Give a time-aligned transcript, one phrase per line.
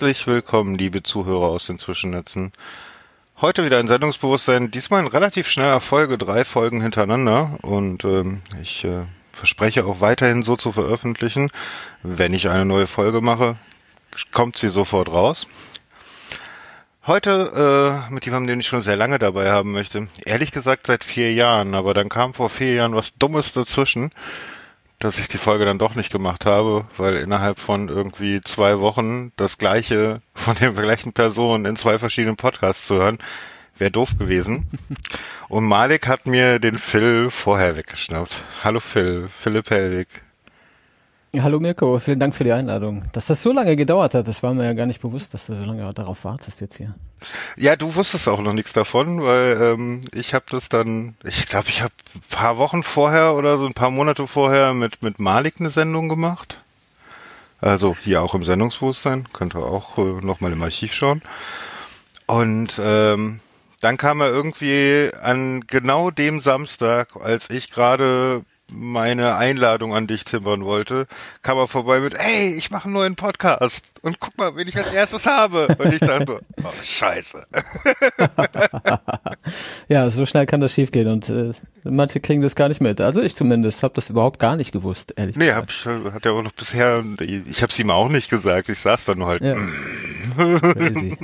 [0.00, 2.52] Herzlich willkommen, liebe Zuhörer aus den Zwischennetzen.
[3.42, 8.82] Heute wieder ein Sendungsbewusstsein, diesmal in relativ schneller Folge, drei Folgen hintereinander und ähm, ich
[8.86, 11.50] äh, verspreche auch weiterhin so zu veröffentlichen.
[12.02, 13.56] Wenn ich eine neue Folge mache,
[14.32, 15.46] kommt sie sofort raus.
[17.06, 20.08] Heute äh, mit jemandem, den ich schon sehr lange dabei haben möchte.
[20.24, 24.12] Ehrlich gesagt seit vier Jahren, aber dann kam vor vier Jahren was Dummes dazwischen
[25.00, 29.32] dass ich die Folge dann doch nicht gemacht habe, weil innerhalb von irgendwie zwei Wochen
[29.36, 33.18] das gleiche von der gleichen Person in zwei verschiedenen Podcasts zu hören,
[33.76, 34.68] wäre doof gewesen.
[35.48, 38.44] Und Malik hat mir den Phil vorher weggeschnappt.
[38.62, 40.08] Hallo Phil, Philipp Helwig.
[41.38, 43.04] Hallo Mirko, vielen Dank für die Einladung.
[43.12, 45.54] Dass das so lange gedauert hat, das war mir ja gar nicht bewusst, dass du
[45.54, 46.92] so lange darauf wartest jetzt hier.
[47.56, 51.68] Ja, du wusstest auch noch nichts davon, weil ähm, ich habe das dann, ich glaube,
[51.68, 55.54] ich habe ein paar Wochen vorher oder so ein paar Monate vorher mit mit Malik
[55.60, 56.60] eine Sendung gemacht.
[57.60, 61.22] Also hier auch im Sendungsbewusstsein, könnt ihr auch äh, nochmal im Archiv schauen.
[62.26, 63.38] Und ähm,
[63.80, 70.24] dann kam er irgendwie an genau dem Samstag, als ich gerade meine Einladung an dich
[70.24, 71.06] timbern wollte,
[71.42, 74.76] kam er vorbei mit, hey, ich mache einen neuen Podcast und guck mal, wen ich
[74.76, 75.68] als erstes habe.
[75.78, 77.46] Und ich dachte, oh, scheiße.
[79.88, 81.52] ja, so schnell kann das schiefgehen und äh,
[81.84, 83.00] manche kriegen das gar nicht mit.
[83.00, 85.86] Also ich zumindest habe das überhaupt gar nicht gewusst, ehrlich nee, gesagt.
[85.86, 89.04] Nee, hat er auch noch bisher, ich habe es ihm auch nicht gesagt, ich saß
[89.04, 89.42] dann nur halt.
[89.42, 89.56] Ja.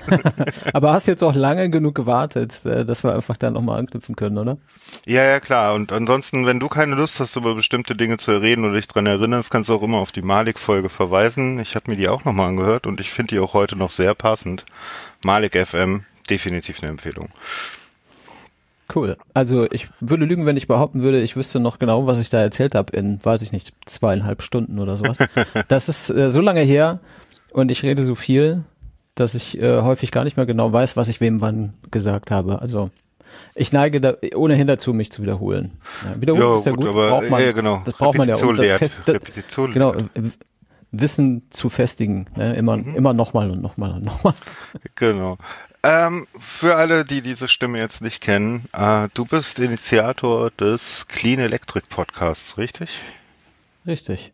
[0.73, 4.39] Aber hast jetzt auch lange genug gewartet, äh, dass wir einfach da nochmal anknüpfen können,
[4.39, 4.59] oder?
[5.07, 5.75] Ja, ja, klar.
[5.75, 9.07] Und ansonsten, wenn du keine Lust hast, über bestimmte Dinge zu reden oder dich dran
[9.07, 11.59] erinnerst, kannst du auch immer auf die Malik-Folge verweisen.
[11.61, 14.15] Ich habe mir die auch nochmal angehört und ich finde die auch heute noch sehr
[14.15, 14.65] passend.
[15.25, 17.29] Malik FM, definitiv eine Empfehlung.
[18.95, 19.17] Cool.
[19.35, 22.41] Also ich würde lügen, wenn ich behaupten würde, ich wüsste noch genau, was ich da
[22.41, 25.17] erzählt habe in, weiß ich nicht, zweieinhalb Stunden oder sowas.
[25.69, 27.01] das ist äh, so lange her
[27.51, 28.63] und ich rede so viel,
[29.17, 32.63] dass ich äh, häufig gar nicht mehr genau weiß, was ich wem wann gesagt habe.
[32.63, 32.91] Also
[33.55, 35.73] ich neige da ohnehin dazu, mich zu wiederholen.
[36.05, 37.83] Ja, wiederholen ja, ist ja gut, gut braucht man, ja, genau.
[37.85, 39.19] das braucht man ja, um das fest, das,
[39.73, 39.95] genau,
[40.93, 42.27] Wissen zu festigen.
[42.37, 42.55] Ne?
[42.55, 42.95] Immer, mhm.
[42.95, 44.35] immer nochmal und nochmal und nochmal.
[44.95, 45.39] Genau.
[45.83, 51.39] Ähm, für alle, die diese Stimme jetzt nicht kennen, äh, du bist Initiator des Clean
[51.39, 53.01] Electric Podcasts, richtig?
[53.87, 54.33] Richtig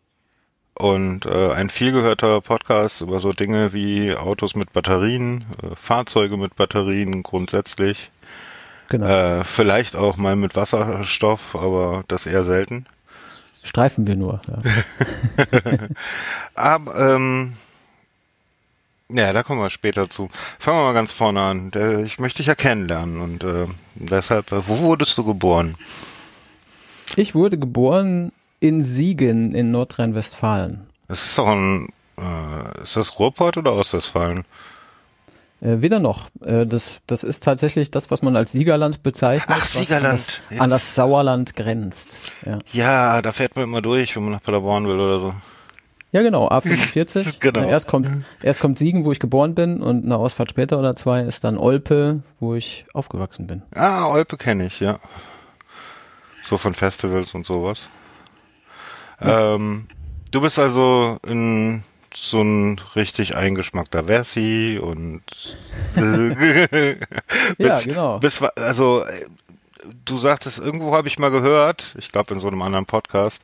[0.75, 6.55] und äh, ein vielgehörter Podcast über so Dinge wie Autos mit Batterien, äh, Fahrzeuge mit
[6.55, 8.11] Batterien grundsätzlich.
[8.89, 9.07] Genau.
[9.07, 12.85] Äh, vielleicht auch mal mit Wasserstoff, aber das eher selten.
[13.61, 14.41] Streifen wir nur.
[14.47, 15.47] Ja.
[16.53, 17.53] aber ähm,
[19.09, 20.29] ja, da kommen wir später zu.
[20.59, 21.71] Fangen wir mal ganz vorne an.
[22.03, 25.75] Ich möchte dich ja kennenlernen und äh, deshalb, äh, wo wurdest du geboren?
[27.15, 28.31] Ich wurde geboren
[28.63, 30.87] in Siegen in Nordrhein-Westfalen.
[31.09, 34.45] Das ist doch ein, äh, ist das Ruhrpott oder Ostwestfalen?
[35.59, 36.29] Äh, weder noch.
[36.39, 39.57] Äh, das, das ist tatsächlich das, was man als Siegerland bezeichnet.
[39.59, 40.05] Ach, Siegerland.
[40.05, 42.19] An das, an das, Sauerland grenzt.
[42.45, 42.59] Ja.
[42.71, 45.33] ja, da fährt man immer durch, wenn man nach Paderborn will oder so.
[46.13, 47.33] Ja, genau, A45.
[47.41, 47.67] genau.
[47.67, 48.07] Erst kommt,
[48.41, 51.57] erst kommt Siegen, wo ich geboren bin, und eine Ausfahrt später oder zwei ist dann
[51.57, 53.63] Olpe, wo ich aufgewachsen bin.
[53.75, 54.99] Ah, Olpe kenne ich, ja.
[56.41, 57.89] So von Festivals und sowas.
[59.21, 59.87] Ähm,
[60.31, 61.83] du bist also in
[62.15, 65.23] so ein richtig eingeschmackter Versi und
[67.57, 68.19] ja, genau.
[68.19, 69.03] Bis, also
[70.05, 73.41] du sagtest, irgendwo habe ich mal gehört, ich glaube in so einem anderen Podcast,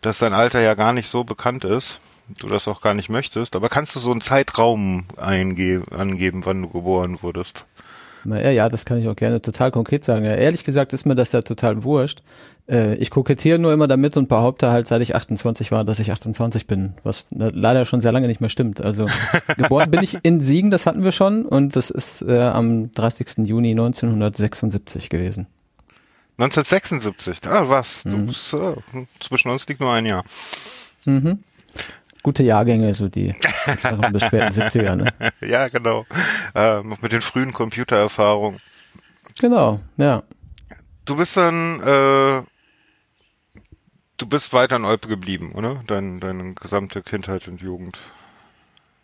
[0.00, 2.00] dass dein Alter ja gar nicht so bekannt ist,
[2.38, 6.62] du das auch gar nicht möchtest, aber kannst du so einen Zeitraum eingeben, angeben, wann
[6.62, 7.66] du geboren wurdest?
[8.24, 10.24] Ja, ja, das kann ich auch gerne total konkret sagen.
[10.24, 12.22] Ja, ehrlich gesagt ist mir das ja total wurscht.
[12.68, 16.10] Äh, ich kokettiere nur immer damit und behaupte halt, seit ich 28 war, dass ich
[16.10, 18.80] 28 bin, was leider schon sehr lange nicht mehr stimmt.
[18.80, 19.06] Also
[19.56, 23.46] geboren bin ich in Siegen, das hatten wir schon, und das ist äh, am 30.
[23.46, 25.46] Juni 1976 gewesen.
[26.38, 28.10] 1976, ah was, mhm.
[28.10, 28.74] du bist, äh,
[29.20, 30.24] zwischen uns liegt nur ein Jahr.
[31.04, 31.38] Mhm
[32.24, 33.36] gute Jahrgänge, so die
[34.10, 35.12] bis späten 70er, ne?
[35.40, 36.04] Ja, genau.
[36.56, 38.58] Äh, mit den frühen Computererfahrungen.
[39.38, 40.24] Genau, ja.
[41.04, 42.42] Du bist dann, äh,
[44.16, 45.82] du bist weiter in Olpe geblieben, oder?
[45.86, 47.98] Dein, deine gesamte Kindheit und Jugend.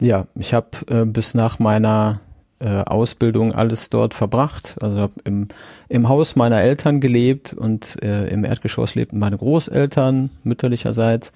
[0.01, 2.21] Ja, ich habe äh, bis nach meiner
[2.59, 4.77] äh, Ausbildung alles dort verbracht.
[4.81, 5.49] Also habe im,
[5.89, 11.33] im Haus meiner Eltern gelebt und äh, im Erdgeschoss lebten meine Großeltern mütterlicherseits.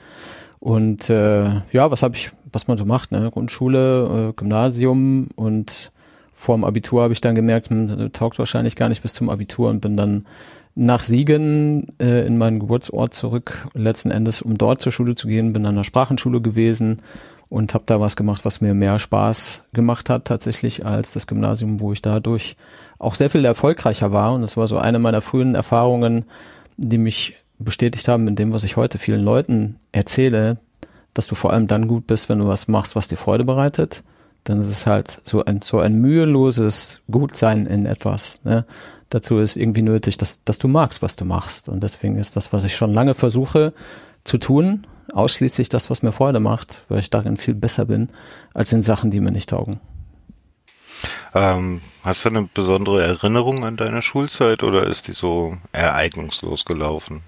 [0.64, 3.30] Und äh, ja, was habe ich, was man so macht, ne?
[3.30, 5.92] Grundschule, äh, Gymnasium und
[6.32, 9.80] vorm Abitur habe ich dann gemerkt, man taugt wahrscheinlich gar nicht bis zum Abitur und
[9.80, 10.24] bin dann
[10.74, 15.52] nach Siegen äh, in meinen Geburtsort zurück, letzten Endes, um dort zur Schule zu gehen,
[15.52, 17.02] bin an der Sprachenschule gewesen
[17.50, 21.80] und habe da was gemacht, was mir mehr Spaß gemacht hat tatsächlich als das Gymnasium,
[21.80, 22.56] wo ich dadurch
[22.98, 24.32] auch sehr viel erfolgreicher war.
[24.32, 26.24] Und das war so eine meiner frühen Erfahrungen,
[26.78, 30.58] die mich bestätigt haben in dem, was ich heute vielen Leuten erzähle,
[31.14, 34.02] dass du vor allem dann gut bist, wenn du was machst, was dir Freude bereitet.
[34.42, 38.40] Dann ist es halt so ein, so ein müheloses Gutsein in etwas.
[38.44, 38.66] Ne?
[39.08, 41.68] Dazu ist irgendwie nötig, dass, dass du magst, was du machst.
[41.68, 43.72] Und deswegen ist das, was ich schon lange versuche
[44.24, 48.10] zu tun, ausschließlich das, was mir Freude macht, weil ich darin viel besser bin,
[48.52, 49.80] als in Sachen, die mir nicht taugen.
[51.34, 57.22] Ähm, hast du eine besondere Erinnerung an deine Schulzeit oder ist die so ereignungslos gelaufen?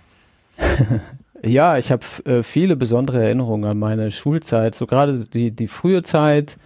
[1.45, 6.03] ja, ich habe äh, viele besondere Erinnerungen an meine Schulzeit, so gerade die, die frühe
[6.03, 6.59] Zeit.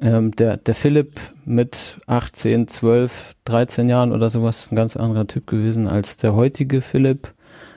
[0.00, 5.26] Ähm, der, der Philipp mit 18, 12, 13 Jahren oder sowas ist ein ganz anderer
[5.26, 7.34] Typ gewesen als der heutige Philipp.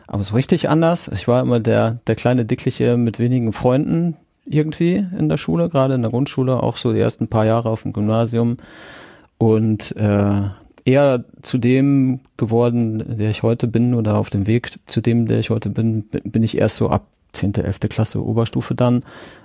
[0.08, 1.08] Aber so richtig anders.
[1.08, 5.96] Ich war immer der, der kleine Dickliche mit wenigen Freunden irgendwie in der Schule, gerade
[5.96, 8.58] in der Grundschule, auch so die ersten paar Jahre auf dem Gymnasium.
[9.38, 10.42] Und äh,
[10.86, 15.40] eher zu dem geworden, der ich heute bin, oder auf dem Weg zu dem, der
[15.40, 17.80] ich heute bin, bin ich erst so ab 10., 11.
[17.90, 19.04] Klasse Oberstufe dann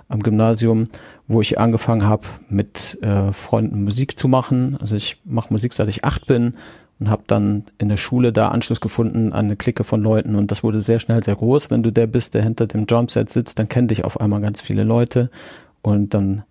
[0.09, 0.87] am Gymnasium,
[1.27, 4.77] wo ich angefangen habe, mit äh, Freunden Musik zu machen.
[4.79, 6.55] Also ich mache Musik, seit ich acht bin
[6.99, 10.51] und habe dann in der Schule da Anschluss gefunden an eine Clique von Leuten und
[10.51, 11.69] das wurde sehr schnell sehr groß.
[11.69, 14.61] Wenn du der bist, der hinter dem Drumset sitzt, dann kennen dich auf einmal ganz
[14.61, 15.29] viele Leute
[15.81, 16.43] und dann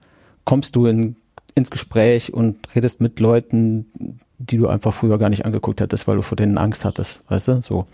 [0.45, 1.17] kommst du in,
[1.57, 6.17] ins Gespräch und redest mit Leuten, die du einfach früher gar nicht angeguckt hättest, weil
[6.17, 7.87] du vor denen Angst hattest, weißt du, so.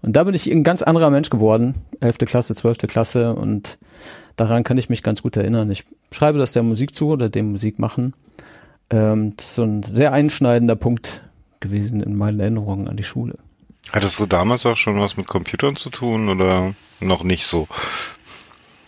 [0.00, 3.78] Und da bin ich ein ganz anderer Mensch geworden, elfte Klasse, zwölfte Klasse und
[4.36, 5.70] daran kann ich mich ganz gut erinnern.
[5.70, 8.14] Ich schreibe das der Musik zu oder dem Musik machen.
[8.88, 11.22] Ähm, das ist so ein sehr einschneidender Punkt
[11.60, 13.36] gewesen in meinen Erinnerungen an die Schule.
[13.92, 17.68] Hattest du damals auch schon was mit Computern zu tun oder noch nicht so?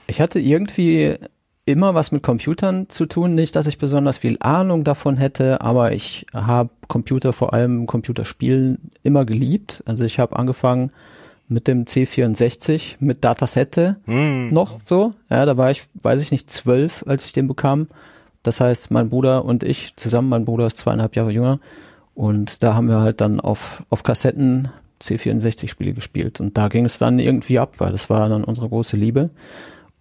[0.07, 1.19] Ich hatte irgendwie
[1.65, 3.35] immer was mit Computern zu tun.
[3.35, 8.91] Nicht, dass ich besonders viel Ahnung davon hätte, aber ich habe Computer, vor allem Computerspielen,
[9.03, 9.83] immer geliebt.
[9.87, 10.93] Also ich habe angefangen
[11.49, 14.53] mit dem C64, mit Datasette mm.
[14.53, 15.13] noch so.
[15.31, 17.89] Ja, da war ich, weiß ich nicht, zwölf, als ich den bekam.
[18.43, 21.61] Das heißt, mein Bruder und ich zusammen, mein Bruder ist zweieinhalb Jahre jünger,
[22.15, 24.69] und da haben wir halt dann auf, auf Kassetten
[25.01, 26.41] C64-Spiele gespielt.
[26.41, 29.31] Und da ging es dann irgendwie ab, weil das war dann unsere große Liebe.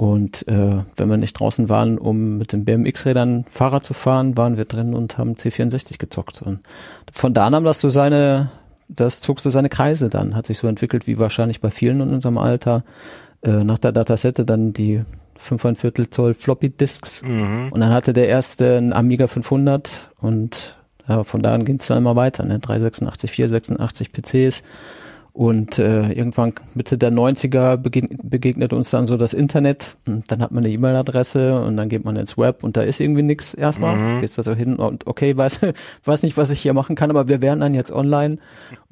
[0.01, 4.57] Und äh, wenn wir nicht draußen waren, um mit den BMX-Rädern Fahrrad zu fahren, waren
[4.57, 6.41] wir drin und haben C64 gezockt.
[6.41, 6.61] Und
[7.11, 8.49] von da nahm das so seine,
[8.87, 12.09] das zog so seine Kreise dann, hat sich so entwickelt, wie wahrscheinlich bei vielen in
[12.09, 12.83] unserem Alter.
[13.43, 15.03] Äh, nach der Datasette dann die
[15.39, 17.21] 5,25 Zoll Floppy Disks.
[17.21, 17.69] Mhm.
[17.71, 20.77] Und dann hatte der erste ein Amiga 500 und
[21.07, 22.57] ja, von da an ging es dann immer weiter, ne?
[22.57, 24.63] 386, 486 PCs.
[25.33, 29.95] Und äh, irgendwann Mitte der 90er begegn begegnet uns dann so das Internet.
[30.05, 32.99] Und dann hat man eine E-Mail-Adresse und dann geht man ins Web und da ist
[32.99, 33.95] irgendwie nichts erstmal.
[33.95, 34.21] Mhm.
[34.21, 35.61] Gehst da so hin und okay, weiß,
[36.03, 38.39] weiß nicht, was ich hier machen kann, aber wir wären dann jetzt online.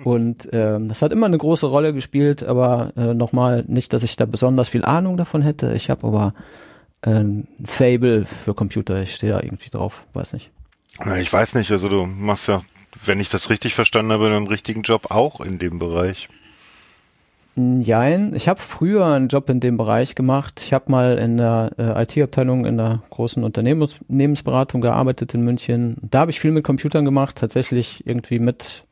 [0.03, 4.15] Und äh, das hat immer eine große Rolle gespielt, aber äh, nochmal nicht, dass ich
[4.15, 5.73] da besonders viel Ahnung davon hätte.
[5.73, 6.33] Ich habe aber
[7.01, 9.01] äh, ein Fable für Computer.
[9.01, 10.51] Ich stehe da irgendwie drauf, weiß nicht.
[11.19, 12.61] Ich weiß nicht, also du machst ja,
[13.03, 16.29] wenn ich das richtig verstanden habe, einen richtigen Job auch in dem Bereich.
[17.55, 20.61] Nein, ich habe früher einen Job in dem Bereich gemacht.
[20.63, 25.97] Ich habe mal in der äh, IT-Abteilung in der großen Unternehmensberatung gearbeitet in München.
[26.01, 28.85] Da habe ich viel mit Computern gemacht, tatsächlich irgendwie mit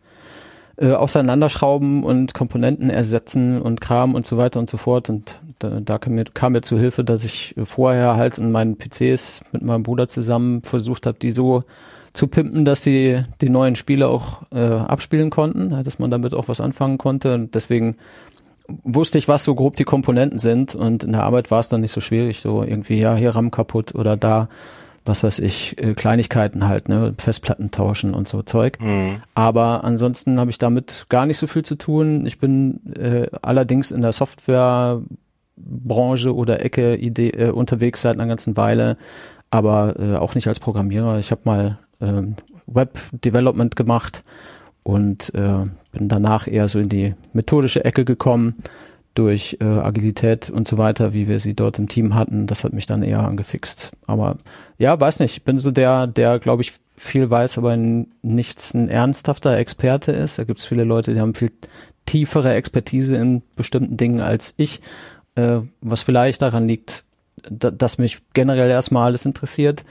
[0.75, 5.10] äh, auseinanderschrauben und Komponenten ersetzen und Kram und so weiter und so fort.
[5.10, 8.77] Und da, da kam, mir, kam mir zu Hilfe, dass ich vorher halt in meinen
[8.77, 11.63] PCs mit meinem Bruder zusammen versucht habe, die so
[12.14, 16.48] zu pimpen, dass sie die neuen Spiele auch äh, abspielen konnten, dass man damit auch
[16.48, 17.34] was anfangen konnte.
[17.34, 17.98] Und deswegen
[18.84, 20.76] wusste ich, was so grob die Komponenten sind.
[20.76, 23.52] Und in der Arbeit war es dann nicht so schwierig, so irgendwie, ja, hier RAM
[23.52, 24.50] kaputt oder da
[25.08, 28.78] was weiß ich, äh, Kleinigkeiten halt, ne, Festplatten tauschen und so Zeug.
[28.82, 29.22] Mhm.
[29.34, 32.26] Aber ansonsten habe ich damit gar nicht so viel zu tun.
[32.26, 38.58] Ich bin äh, allerdings in der Softwarebranche oder Ecke Idee, äh, unterwegs seit einer ganzen
[38.58, 38.98] Weile,
[39.50, 41.20] aber äh, auch nicht als Programmierer.
[41.20, 42.22] Ich habe mal äh,
[42.68, 44.24] Web Development gemacht
[44.84, 48.56] und äh, bin danach eher so in die methodische Ecke gekommen
[49.18, 52.74] durch äh, Agilität und so weiter, wie wir sie dort im Team hatten, das hat
[52.74, 53.92] mich dann eher angefixt.
[54.06, 54.38] Aber
[54.77, 58.89] ja, weiß nicht, ich bin so der, der, glaube ich, viel weiß, aber nichts ein
[58.89, 60.38] ernsthafter Experte ist.
[60.38, 61.51] Da gibt es viele Leute, die haben viel
[62.06, 64.82] tiefere Expertise in bestimmten Dingen als ich,
[65.36, 67.04] äh, was vielleicht daran liegt,
[67.50, 69.84] da, dass mich generell erstmal alles interessiert,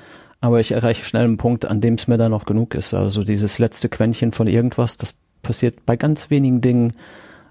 [0.46, 2.94] aber ich erreiche schnell einen Punkt, an dem es mir dann noch genug ist.
[2.94, 6.92] Also dieses letzte Quäntchen von irgendwas, das passiert bei ganz wenigen Dingen,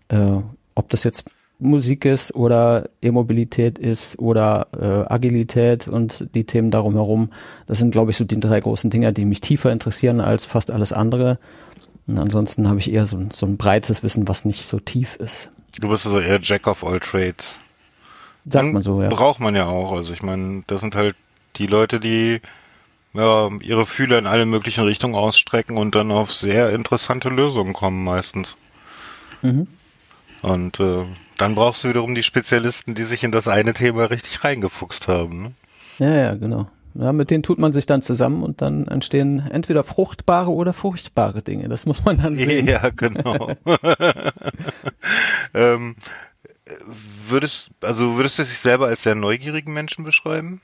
[0.07, 0.39] äh,
[0.75, 1.25] ob das jetzt
[1.59, 7.29] Musik ist oder E-Mobilität ist oder äh, Agilität und die Themen darum herum.
[7.67, 10.71] Das sind, glaube ich, so die drei großen Dinger, die mich tiefer interessieren als fast
[10.71, 11.39] alles andere.
[12.07, 15.49] Und ansonsten habe ich eher so, so ein breites Wissen, was nicht so tief ist.
[15.79, 17.59] Du bist also eher Jack of all Trades.
[18.47, 19.09] Sagt man so, ja.
[19.09, 19.93] Braucht man ja auch.
[19.93, 21.15] Also ich meine, das sind halt
[21.55, 22.41] die Leute, die
[23.15, 28.03] ja, ihre Fühler in alle möglichen Richtungen ausstrecken und dann auf sehr interessante Lösungen kommen
[28.03, 28.57] meistens.
[29.41, 29.67] Mhm.
[30.41, 31.05] Und äh,
[31.38, 35.43] dann brauchst du wiederum die Spezialisten, die sich in das eine Thema richtig reingefuchst haben.
[35.43, 35.51] Ne?
[36.00, 36.67] Ja, ja, genau.
[36.93, 41.41] Ja, mit denen tut man sich dann zusammen und dann entstehen entweder fruchtbare oder furchtbare
[41.41, 41.67] Dinge.
[41.67, 42.67] Das muss man dann sehen.
[42.67, 43.51] Ja, genau.
[45.53, 45.95] ähm,
[47.27, 50.62] würdest, also würdest du dich selber als sehr neugierigen Menschen beschreiben?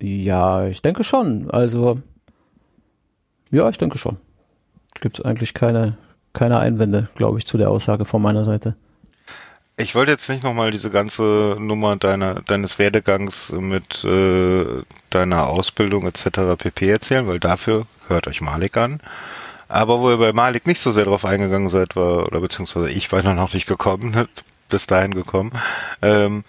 [0.00, 1.50] Ja, ich denke schon.
[1.50, 2.00] Also,
[3.50, 4.16] ja, ich denke schon.
[5.00, 5.96] Gibt es eigentlich keine,
[6.32, 8.76] keine Einwände, glaube ich, zu der Aussage von meiner Seite.
[9.76, 16.06] Ich wollte jetzt nicht nochmal diese ganze Nummer deiner, deines Werdegangs mit äh, deiner Ausbildung
[16.06, 16.56] etc.
[16.58, 16.90] pp.
[16.90, 19.00] erzählen, weil dafür hört euch Malik an.
[19.68, 23.10] Aber wo ihr bei Malik nicht so sehr drauf eingegangen seid, war, oder beziehungsweise ich
[23.10, 24.28] war noch nicht gekommen,
[24.68, 25.52] bis dahin gekommen,
[26.02, 26.44] ähm,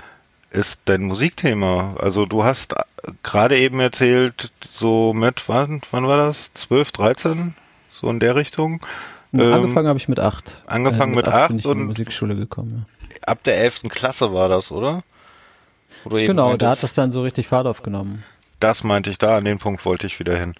[0.51, 1.95] ist dein Musikthema.
[1.99, 2.75] Also du hast
[3.23, 6.53] gerade eben erzählt, so mit, wann, wann war das?
[6.53, 7.55] 12, 13?
[7.89, 8.81] So in der Richtung?
[9.33, 10.61] Ähm, angefangen habe ich mit acht.
[10.67, 12.85] Angefangen äh, mit, mit acht, bin ich und in die Musikschule gekommen.
[13.09, 13.17] Ja.
[13.27, 15.03] Ab der elften Klasse war das, oder?
[16.05, 18.23] genau, da hat das dann so richtig Fahrt aufgenommen.
[18.59, 20.55] Das meinte ich da, an den Punkt wollte ich wieder hin.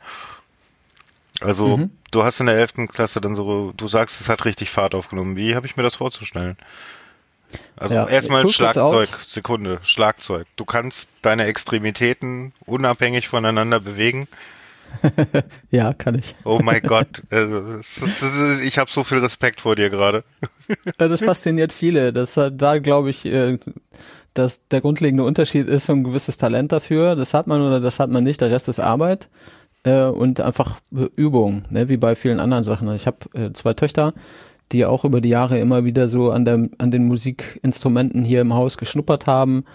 [1.40, 1.92] Also, mhm.
[2.12, 5.38] du hast in der elften Klasse dann so, du sagst, es hat richtig Fahrt aufgenommen.
[5.38, 6.58] Wie habe ich mir das vorzustellen?
[7.76, 10.48] Also ja, erstmal Schlagzeug, Sekunde, Schlagzeug.
[10.56, 14.28] Du kannst deine Extremitäten unabhängig voneinander bewegen.
[15.72, 16.36] ja, kann ich.
[16.44, 17.80] Oh mein Gott, also,
[18.64, 20.24] ich habe so viel Respekt vor dir gerade.
[20.98, 22.12] das fasziniert viele.
[22.14, 23.58] Das da glaube ich, äh,
[24.34, 27.16] dass der grundlegende Unterschied ist so ein gewisses Talent dafür.
[27.16, 28.42] Das hat man oder das hat man nicht.
[28.42, 29.30] Der Rest ist Arbeit
[29.84, 30.80] äh, und einfach
[31.16, 31.90] Übung, ne?
[31.90, 32.94] wie bei vielen anderen Sachen.
[32.94, 34.14] Ich habe äh, zwei Töchter
[34.72, 38.54] die auch über die Jahre immer wieder so an, der, an den Musikinstrumenten hier im
[38.54, 39.66] Haus geschnuppert haben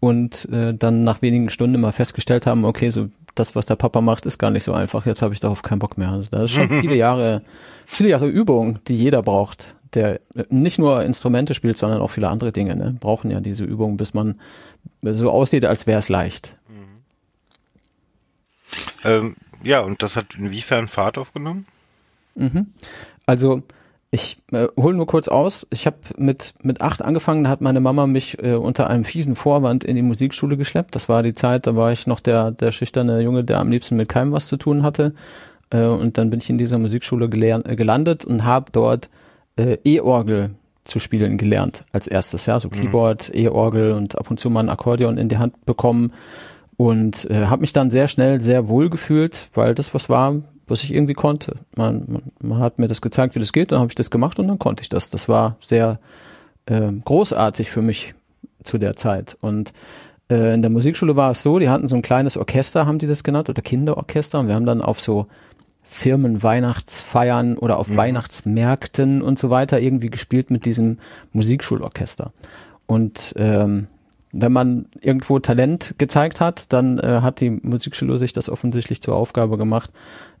[0.00, 4.00] und äh, dann nach wenigen Stunden immer festgestellt haben, okay, so das, was der Papa
[4.00, 5.06] macht, ist gar nicht so einfach.
[5.06, 6.10] Jetzt habe ich darauf keinen Bock mehr.
[6.10, 7.42] Also das ist schon viele Jahre,
[7.84, 12.52] viele Jahre Übung, die jeder braucht, der nicht nur Instrumente spielt, sondern auch viele andere
[12.52, 12.76] Dinge.
[12.76, 12.96] Ne?
[12.98, 14.40] Brauchen ja diese Übung, bis man
[15.02, 16.56] so aussieht, als wäre es leicht.
[16.68, 17.02] Mhm.
[19.04, 21.66] Ähm, ja, und das hat inwiefern Fahrt aufgenommen?
[22.34, 22.68] Mhm.
[23.26, 23.62] Also
[24.16, 25.66] ich äh, hole nur kurz aus.
[25.70, 27.44] Ich habe mit mit acht angefangen.
[27.44, 30.94] Da hat meine Mama mich äh, unter einem fiesen Vorwand in die Musikschule geschleppt.
[30.94, 33.96] Das war die Zeit, da war ich noch der der schüchterne Junge, der am liebsten
[33.96, 35.14] mit keinem was zu tun hatte.
[35.70, 39.10] Äh, und dann bin ich in dieser Musikschule äh, gelandet und habe dort
[39.56, 40.50] äh, E-Orgel
[40.84, 42.46] zu spielen gelernt als erstes.
[42.46, 42.72] Ja, so mhm.
[42.72, 43.40] Keyboard, mhm.
[43.40, 46.12] E-Orgel und ab und zu mal ein Akkordeon in die Hand bekommen
[46.78, 50.82] und äh, habe mich dann sehr schnell sehr wohl gefühlt, weil das was war, was
[50.82, 51.56] ich irgendwie konnte.
[51.76, 54.38] Man, man, man hat mir das gezeigt, wie das geht, dann habe ich das gemacht
[54.38, 55.10] und dann konnte ich das.
[55.10, 56.00] Das war sehr
[56.66, 58.14] äh, großartig für mich
[58.62, 59.36] zu der Zeit.
[59.40, 59.72] Und
[60.30, 63.06] äh, in der Musikschule war es so, die hatten so ein kleines Orchester, haben die
[63.06, 64.40] das genannt, oder Kinderorchester.
[64.40, 65.26] Und wir haben dann auf so
[65.82, 67.96] Firmen Weihnachtsfeiern oder auf mhm.
[67.96, 70.98] Weihnachtsmärkten und so weiter irgendwie gespielt mit diesem
[71.32, 72.32] Musikschulorchester.
[72.86, 73.86] Und ähm,
[74.32, 79.14] wenn man irgendwo Talent gezeigt hat, dann äh, hat die Musikschule sich das offensichtlich zur
[79.14, 79.92] Aufgabe gemacht,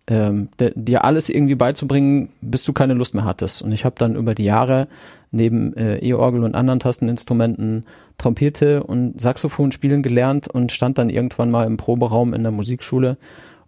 [0.08, 3.62] ähm, dir alles irgendwie beizubringen, bis du keine Lust mehr hattest.
[3.62, 4.86] Und ich habe dann über die Jahre
[5.32, 7.84] neben äh, E-Orgel und anderen Tasteninstrumenten
[8.18, 13.16] Trompete und Saxophon spielen gelernt und stand dann irgendwann mal im Proberaum in der Musikschule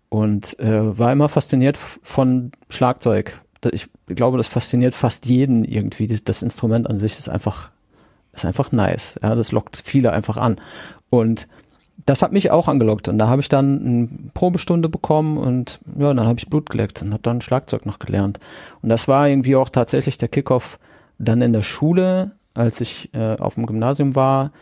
[0.08, 3.40] und äh, war immer fasziniert von Schlagzeug.
[3.72, 6.06] Ich glaube, das fasziniert fast jeden irgendwie.
[6.06, 7.70] Das Instrument an sich ist einfach,
[8.32, 9.18] ist einfach nice.
[9.22, 10.56] Ja, das lockt viele einfach an.
[11.10, 11.48] Und
[12.06, 16.12] das hat mich auch angelockt und da habe ich dann eine Probestunde bekommen und ja,
[16.14, 18.38] dann habe ich Blut geleckt und habe dann Schlagzeug noch gelernt.
[18.82, 20.78] Und das war irgendwie auch tatsächlich der Kickoff
[21.18, 24.52] dann in der Schule, als ich äh, auf dem Gymnasium war,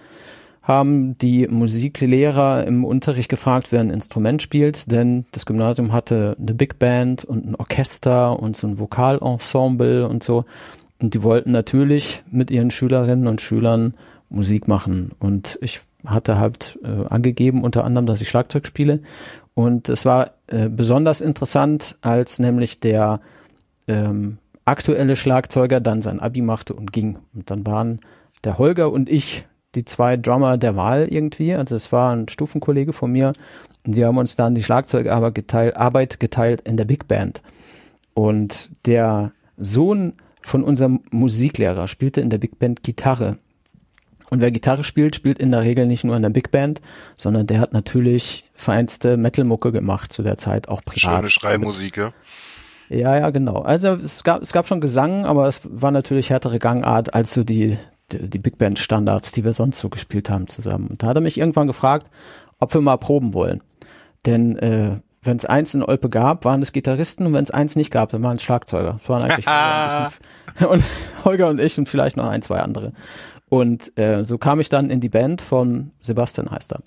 [0.63, 6.55] haben die Musiklehrer im Unterricht gefragt, wer ein Instrument spielt, denn das Gymnasium hatte eine
[6.55, 10.45] Big Band und ein Orchester und so ein Vokalensemble und so.
[11.01, 13.95] Und die wollten natürlich mit ihren Schülerinnen und Schülern
[14.29, 15.13] Musik machen.
[15.21, 19.01] Und ich hatte halt äh, angegeben, unter anderem, dass ich Schlagzeug spiele.
[19.55, 23.21] Und es war äh, besonders interessant, als nämlich der
[23.89, 27.19] ähm, aktuelle Schlagzeuger dann sein Abi machte und ging.
[27.35, 28.01] Und dann waren
[28.45, 31.55] der Holger und ich die zwei Drummer der Wahl irgendwie.
[31.55, 33.33] Also es war ein Stufenkollege von mir.
[33.87, 37.43] Und die haben uns dann die Schlagzeugarbeit geteilt, Arbeit geteilt in der Big Band.
[38.15, 43.39] Und der Sohn von unserem Musiklehrer, spielte in der Big Band Gitarre.
[44.31, 46.81] Und wer Gitarre spielt, spielt in der Regel nicht nur in der Big Band,
[47.17, 51.19] sondern der hat natürlich feinste Metal-Mucke gemacht zu der Zeit, auch privat.
[51.19, 52.13] Schöne Schreimusik, ja.
[52.89, 53.63] Ja, ja, genau.
[53.63, 57.43] Also es gab, es gab schon Gesang, aber es war natürlich härtere Gangart als so
[57.43, 57.77] die,
[58.13, 60.89] die, die Big Band Standards, die wir sonst so gespielt haben zusammen.
[60.89, 62.09] Und da hat er mich irgendwann gefragt,
[62.59, 63.63] ob wir mal proben wollen.
[64.25, 67.75] Denn äh, wenn es eins in Olpe gab, waren es Gitarristen und wenn es eins
[67.77, 68.99] nicht gab, dann waren es Schlagzeuger.
[69.01, 69.47] Das waren eigentlich
[70.61, 70.85] Holger und, und
[71.25, 72.93] Holger und ich und vielleicht noch ein, zwei andere.
[73.49, 76.81] Und äh, so kam ich dann in die Band von Sebastian heißt er.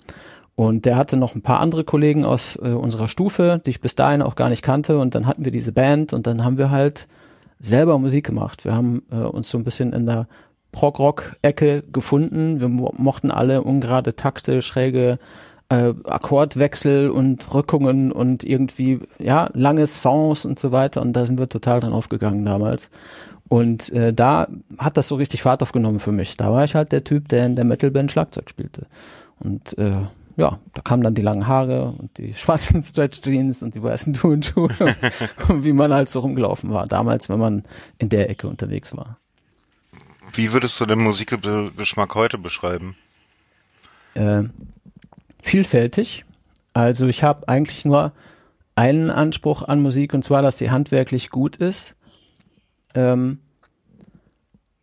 [0.56, 3.94] Und der hatte noch ein paar andere Kollegen aus äh, unserer Stufe, die ich bis
[3.94, 4.98] dahin auch gar nicht kannte.
[4.98, 7.08] Und dann hatten wir diese Band und dann haben wir halt
[7.60, 8.64] selber Musik gemacht.
[8.64, 10.26] Wir haben äh, uns so ein bisschen in der
[10.72, 12.60] Prog-Rock-Ecke gefunden.
[12.60, 15.18] Wir mo mochten alle ungerade Takte, schräge
[15.70, 21.00] äh, Akkordwechsel und Rückungen und irgendwie, ja, lange Songs und so weiter.
[21.00, 22.90] Und da sind wir total dran aufgegangen damals.
[23.48, 24.48] Und äh, da
[24.78, 26.36] hat das so richtig Fahrt aufgenommen für mich.
[26.36, 28.86] Da war ich halt der Typ, der in der Metalband Schlagzeug spielte.
[29.38, 30.02] Und äh,
[30.36, 34.14] ja, da kamen dann die langen Haare und die schwarzen Stretch Jeans und die weißen
[34.14, 34.70] Turnschuhe,
[35.48, 37.62] wie man halt so rumgelaufen war damals, wenn man
[37.98, 39.18] in der Ecke unterwegs war.
[40.34, 42.96] Wie würdest du den Musikgeschmack heute beschreiben?
[44.14, 44.44] Äh,
[45.42, 46.24] vielfältig.
[46.72, 48.12] Also ich habe eigentlich nur
[48.76, 51.96] einen Anspruch an Musik und zwar, dass die handwerklich gut ist.
[52.94, 53.38] Ähm,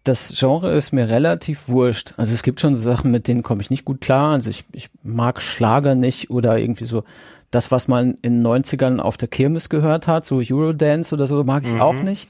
[0.04, 2.14] das Genre ist mir relativ wurscht.
[2.18, 4.34] Also es gibt schon so Sachen, mit denen komme ich nicht gut klar.
[4.34, 7.04] Also ich, ich mag Schlager nicht oder irgendwie so
[7.52, 11.44] das, was man in den 90ern auf der Kirmes gehört hat, so Eurodance oder so,
[11.44, 11.82] mag ich mhm.
[11.82, 12.30] auch nicht.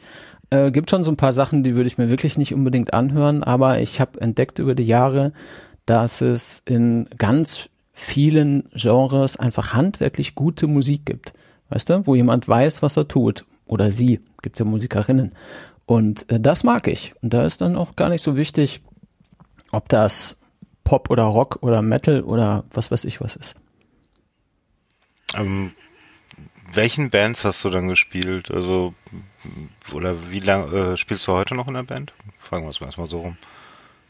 [0.50, 3.44] Äh, gibt schon so ein paar Sachen, die würde ich mir wirklich nicht unbedingt anhören,
[3.44, 5.34] aber ich habe entdeckt über die Jahre,
[5.86, 11.34] dass es in ganz vielen Genres einfach handwerklich gute Musik gibt.
[11.70, 13.44] Weißt du, wo jemand weiß, was er tut.
[13.66, 15.34] Oder sie, gibt ja Musikerinnen.
[15.88, 17.16] Und äh, das mag ich.
[17.24, 18.82] Und da ist dann auch gar nicht so wichtig,
[19.72, 20.38] ob das
[20.84, 23.56] Pop oder Rock oder Metal oder was weiß ich was ist.
[25.36, 25.72] Ähm,
[26.72, 28.52] welchen Bands hast du dann gespielt?
[28.52, 28.94] Also,
[29.92, 32.14] oder wie lange äh, spielst du heute noch in der Band?
[32.38, 33.38] Fragen wir es mal erstmal so rum.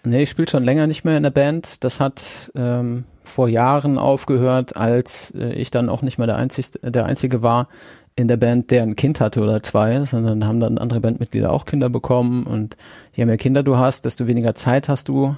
[0.10, 1.84] Nee, ich spiele schon länger nicht mehr in der Band.
[1.84, 6.80] Das hat ähm, vor Jahren aufgehört, als äh, ich dann auch nicht mehr der, Einzigste,
[6.80, 7.68] der Einzige war
[8.16, 11.66] in der Band, der ein Kind hatte oder zwei, sondern haben dann andere Bandmitglieder auch
[11.66, 12.76] Kinder bekommen und
[13.14, 15.38] je mehr Kinder du hast, desto weniger Zeit hast du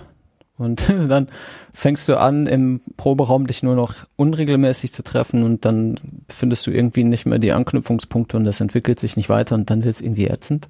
[0.59, 1.27] und dann
[1.73, 6.71] fängst du an, im Proberaum dich nur noch unregelmäßig zu treffen und dann findest du
[6.71, 10.01] irgendwie nicht mehr die Anknüpfungspunkte und das entwickelt sich nicht weiter und dann wird es
[10.01, 10.67] irgendwie ätzend.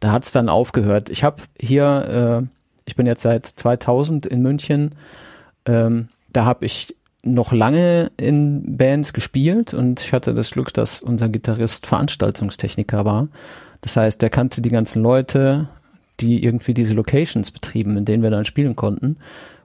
[0.00, 1.10] Da hat es dann aufgehört.
[1.10, 4.94] Ich habe hier, äh, ich bin jetzt seit 2000 in München,
[5.66, 11.02] ähm, da habe ich noch lange in Bands gespielt und ich hatte das Glück, dass
[11.02, 13.28] unser Gitarrist Veranstaltungstechniker war.
[13.80, 15.68] Das heißt, der kannte die ganzen Leute,
[16.20, 19.16] die irgendwie diese Locations betrieben, in denen wir dann spielen konnten,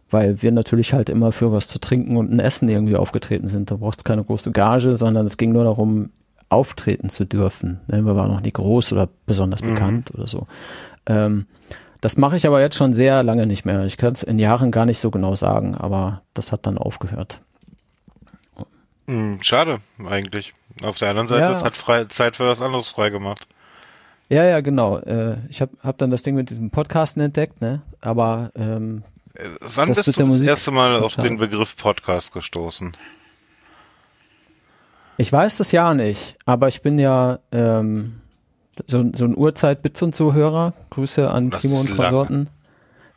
[0.09, 3.71] weil wir natürlich halt immer für was zu trinken und ein Essen irgendwie aufgetreten sind.
[3.71, 6.11] Da braucht es keine große Gage, sondern es ging nur darum,
[6.49, 7.81] auftreten zu dürfen.
[7.87, 9.73] Wir waren noch nie groß oder besonders mhm.
[9.73, 10.47] bekannt oder so.
[11.05, 11.45] Ähm,
[12.01, 13.85] das mache ich aber jetzt schon sehr lange nicht mehr.
[13.85, 17.41] Ich kann es in Jahren gar nicht so genau sagen, aber das hat dann aufgehört.
[19.07, 20.53] Hm, schade, eigentlich.
[20.83, 21.51] Auf der anderen Seite, ja.
[21.51, 23.47] es hat frei, Zeit für was anderes frei gemacht.
[24.29, 24.97] Ja, ja, genau.
[24.99, 27.81] Äh, ich habe hab dann das Ding mit diesem Podcasten entdeckt, ne?
[28.01, 32.95] Aber ähm, äh, wann bist du das erste Mal auf den Begriff Podcast gestoßen?
[35.15, 38.21] Ich weiß das ja nicht, aber ich bin ja ähm,
[38.85, 40.73] so, so ein Uhrzeit-Bits und Zuhörer.
[40.91, 42.49] Grüße an das Timo und Konsorten.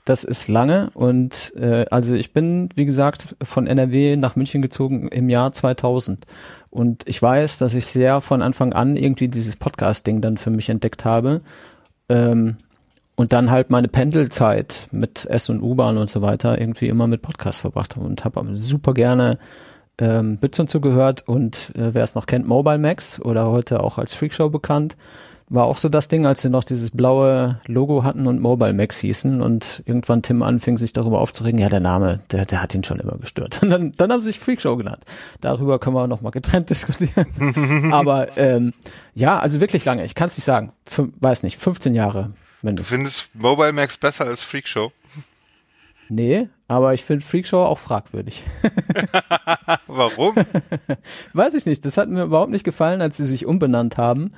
[0.04, 5.08] Das ist lange und äh, also ich bin, wie gesagt, von NRW nach München gezogen
[5.08, 6.26] im Jahr 2000
[6.70, 10.70] und ich weiß, dass ich sehr von Anfang an irgendwie dieses Podcast-Ding dann für mich
[10.70, 11.42] entdeckt habe
[12.08, 12.56] ähm,
[13.14, 17.20] und dann halt meine Pendelzeit mit S und U-Bahn und so weiter irgendwie immer mit
[17.20, 19.38] Podcast verbracht habe und habe super gerne
[19.98, 23.98] ähm, Bits und zugehört und äh, wer es noch kennt, Mobile Max oder heute auch
[23.98, 24.96] als Freakshow bekannt,
[25.50, 28.98] war auch so das Ding, als sie noch dieses blaue Logo hatten und Mobile Max
[29.00, 32.84] hießen und irgendwann Tim anfing, sich darüber aufzuregen, ja, der Name, der, der hat ihn
[32.84, 33.60] schon immer gestört.
[33.62, 35.04] Und dann, dann haben sie sich Freakshow genannt.
[35.40, 37.92] Darüber können wir noch mal getrennt diskutieren.
[37.92, 38.72] Aber ähm,
[39.14, 40.04] ja, also wirklich lange.
[40.04, 40.72] Ich kann es nicht sagen.
[40.86, 42.32] Fün weiß nicht, 15 Jahre.
[42.62, 44.92] Wenn du findest Mobile Max besser als Freakshow?
[46.12, 48.42] Nee, aber ich finde Freakshow auch fragwürdig.
[49.86, 50.34] Warum?
[51.32, 51.84] Weiß ich nicht.
[51.84, 54.32] Das hat mir überhaupt nicht gefallen, als sie sich umbenannt haben.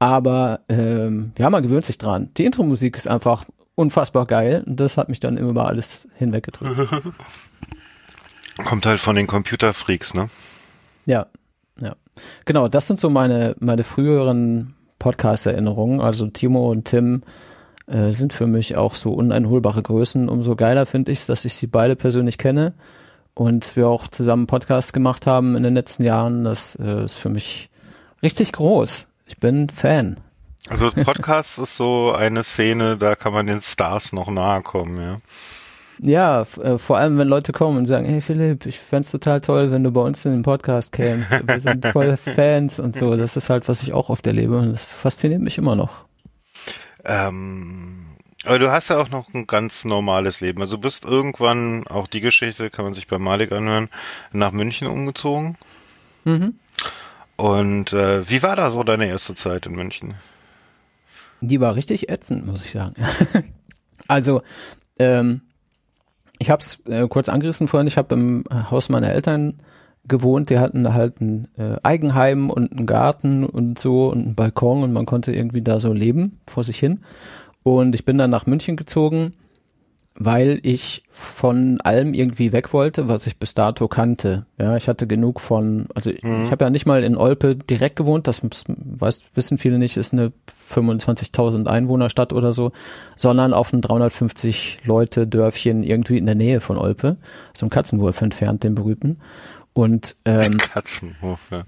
[0.00, 2.30] Aber ähm, ja, man gewöhnt sich dran.
[2.38, 6.88] Die Intro-Musik ist einfach unfassbar geil und das hat mich dann immer über alles hinweggedrückt.
[8.64, 10.30] Kommt halt von den Computerfreaks, ne?
[11.04, 11.26] Ja,
[11.80, 11.94] ja.
[12.46, 16.00] Genau, das sind so meine, meine früheren Podcast-Erinnerungen.
[16.00, 17.22] Also Timo und Tim
[17.86, 20.30] äh, sind für mich auch so uneinholbare Größen.
[20.30, 22.72] Umso geiler finde ich es, dass ich sie beide persönlich kenne
[23.34, 26.44] und wir auch zusammen Podcasts gemacht haben in den letzten Jahren.
[26.44, 27.68] Das äh, ist für mich
[28.22, 29.09] richtig groß.
[29.30, 30.16] Ich bin Fan.
[30.68, 35.20] Also Podcast ist so eine Szene, da kann man den Stars noch nahe kommen, ja.
[36.00, 39.70] Ja, äh, vor allem wenn Leute kommen und sagen, hey Philipp, ich fände total toll,
[39.70, 41.30] wenn du bei uns in den Podcast kämst.
[41.46, 43.14] Wir sind voll Fans und so.
[43.14, 46.06] Das ist halt, was ich auch oft erlebe und das fasziniert mich immer noch.
[47.04, 48.06] Ähm,
[48.46, 50.60] aber du hast ja auch noch ein ganz normales Leben.
[50.60, 53.90] Also du bist irgendwann, auch die Geschichte kann man sich bei Malik anhören,
[54.32, 55.56] nach München umgezogen.
[56.24, 56.56] Mhm.
[57.40, 60.12] Und äh, wie war da so deine erste Zeit in München?
[61.40, 62.94] Die war richtig ätzend, muss ich sagen.
[64.08, 64.42] also,
[64.98, 65.40] ähm,
[66.38, 67.86] ich habe es äh, kurz angerissen vorhin.
[67.86, 69.62] Ich habe im Haus meiner Eltern
[70.04, 70.50] gewohnt.
[70.50, 74.92] Die hatten halt ein äh, Eigenheim und einen Garten und so und einen Balkon und
[74.92, 77.00] man konnte irgendwie da so leben vor sich hin.
[77.62, 79.32] Und ich bin dann nach München gezogen
[80.22, 84.44] weil ich von allem irgendwie weg wollte, was ich bis dato kannte.
[84.58, 86.44] Ja, ich hatte genug von, also mhm.
[86.44, 90.12] ich habe ja nicht mal in Olpe direkt gewohnt, das weiß, wissen viele nicht, ist
[90.12, 90.30] eine
[90.70, 92.72] 25.000 Einwohnerstadt oder so,
[93.16, 97.16] sondern auf einem 350 Leute Dörfchen irgendwie in der Nähe von Olpe,
[97.54, 99.20] so ein Katzenwurf entfernt, den berühmten.
[99.72, 101.64] Und ähm, Katzenwurf, ja.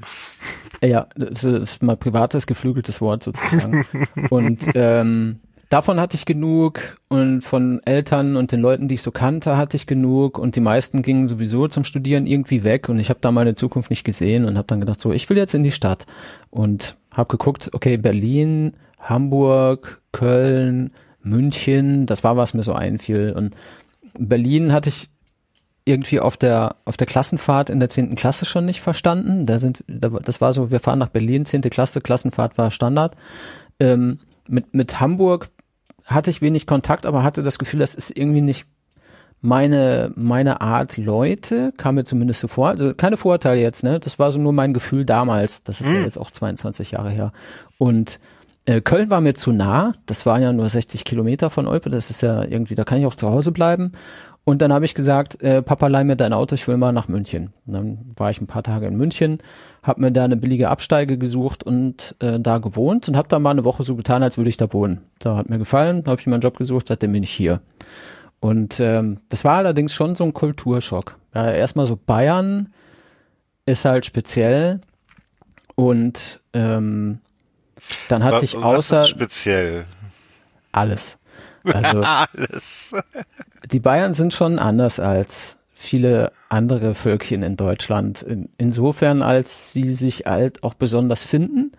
[0.87, 3.87] Ja, das ist mal privates geflügeltes Wort sozusagen.
[4.31, 5.41] Und ähm,
[5.73, 9.77] davon hatte ich genug und von Eltern und den Leuten, die ich so kannte, hatte
[9.77, 13.33] ich genug und die meisten gingen sowieso zum Studieren irgendwie weg und ich habe da
[13.33, 16.05] meine Zukunft nicht gesehen und habe dann gedacht, so, ich will jetzt in die Stadt
[16.51, 20.91] und habe geguckt, okay, Berlin, Hamburg, Köln,
[21.23, 23.55] München, das war, was mir so einfiel und
[24.19, 25.09] Berlin hatte ich
[25.85, 29.47] irgendwie auf der auf der Klassenfahrt in der zehnten Klasse schon nicht verstanden.
[29.47, 33.17] Da sind, das war so, wir fahren nach Berlin, zehnte Klasse, Klassenfahrt war Standard.
[33.81, 35.49] Ähm, mit mit Hamburg
[36.05, 38.67] hatte ich wenig Kontakt, aber hatte das Gefühl, das ist irgendwie nicht
[39.41, 42.69] meine, meine Art Leute, kam mir zumindest so vor.
[42.69, 43.99] Also keine Vorurteile jetzt, ne?
[43.99, 45.65] Das war so nur mein Gefühl damals.
[45.65, 45.97] Das ist mhm.
[45.97, 47.33] ja jetzt auch 22 Jahre her.
[47.77, 48.21] Und
[48.65, 49.95] äh, Köln war mir zu nah.
[50.07, 51.91] Das waren ja nur 60 Kilometer von Olpe.
[51.91, 53.93] Das ist ja irgendwie, da kann ich auch zu Hause bleiben.
[54.45, 57.07] Und dann habe ich gesagt, äh, Papa, leih mir dein Auto, ich will mal nach
[57.07, 57.53] München.
[57.65, 59.39] Und dann war ich ein paar Tage in München,
[59.85, 63.51] habe mir da eine billige Absteige gesucht und äh, da gewohnt und habe da mal
[63.51, 65.03] eine Woche so getan, als würde ich da wohnen.
[65.21, 67.61] Da hat mir gefallen, habe ich mir einen Job gesucht, seitdem bin ich hier.
[68.41, 71.17] Und ähm, das war allerdings schon so ein Kulturschock.
[71.33, 72.73] Ja, erstmal so Bayern
[73.65, 74.81] ist halt speziell
[75.77, 77.21] und ähm,
[78.09, 79.85] dann hatte was, ich außer was ist speziell
[80.73, 81.19] alles.
[81.65, 82.03] Also,
[83.71, 88.23] die Bayern sind schon anders als viele andere Völkchen in Deutschland.
[88.23, 91.73] In, insofern, als sie sich halt auch besonders finden.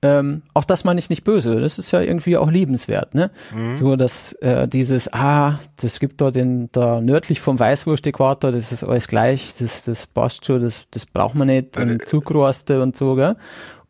[0.00, 3.32] Ähm, auch das meine ich nicht böse, das ist ja irgendwie auch liebenswert, ne?
[3.52, 3.76] Mhm.
[3.76, 8.84] So, dass äh, dieses, ah, das gibt da den, da nördlich vom Weißwurst-Äquator, das ist
[8.84, 13.16] alles gleich, das, das passt schon, das, das braucht man nicht, und Zugroste und so,
[13.16, 13.34] gell?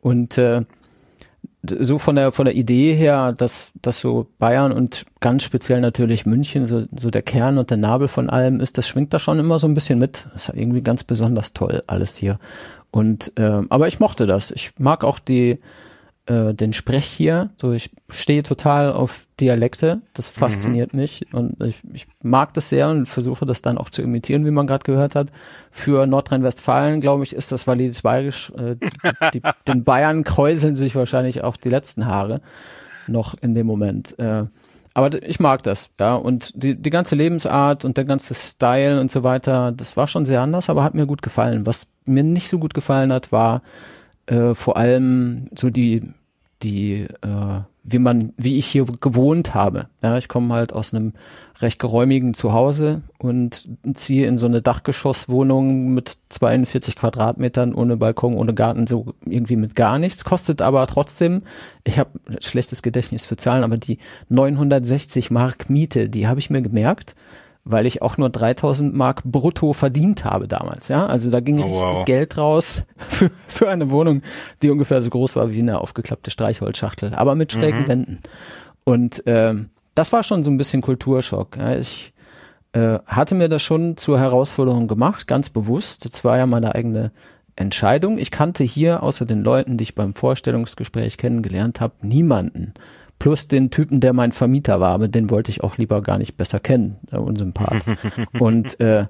[0.01, 0.65] Und äh,
[1.71, 6.27] so von der von der Idee her, dass dass so Bayern und ganz speziell natürlich
[6.27, 9.39] München so so der Kern und der Nabel von allem ist, das schwingt da schon
[9.39, 10.29] immer so ein bisschen mit.
[10.33, 12.39] Das ist irgendwie ganz besonders toll alles hier.
[12.91, 14.51] Und äh, aber ich mochte das.
[14.51, 15.59] Ich mag auch die
[16.29, 17.51] äh, den Sprech hier.
[17.57, 20.03] So, ich stehe total auf Dialekte.
[20.13, 20.41] Das mhm.
[20.41, 21.01] fasziniert mhm.
[21.01, 24.51] mich und ich, ich mag das sehr und versuche das dann auch zu imitieren, wie
[24.51, 25.33] man gerade gehört hat.
[25.71, 28.53] Für Nordrhein-Westfalen, glaube ich, ist das valides Bayerisch.
[28.57, 28.77] Äh,
[29.33, 32.43] die, den Bayern kräuseln sich wahrscheinlich auch die letzten Haare
[33.07, 34.19] noch in dem Moment.
[34.19, 34.45] Äh,
[34.93, 36.15] aber ich mag das, ja.
[36.15, 40.27] Und die, die ganze Lebensart und der ganze Style und so weiter, das war schon
[40.27, 41.65] sehr anders, aber hat mir gut gefallen.
[41.65, 43.63] Was mir nicht so gut gefallen hat, war
[44.27, 46.03] äh, vor allem so die
[46.63, 49.87] die, äh, wie man, wie ich hier gewohnt habe.
[50.03, 51.13] Ja, ich komme halt aus einem
[51.61, 58.55] recht geräumigen Zuhause und ziehe in so eine Dachgeschosswohnung mit 42 Quadratmetern ohne Balkon, ohne
[58.55, 60.25] Garten, so irgendwie mit gar nichts.
[60.25, 61.43] Kostet aber trotzdem,
[61.85, 66.63] ich habe schlechtes Gedächtnis für Zahlen, aber die 960 Mark Miete, die habe ich mir
[66.63, 67.15] gemerkt
[67.71, 71.07] weil ich auch nur 3000 Mark brutto verdient habe damals, ja.
[71.07, 72.05] Also da ging oh, richtig wow.
[72.05, 74.23] Geld raus für, für eine Wohnung,
[74.63, 77.89] die ungefähr so groß war wie eine aufgeklappte Streichholzschachtel, aber mit schrägen mhm.
[77.89, 78.19] Wänden.
[78.85, 81.57] Und ähm, das war schon so ein bisschen Kulturschock.
[81.57, 81.77] Ja.
[81.77, 82.13] Ich
[82.73, 86.05] äh, hatte mir das schon zur Herausforderung gemacht, ganz bewusst.
[86.05, 87.13] Das war ja meine eigene
[87.55, 88.19] Entscheidung.
[88.19, 92.73] Ich kannte hier außer den Leuten, die ich beim Vorstellungsgespräch kennengelernt habe, niemanden
[93.19, 96.37] plus den Typen, der mein Vermieter war, aber den wollte ich auch lieber gar nicht
[96.37, 97.83] besser kennen, der Unsympath.
[98.39, 99.07] und äh,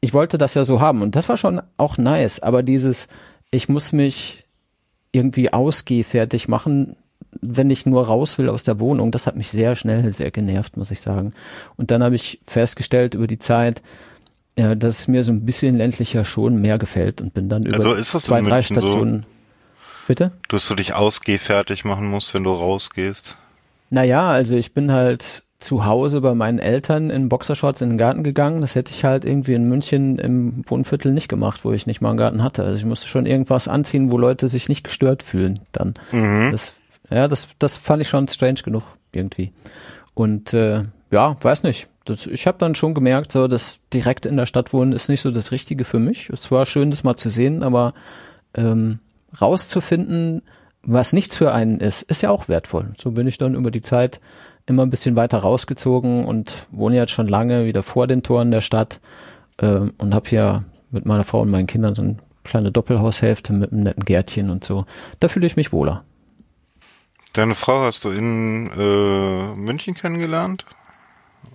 [0.00, 3.08] ich wollte das ja so haben und das war schon auch nice, aber dieses,
[3.50, 4.44] ich muss mich
[5.12, 6.96] irgendwie ausgehfertig machen,
[7.40, 9.10] wenn ich nur raus will aus der Wohnung.
[9.10, 11.34] Das hat mich sehr schnell sehr genervt, muss ich sagen.
[11.76, 13.82] Und dann habe ich festgestellt über die Zeit,
[14.58, 17.76] ja, dass es mir so ein bisschen ländlicher schon mehr gefällt und bin dann über
[17.76, 19.22] also zwei, drei Stationen.
[19.22, 19.28] So,
[20.08, 20.32] Bitte?
[20.48, 23.36] Dass du dich ausgehfertig machen musst, wenn du rausgehst.
[23.92, 28.24] Naja, also ich bin halt zu Hause bei meinen Eltern in Boxershorts in den Garten
[28.24, 28.62] gegangen.
[28.62, 32.08] Das hätte ich halt irgendwie in München im Wohnviertel nicht gemacht, wo ich nicht mal
[32.08, 32.64] einen Garten hatte.
[32.64, 35.92] Also ich musste schon irgendwas anziehen, wo Leute sich nicht gestört fühlen dann.
[36.10, 36.52] Mhm.
[36.52, 36.72] Das,
[37.10, 39.52] ja, das, das fand ich schon strange genug irgendwie.
[40.14, 41.88] Und äh, ja, weiß nicht.
[42.06, 45.20] Das, ich habe dann schon gemerkt, so dass direkt in der Stadt wohnen ist nicht
[45.20, 46.30] so das Richtige für mich.
[46.30, 47.92] Es war schön, das mal zu sehen, aber
[48.54, 49.00] ähm,
[49.38, 50.40] rauszufinden,
[50.82, 52.92] was nichts für einen ist, ist ja auch wertvoll.
[52.98, 54.20] So bin ich dann über die Zeit
[54.66, 58.60] immer ein bisschen weiter rausgezogen und wohne jetzt schon lange wieder vor den Toren der
[58.60, 59.00] Stadt
[59.58, 63.72] äh, und habe hier mit meiner Frau und meinen Kindern so eine kleine Doppelhaushälfte mit
[63.72, 64.84] einem netten Gärtchen und so.
[65.20, 66.04] Da fühle ich mich wohler.
[67.32, 70.66] Deine Frau hast du in äh, München kennengelernt?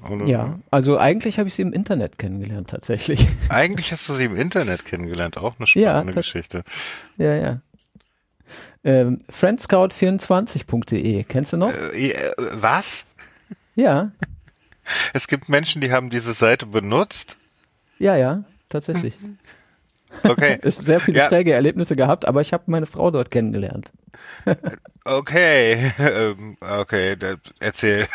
[0.09, 0.25] Oder?
[0.25, 3.27] Ja, also eigentlich habe ich sie im Internet kennengelernt tatsächlich.
[3.49, 6.63] Eigentlich hast du sie im Internet kennengelernt, auch eine spannende ja, Geschichte.
[7.17, 7.61] Ja, ja.
[8.87, 11.73] Ähm, Friendscout24.de, kennst du noch?
[11.73, 13.03] Äh, äh, was?
[13.75, 14.11] Ja.
[15.13, 17.35] Es gibt Menschen, die haben diese Seite benutzt?
[17.99, 19.17] Ja, ja, tatsächlich.
[20.23, 20.57] Okay.
[20.63, 21.27] es sehr viele ja.
[21.27, 23.91] schräge Erlebnisse gehabt, aber ich habe meine Frau dort kennengelernt.
[25.03, 27.15] okay, ähm, okay,
[27.59, 28.07] erzähl.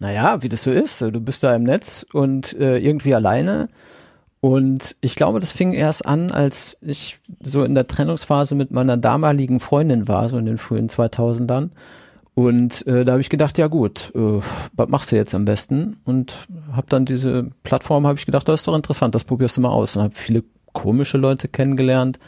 [0.00, 1.00] Naja, wie das so ist.
[1.00, 3.68] Du bist da im Netz und äh, irgendwie alleine
[4.44, 8.98] und ich glaube, das fing erst an, als ich so in der Trennungsphase mit meiner
[8.98, 11.70] damaligen Freundin war, so in den frühen 2000ern.
[12.34, 14.42] Und äh, da habe ich gedacht, ja gut, äh,
[14.74, 15.96] was machst du jetzt am besten?
[16.04, 19.62] Und habe dann diese Plattform, habe ich gedacht, das ist doch interessant, das probierst du
[19.62, 19.96] mal aus.
[19.96, 22.18] Und habe viele komische Leute kennengelernt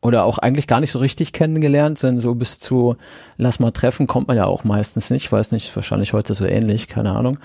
[0.00, 2.96] oder auch eigentlich gar nicht so richtig kennengelernt, sondern so bis zu
[3.36, 6.88] lass mal treffen kommt man ja auch meistens nicht, weiß nicht, wahrscheinlich heute so ähnlich,
[6.88, 7.36] keine Ahnung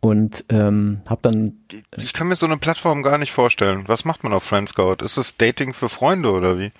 [0.00, 1.58] und ähm, habe dann.
[1.96, 3.84] Ich kann mir so eine Plattform gar nicht vorstellen.
[3.86, 4.96] Was macht man auf Friendscout?
[5.04, 6.72] Ist es Dating für Freunde oder wie?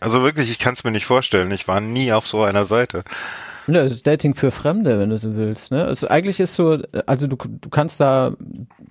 [0.00, 1.50] Also wirklich, ich kann es mir nicht vorstellen.
[1.50, 3.02] Ich war nie auf so einer Seite.
[3.66, 5.72] Ja, es ist Dating für Fremde, wenn du so willst.
[5.72, 5.84] Ne?
[5.84, 8.32] Es, eigentlich ist so, also du, du kannst da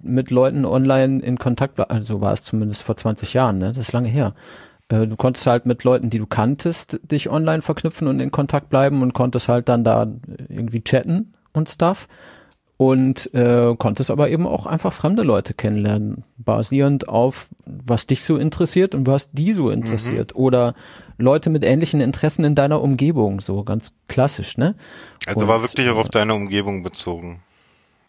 [0.04, 1.92] mit Leuten online in Kontakt bleiben.
[1.92, 3.70] Also war es zumindest vor 20 Jahren, ne?
[3.70, 4.36] Das ist lange her.
[4.90, 8.70] Äh, du konntest halt mit Leuten, die du kanntest, dich online verknüpfen und in Kontakt
[8.70, 10.08] bleiben und konntest halt dann da
[10.48, 12.08] irgendwie chatten und Stuff
[12.78, 18.38] und äh, konntest aber eben auch einfach fremde Leute kennenlernen, basierend auf was dich so
[18.38, 20.42] interessiert und was die so interessiert mhm.
[20.42, 20.76] oder
[21.18, 24.76] Leute mit ähnlichen Interessen in deiner Umgebung, so ganz klassisch, ne?
[25.26, 27.40] Also und, war wirklich auch auf deine Umgebung bezogen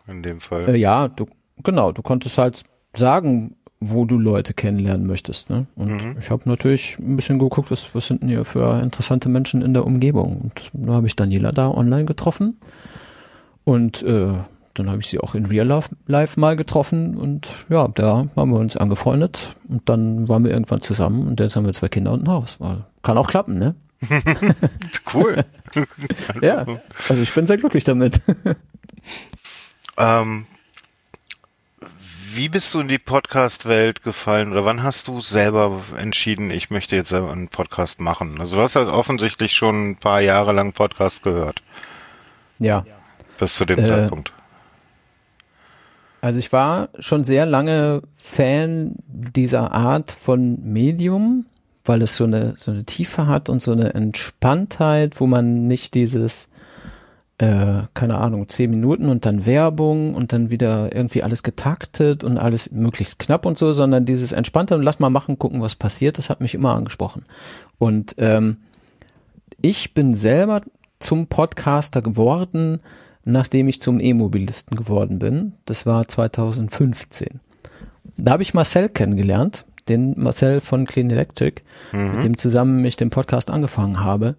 [0.07, 0.69] in dem Fall.
[0.69, 1.27] Äh, ja, du
[1.65, 5.67] genau, du konntest halt sagen, wo du Leute kennenlernen möchtest, ne?
[5.77, 6.17] Und mhm.
[6.21, 9.73] ich habe natürlich ein bisschen geguckt, was was sind denn hier für interessante Menschen in
[9.73, 12.61] der Umgebung und da habe ich Daniela da online getroffen
[13.65, 14.35] und äh,
[14.79, 18.59] dann habe ich sie auch in Real Life, mal getroffen und ja, da haben wir
[18.59, 22.25] uns angefreundet und dann waren wir irgendwann zusammen und jetzt haben wir zwei Kinder und
[22.25, 22.59] ein Haus.
[23.03, 23.75] Kann auch klappen, ne?
[25.15, 25.45] cool.
[26.43, 26.65] ja,
[27.09, 28.23] also ich bin sehr glücklich damit.
[29.99, 30.47] ähm,
[32.35, 36.95] wie bist du in die Podcast-Welt gefallen oder wann hast du selber entschieden, ich möchte
[36.95, 38.41] jetzt selber einen Podcast machen?
[38.41, 41.63] Also du hast halt offensichtlich schon ein paar Jahre lang Podcast gehört.
[42.61, 42.85] Ja.
[43.39, 44.33] Bis zu dem äh, Zeitpunkt.
[46.21, 51.47] Also ich war schon sehr lange Fan dieser Art von Medium,
[51.85, 55.95] weil es so eine, so eine Tiefe hat und so eine Entspanntheit, wo man nicht
[55.95, 56.49] dieses,
[57.39, 62.37] äh, keine Ahnung, zehn Minuten und dann Werbung und dann wieder irgendwie alles getaktet und
[62.37, 66.19] alles möglichst knapp und so, sondern dieses entspannte und lass mal machen, gucken, was passiert,
[66.19, 67.25] das hat mich immer angesprochen.
[67.79, 68.59] Und ähm,
[69.63, 70.63] ich bin selber
[70.99, 72.81] zum Podcaster geworden,
[73.33, 75.53] nachdem ich zum E-Mobilisten geworden bin.
[75.67, 77.41] Das war 2015.
[78.17, 81.63] Da habe ich Marcel kennengelernt, den Marcel von Clean Electric,
[81.93, 82.17] mhm.
[82.17, 84.37] mit dem zusammen ich den Podcast angefangen habe.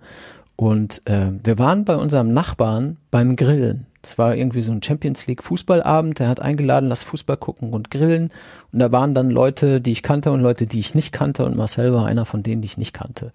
[0.55, 3.85] Und äh, wir waren bei unserem Nachbarn beim Grillen.
[4.01, 6.19] Es war irgendwie so ein Champions League Fußballabend.
[6.19, 8.31] Der hat eingeladen, lass Fußball gucken und grillen.
[8.71, 11.45] Und da waren dann Leute, die ich kannte und Leute, die ich nicht kannte.
[11.45, 13.31] Und Marcel war einer von denen, die ich nicht kannte.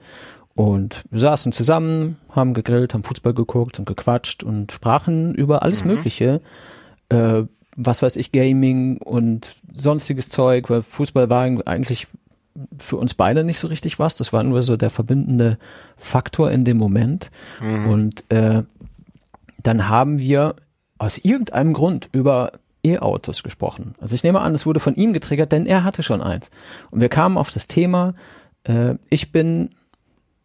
[0.54, 5.84] Und wir saßen zusammen, haben gegrillt, haben Fußball geguckt und gequatscht und sprachen über alles
[5.84, 5.92] mhm.
[5.92, 6.40] Mögliche.
[7.08, 7.42] Äh,
[7.76, 12.06] was weiß ich, Gaming und sonstiges Zeug, weil Fußball war eigentlich
[12.78, 14.16] für uns beide nicht so richtig was.
[14.16, 15.58] Das war nur so der verbindende
[15.96, 17.30] Faktor in dem Moment.
[17.60, 17.86] Mhm.
[17.88, 18.62] Und äh,
[19.62, 20.54] dann haben wir
[20.98, 22.52] aus irgendeinem Grund über
[22.84, 23.94] E-Autos gesprochen.
[24.00, 26.50] Also ich nehme an, es wurde von ihm getriggert, denn er hatte schon eins.
[26.90, 28.14] Und wir kamen auf das Thema,
[28.64, 29.70] äh, ich bin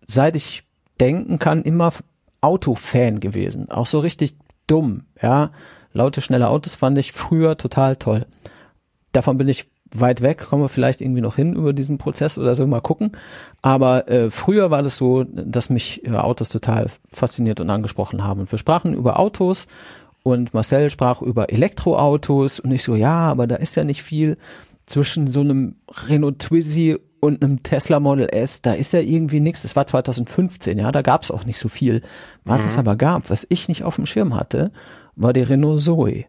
[0.09, 0.63] seit ich
[0.99, 1.93] denken kann, immer
[2.41, 3.69] Autofan gewesen.
[3.69, 4.35] Auch so richtig
[4.67, 5.51] dumm, ja.
[5.93, 8.25] Laute, schnelle Autos fand ich früher total toll.
[9.11, 12.53] Davon bin ich weit weg, kommen wir vielleicht irgendwie noch hin über diesen Prozess oder
[12.53, 13.13] so, mal gucken.
[13.61, 18.41] Aber äh, früher war das so, dass mich äh, Autos total fasziniert und angesprochen haben.
[18.41, 19.67] Und wir sprachen über Autos
[20.21, 24.37] und Marcel sprach über Elektroautos und ich so, ja, aber da ist ja nicht viel
[24.85, 25.75] zwischen so einem
[26.07, 29.63] Renault Twizy und einem Tesla Model S, da ist ja irgendwie nichts.
[29.63, 32.01] Das war 2015, ja, da gab es auch nicht so viel.
[32.45, 32.67] Was mhm.
[32.67, 34.71] es aber gab, was ich nicht auf dem Schirm hatte,
[35.15, 36.25] war die Renault Zoe.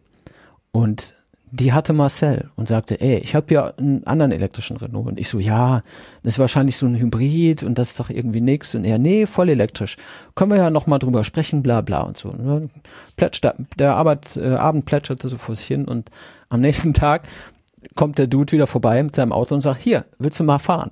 [0.71, 1.15] Und
[1.53, 5.07] die hatte Marcel und sagte, ey, ich habe ja einen anderen elektrischen Renault.
[5.07, 5.81] Und ich so, ja,
[6.23, 8.73] das ist wahrscheinlich so ein Hybrid und das ist doch irgendwie nix.
[8.73, 9.97] Und er, nee, voll elektrisch.
[10.33, 12.29] Können wir ja noch mal drüber sprechen, bla bla und so.
[12.29, 12.71] Und
[13.17, 13.45] plätscht,
[13.77, 16.09] der Arbeit, äh, Abend plätscherte so vor sich hin und
[16.47, 17.23] am nächsten Tag
[17.95, 20.91] kommt der Dude wieder vorbei mit seinem Auto und sagt, hier, willst du mal fahren?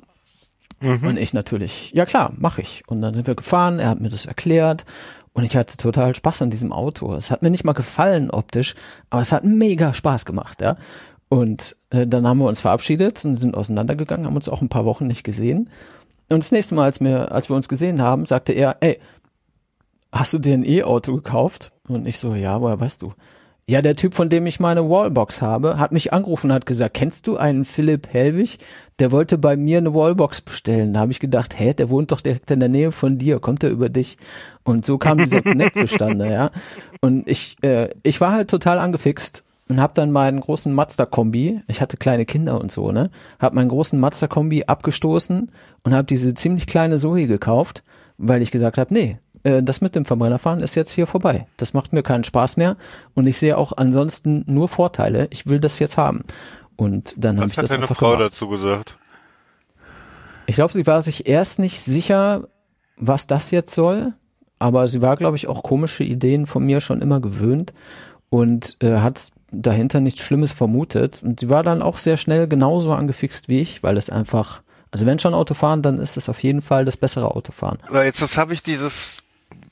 [0.82, 1.08] Mhm.
[1.08, 2.84] Und ich natürlich, ja klar, mach ich.
[2.88, 4.86] Und dann sind wir gefahren, er hat mir das erklärt
[5.34, 7.14] und ich hatte total Spaß an diesem Auto.
[7.16, 8.76] Es hat mir nicht mal gefallen optisch,
[9.10, 10.78] aber es hat mega Spaß gemacht, ja.
[11.28, 14.86] Und äh, dann haben wir uns verabschiedet und sind auseinandergegangen, haben uns auch ein paar
[14.86, 15.70] Wochen nicht gesehen.
[16.30, 19.00] Und das nächste Mal, als wir, als wir uns gesehen haben, sagte er, ey,
[20.12, 21.72] hast du dir ein E-Auto gekauft?
[21.88, 23.14] Und ich so, ja, woher weißt du?
[23.70, 26.96] Ja, der Typ, von dem ich meine Wallbox habe, hat mich angerufen und hat gesagt,
[26.96, 28.58] kennst du einen Philipp Helwig?
[28.98, 30.96] Der wollte bei mir eine Wallbox bestellen.
[30.96, 33.64] Da habe ich gedacht, hä, der wohnt doch direkt in der Nähe von dir, kommt
[33.64, 34.18] er über dich?
[34.64, 36.50] Und so kam dieser Connect zustande, ja.
[37.02, 41.80] Und ich, äh, ich war halt total angefixt und habe dann meinen großen Mazda-Kombi, ich
[41.80, 45.52] hatte kleine Kinder und so, ne, habe meinen großen Mazda-Kombi abgestoßen
[45.84, 47.84] und habe diese ziemlich kleine Zoe gekauft,
[48.18, 51.48] weil ich gesagt habe, nee, äh, das mit dem Verbrennerfahren ist jetzt hier vorbei.
[51.58, 52.78] Das macht mir keinen Spaß mehr
[53.14, 55.28] und ich sehe auch ansonsten nur Vorteile.
[55.32, 56.24] Ich will das jetzt haben.
[56.76, 58.34] Und dann habe ich das einfach Frau gemacht.
[58.34, 58.98] dazu gesagt?
[60.46, 62.48] Ich glaube, sie war sich erst nicht sicher,
[62.96, 64.14] was das jetzt soll,
[64.60, 67.74] aber sie war, glaube ich, auch komische Ideen von mir schon immer gewöhnt
[68.30, 71.22] und äh, hat dahinter nichts Schlimmes vermutet.
[71.24, 75.06] Und sie war dann auch sehr schnell genauso angefixt wie ich, weil es einfach, also
[75.06, 77.80] wenn schon Autofahren, dann ist es auf jeden Fall das bessere Autofahren.
[77.90, 79.24] So, jetzt das habe ich dieses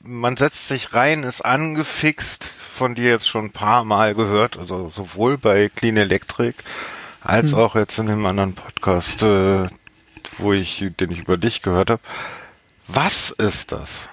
[0.08, 4.90] man setzt sich rein, ist angefixt, von dir jetzt schon ein paar Mal gehört, also
[4.90, 6.56] sowohl bei Clean Electric
[7.22, 7.60] als hm.
[7.60, 9.68] auch jetzt in dem anderen Podcast, äh,
[10.38, 12.02] wo ich, den ich über dich gehört habe.
[12.88, 14.08] Was ist das?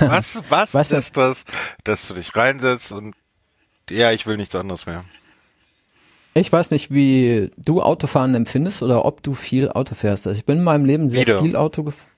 [0.00, 1.44] Was, was, was ist das,
[1.84, 3.14] dass du dich reinsetzt und
[3.88, 5.04] ja, ich will nichts anderes mehr.
[6.34, 10.26] Ich weiß nicht, wie du Autofahren empfindest oder ob du viel Auto fährst.
[10.26, 11.40] Also ich bin in meinem Leben sehr Wieder.
[11.40, 12.17] viel Auto gefahren.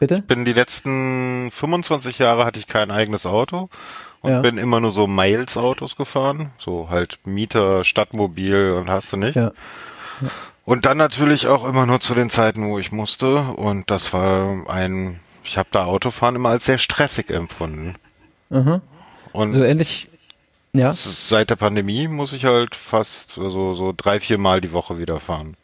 [0.00, 0.16] Bitte?
[0.16, 3.68] Ich bin die letzten 25 Jahre hatte ich kein eigenes Auto
[4.22, 4.40] und ja.
[4.40, 6.52] bin immer nur so Miles-Autos gefahren.
[6.58, 9.36] So halt Mieter, Stadtmobil und hast du nicht.
[9.36, 9.52] Ja.
[10.22, 10.30] ja.
[10.64, 13.40] Und dann natürlich auch immer nur zu den Zeiten, wo ich musste.
[13.40, 17.96] Und das war ein, ich habe da Autofahren immer als sehr stressig empfunden.
[18.48, 18.80] Mhm.
[19.32, 20.08] Und so ähnlich,
[20.72, 20.94] ja.
[20.94, 25.20] Seit der Pandemie muss ich halt fast so, so drei, vier Mal die Woche wieder
[25.20, 25.56] fahren.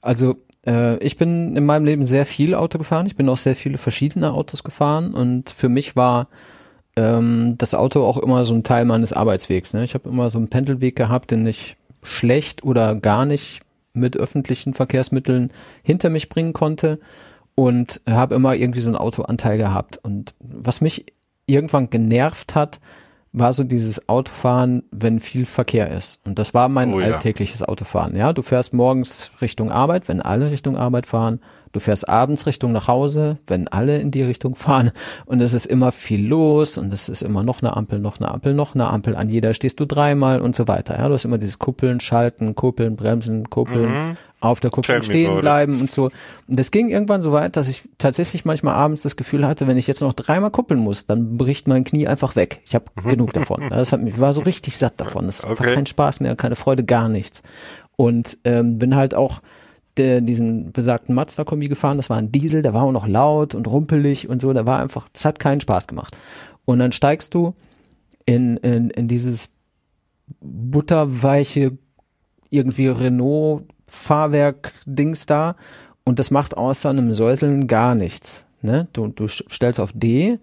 [0.00, 3.06] Also äh, ich bin in meinem Leben sehr viel Auto gefahren.
[3.06, 6.28] Ich bin auch sehr viele verschiedene Autos gefahren und für mich war
[6.96, 9.74] ähm, das Auto auch immer so ein Teil meines Arbeitswegs.
[9.74, 9.84] Ne?
[9.84, 13.60] Ich habe immer so einen Pendelweg gehabt, den ich schlecht oder gar nicht
[13.92, 15.50] mit öffentlichen Verkehrsmitteln
[15.82, 17.00] hinter mich bringen konnte
[17.54, 19.98] und habe immer irgendwie so einen Autoanteil gehabt.
[19.98, 21.06] Und was mich
[21.46, 22.78] irgendwann genervt hat,
[23.32, 26.20] war so dieses Autofahren, wenn viel Verkehr ist.
[26.24, 27.68] Und das war mein oh, alltägliches ja.
[27.68, 28.16] Autofahren.
[28.16, 31.40] Ja, du fährst morgens Richtung Arbeit, wenn alle Richtung Arbeit fahren.
[31.72, 34.90] Du fährst abends Richtung nach Hause, wenn alle in die Richtung fahren.
[35.26, 38.30] Und es ist immer viel los und es ist immer noch eine Ampel, noch eine
[38.30, 39.16] Ampel, noch eine Ampel.
[39.16, 40.98] An jeder stehst du dreimal und so weiter.
[40.98, 44.16] Ja, du hast immer dieses Kuppeln, Schalten, Kuppeln, Bremsen, Kuppeln, mhm.
[44.40, 46.04] auf der Kuppel stehen bleiben und so.
[46.46, 49.76] Und das ging irgendwann so weit, dass ich tatsächlich manchmal abends das Gefühl hatte, wenn
[49.76, 52.60] ich jetzt noch dreimal kuppeln muss, dann bricht mein Knie einfach weg.
[52.64, 53.10] Ich habe mhm.
[53.10, 53.62] genug davon.
[53.68, 55.26] Das hat mich, ich war so richtig satt davon.
[55.26, 55.58] Das okay.
[55.58, 57.42] war kein Spaß mehr, keine Freude, gar nichts.
[57.96, 59.40] Und ähm, bin halt auch
[59.98, 61.96] der, diesen besagten Mazda-Kombi gefahren.
[61.96, 64.52] Das war ein Diesel, der war auch noch laut und rumpelig und so.
[64.52, 66.16] Der war einfach, das hat keinen Spaß gemacht.
[66.64, 67.54] Und dann steigst du
[68.26, 69.50] in, in, in dieses
[70.40, 71.78] butterweiche
[72.50, 75.56] irgendwie Renault Fahrwerk-Dings da
[76.04, 78.46] und das macht außer einem Säuseln gar nichts.
[78.62, 78.88] Ne?
[78.92, 80.38] Du, du stellst auf D,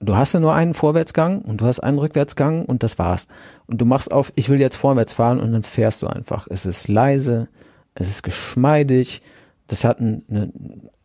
[0.00, 3.28] du hast ja nur einen Vorwärtsgang und du hast einen Rückwärtsgang und das war's.
[3.66, 6.46] Und du machst auf, ich will jetzt vorwärts fahren und dann fährst du einfach.
[6.50, 7.48] Es ist leise,
[7.96, 9.22] es ist geschmeidig,
[9.66, 10.52] das hat einen,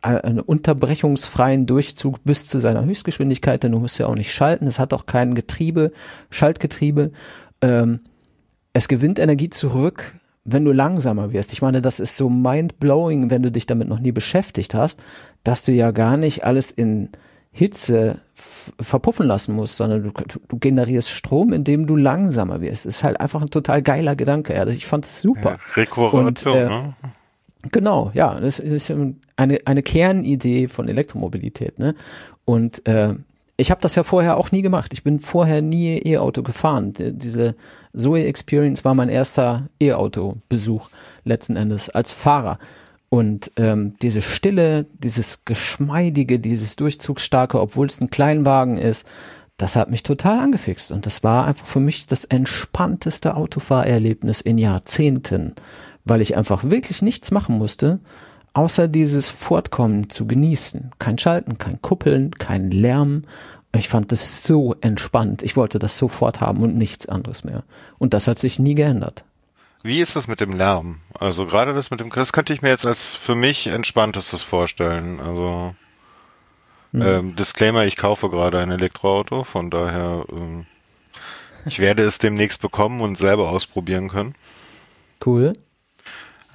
[0.02, 4.78] einen unterbrechungsfreien Durchzug bis zu seiner Höchstgeschwindigkeit, denn du musst ja auch nicht schalten, es
[4.78, 5.92] hat auch kein Getriebe,
[6.30, 7.12] Schaltgetriebe.
[7.62, 8.02] Ähm,
[8.74, 11.54] es gewinnt Energie zurück, wenn du langsamer wirst.
[11.54, 15.02] Ich meine, das ist so mind-blowing, wenn du dich damit noch nie beschäftigt hast,
[15.44, 17.10] dass du ja gar nicht alles in
[17.52, 20.12] Hitze verpuffen lassen musst, sondern du,
[20.48, 22.86] du, generierst Strom, indem du langsamer wirst.
[22.86, 24.54] Das ist halt einfach ein total geiler Gedanke.
[24.54, 24.66] Ja.
[24.68, 25.58] Ich fand es super.
[25.76, 26.96] Ja, Rekuperation, äh, ne?
[27.72, 28.92] Genau, ja, das ist
[29.36, 31.78] eine, eine Kernidee von Elektromobilität.
[31.78, 31.94] Ne?
[32.46, 33.16] Und äh,
[33.58, 34.92] ich habe das ja vorher auch nie gemacht.
[34.94, 36.94] Ich bin vorher nie E-Auto gefahren.
[36.98, 37.56] Diese
[37.96, 40.90] Zoe Experience war mein erster E-Auto-Besuch
[41.26, 42.58] letzten Endes als Fahrer.
[43.14, 49.06] Und ähm, diese Stille, dieses Geschmeidige, dieses Durchzugsstarke, obwohl es ein Kleinwagen ist,
[49.58, 50.94] das hat mich total angefixt.
[50.94, 55.56] Und das war einfach für mich das entspannteste Autofahrerlebnis in Jahrzehnten,
[56.06, 58.00] weil ich einfach wirklich nichts machen musste,
[58.54, 60.92] außer dieses Fortkommen zu genießen.
[60.98, 63.24] Kein Schalten, kein Kuppeln, kein Lärm.
[63.76, 65.44] Ich fand das so entspannt.
[65.44, 67.66] Ich wollte das sofort haben und nichts anderes mehr.
[68.00, 69.26] Und das hat sich nie geändert.
[69.84, 71.00] Wie ist das mit dem Lärm?
[71.20, 75.20] Also gerade das mit dem, das könnte ich mir jetzt als für mich entspanntestes vorstellen.
[75.20, 75.76] Also
[76.92, 77.02] hm.
[77.02, 80.66] ähm, Disclaimer, ich kaufe gerade ein Elektroauto, von daher ähm,
[81.66, 84.36] ich werde es demnächst bekommen und selber ausprobieren können.
[85.26, 85.54] Cool.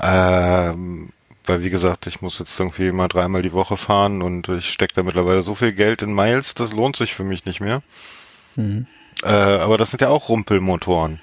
[0.00, 1.10] Ähm,
[1.46, 4.94] weil wie gesagt, ich muss jetzt irgendwie mal dreimal die Woche fahren und ich stecke
[4.94, 7.82] da mittlerweile so viel Geld in Miles, das lohnt sich für mich nicht mehr.
[8.56, 8.86] Mhm.
[9.22, 11.20] Äh, aber das sind ja auch Rumpelmotoren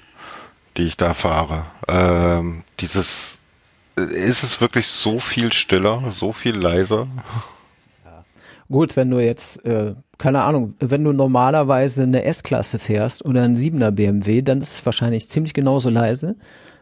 [0.76, 1.66] die ich da fahre.
[1.88, 3.38] Ähm, dieses,
[3.96, 7.06] ist es wirklich so viel stiller, so viel leiser?
[8.04, 8.24] Ja.
[8.68, 13.56] Gut, wenn du jetzt, äh, keine Ahnung, wenn du normalerweise eine S-Klasse fährst oder ein
[13.56, 16.36] 7er BMW, dann ist es wahrscheinlich ziemlich genauso leise,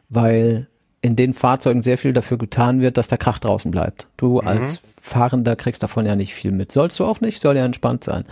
[0.08, 0.68] weil
[1.02, 4.06] in den Fahrzeugen sehr viel dafür getan wird, dass der Krach draußen bleibt.
[4.16, 4.46] Du mhm.
[4.46, 6.70] als Fahrender kriegst davon ja nicht viel mit.
[6.70, 8.24] Sollst du auch nicht, soll ja entspannt sein.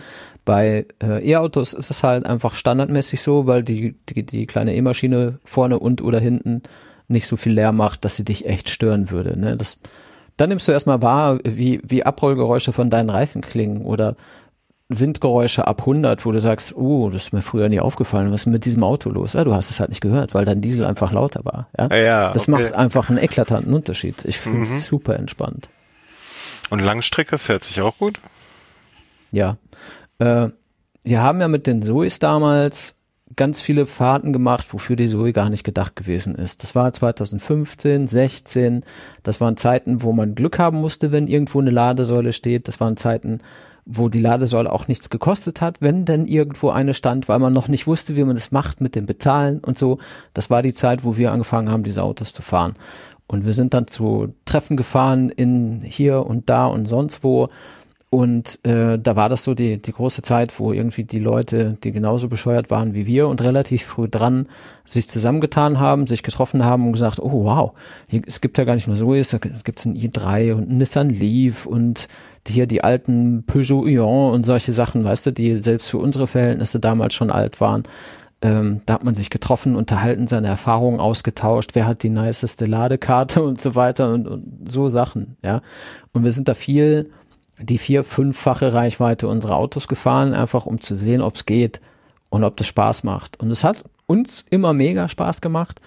[0.51, 5.38] Bei äh, E-Autos ist es halt einfach standardmäßig so, weil die, die, die kleine E-Maschine
[5.44, 6.64] vorne und oder hinten
[7.07, 9.38] nicht so viel leer macht, dass sie dich echt stören würde.
[9.38, 9.57] Ne?
[9.57, 9.78] Das,
[10.36, 14.16] dann nimmst du erstmal wahr, wie, wie Abrollgeräusche von deinen Reifen klingen oder
[14.88, 18.46] Windgeräusche ab 100, wo du sagst, oh, das ist mir früher nie aufgefallen, was ist
[18.46, 19.34] mit diesem Auto los?
[19.34, 21.68] Ja, du hast es halt nicht gehört, weil dein Diesel einfach lauter war.
[21.78, 22.62] Ja, ja das okay.
[22.62, 24.24] macht einfach einen eklatanten Unterschied.
[24.24, 24.78] Ich finde es mhm.
[24.78, 25.68] super entspannt.
[26.70, 28.18] Und Langstrecke fährt sich auch gut?
[29.30, 29.57] Ja,
[30.20, 30.50] äh,
[31.02, 32.96] wir haben ja mit den Zoes damals
[33.36, 36.62] ganz viele Fahrten gemacht, wofür die Zoe gar nicht gedacht gewesen ist.
[36.62, 38.84] Das war 2015, 16.
[39.22, 42.68] Das waren Zeiten, wo man Glück haben musste, wenn irgendwo eine Ladesäule steht.
[42.68, 43.40] Das waren Zeiten,
[43.86, 47.68] wo die Ladesäule auch nichts gekostet hat, wenn denn irgendwo eine stand, weil man noch
[47.68, 49.98] nicht wusste, wie man es macht mit dem Bezahlen und so.
[50.34, 52.74] Das war die Zeit, wo wir angefangen haben, diese Autos zu fahren.
[53.26, 57.48] Und wir sind dann zu Treffen gefahren in hier und da und sonst wo
[58.12, 61.92] und äh, da war das so die, die große Zeit, wo irgendwie die Leute, die
[61.92, 64.48] genauso bescheuert waren wie wir und relativ früh dran
[64.84, 67.72] sich zusammengetan haben, sich getroffen haben und gesagt, oh wow,
[68.08, 71.08] hier, es gibt ja gar nicht nur so, es gibt ein i3 und ein Nissan
[71.08, 72.08] Leaf und
[72.48, 76.80] hier die alten Peugeot Ion und solche Sachen, weißt du, die selbst für unsere Verhältnisse
[76.80, 77.84] damals schon alt waren.
[78.42, 83.40] Ähm, da hat man sich getroffen, unterhalten, seine Erfahrungen ausgetauscht, wer hat die niceste Ladekarte
[83.44, 85.62] und so weiter und, und so Sachen, ja.
[86.12, 87.11] Und wir sind da viel
[87.62, 91.80] die vier-, fünffache Reichweite unserer Autos gefahren, einfach um zu sehen, ob es geht
[92.28, 93.40] und ob das Spaß macht.
[93.40, 95.80] Und es hat uns immer mega Spaß gemacht,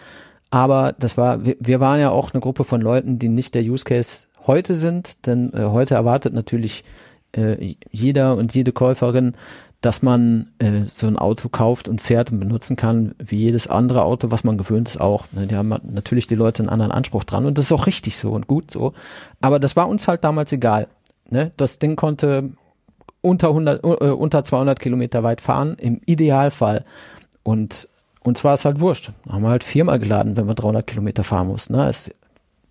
[0.49, 3.85] aber das war, wir, waren ja auch eine Gruppe von Leuten, die nicht der Use
[3.85, 6.83] Case heute sind, denn äh, heute erwartet natürlich
[7.35, 9.33] äh, jeder und jede Käuferin,
[9.81, 14.03] dass man äh, so ein Auto kauft und fährt und benutzen kann, wie jedes andere
[14.03, 15.25] Auto, was man gewöhnt ist auch.
[15.31, 15.47] Ne?
[15.47, 18.31] Die haben natürlich die Leute einen anderen Anspruch dran und das ist auch richtig so
[18.31, 18.93] und gut so.
[19.41, 20.87] Aber das war uns halt damals egal.
[21.33, 21.51] Ne?
[21.57, 22.51] Das Ding konnte
[23.21, 26.85] unter 100, äh, unter 200 Kilometer weit fahren, im Idealfall.
[27.41, 27.89] Und
[28.21, 29.11] uns war es halt wurscht.
[29.27, 31.73] Haben wir halt viermal geladen, wenn wir 300 Kilometer fahren mussten.
[31.73, 31.89] Ne?
[31.89, 32.13] Es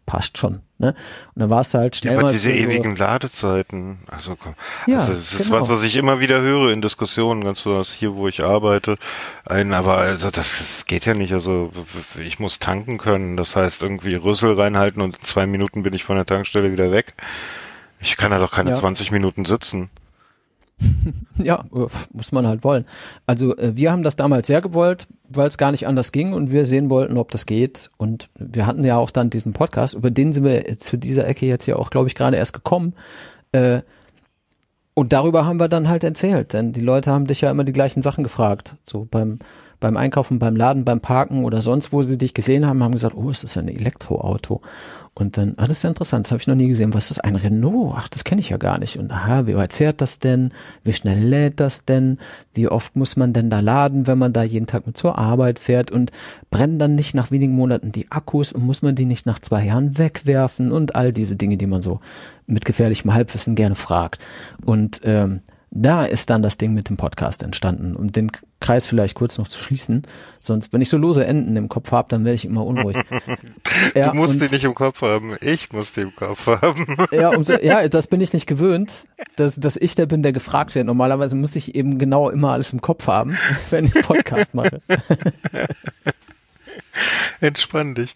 [0.07, 0.61] passt schon.
[0.79, 0.95] Ne?
[1.35, 2.15] Und dann war es halt schnell.
[2.15, 4.55] Ja, aber diese ewigen Ladezeiten, also komm,
[4.87, 5.61] ja, also das ist genau.
[5.61, 8.97] was, was ich immer wieder höre in Diskussionen, ganz besonders hier, wo ich arbeite.
[9.45, 11.33] Ein, aber also das, das geht ja nicht.
[11.33, 11.73] Also
[12.23, 13.37] ich muss tanken können.
[13.37, 16.93] Das heißt irgendwie Rüssel reinhalten und in zwei Minuten bin ich von der Tankstelle wieder
[16.93, 17.15] weg.
[18.03, 18.77] Ich kann da doch keine ja.
[18.77, 19.91] 20 Minuten sitzen.
[21.39, 22.85] ja, äh, muss man halt wollen.
[23.27, 26.51] Also äh, wir haben das damals sehr gewollt, weil es gar nicht anders ging und
[26.51, 27.91] wir sehen wollten, ob das geht.
[27.97, 31.47] Und wir hatten ja auch dann diesen Podcast, über den sind wir zu dieser Ecke
[31.47, 32.95] jetzt ja auch, glaube ich, gerade erst gekommen.
[33.53, 33.83] Äh,
[34.95, 37.73] und darüber haben wir dann halt erzählt, denn die Leute haben dich ja immer die
[37.73, 38.77] gleichen Sachen gefragt.
[38.85, 39.39] So beim
[39.83, 43.17] beim Einkaufen, beim Laden, beim Parken oder sonst, wo sie dich gesehen haben, haben gesagt,
[43.17, 44.63] oh, ist das ein Elektroauto?
[45.15, 46.95] Und dann, ah, das ist ja interessant, das habe ich noch nie gesehen.
[46.95, 47.19] Was ist das?
[47.19, 47.95] Ein Renault?
[47.99, 48.99] Ach, das kenne ich ja gar nicht.
[48.99, 50.53] Und aha, wie weit fährt das denn?
[50.85, 52.19] Wie schnell lädt das denn?
[52.55, 55.59] Wie oft muss man denn da laden, wenn man da jeden Tag mit zur Arbeit
[55.59, 55.91] fährt?
[55.91, 56.13] Und
[56.51, 59.67] brennen dann nicht nach wenigen Monaten die Akkus und muss man die nicht nach zwei
[59.67, 60.73] Jahren wegwerfen?
[60.73, 62.01] Und all diese Dinge, die man so
[62.47, 64.19] mit gefährlichem Halbwissen gerne fragt.
[64.65, 65.41] Und ähm,
[65.75, 67.97] da ist dann das Ding mit dem Podcast entstanden.
[67.97, 70.03] Um den Kreis vielleicht kurz noch zu schließen.
[70.39, 72.99] Sonst, wenn ich so lose Enden im Kopf habe, dann werde ich immer unruhig.
[73.95, 75.35] ja, du musst die nicht im Kopf haben.
[75.41, 76.87] Ich muss die im Kopf haben.
[77.11, 79.07] ja, umso, ja, das bin ich nicht gewöhnt,
[79.37, 80.87] dass, dass ich der bin, der gefragt wird.
[80.87, 83.39] Normalerweise muss ich eben genau immer alles im Kopf haben,
[83.71, 84.83] wenn ich Podcast mache.
[87.41, 88.13] Entspann dich.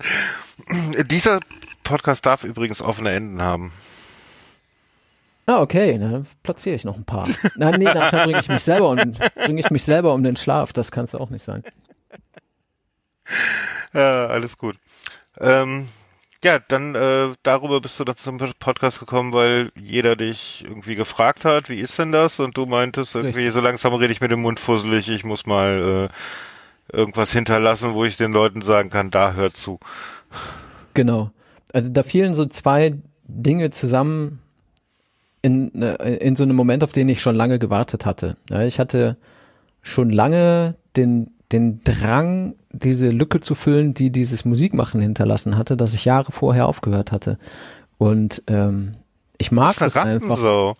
[1.11, 1.40] Dieser
[1.84, 3.72] Podcast darf übrigens offene Enden haben.
[5.47, 7.28] Ah, okay, dann platziere ich noch ein paar.
[7.57, 8.97] Nein, nee, dann bringe ich mich selber um,
[9.36, 10.72] bringe ich mich selber um den Schlaf.
[10.72, 11.62] Das kann es auch nicht sein.
[13.94, 14.76] Ja, alles gut.
[15.38, 15.88] Ähm,
[16.44, 21.44] ja, dann äh, darüber bist du dann zum Podcast gekommen, weil jeder dich irgendwie gefragt
[21.44, 22.40] hat, wie ist denn das?
[22.40, 23.55] Und du meintest irgendwie, Richtig.
[23.55, 26.11] so langsam rede ich mit dem Mund fusselig, ich muss mal
[26.92, 29.80] äh, irgendwas hinterlassen, wo ich den Leuten sagen kann, da hört zu.
[30.94, 31.30] Genau.
[31.72, 34.40] Also da fielen so zwei Dinge zusammen,
[35.47, 38.36] in, in so einem Moment, auf den ich schon lange gewartet hatte.
[38.66, 39.16] Ich hatte
[39.80, 45.94] schon lange den, den Drang, diese Lücke zu füllen, die dieses Musikmachen hinterlassen hatte, dass
[45.94, 47.38] ich Jahre vorher aufgehört hatte.
[47.97, 48.97] Und ähm,
[49.38, 50.36] ich mag das einfach.
[50.36, 50.74] So.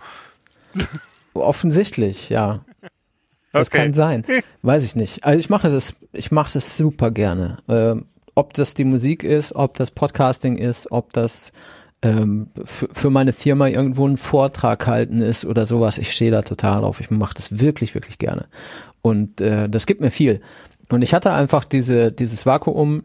[1.34, 2.60] Offensichtlich, ja.
[3.52, 3.78] Das okay.
[3.78, 4.24] kann sein.
[4.62, 5.24] Weiß ich nicht.
[5.24, 7.58] Also ich mache das, ich mache es super gerne.
[7.68, 11.52] Ähm, ob das die Musik ist, ob das Podcasting ist, ob das
[12.07, 15.98] ähm, für meine Firma irgendwo einen Vortrag halten ist oder sowas.
[15.98, 17.00] Ich stehe da total drauf.
[17.00, 18.46] Ich mache das wirklich, wirklich gerne.
[19.02, 20.40] Und äh, das gibt mir viel.
[20.90, 23.02] Und ich hatte einfach diese, dieses Vakuum,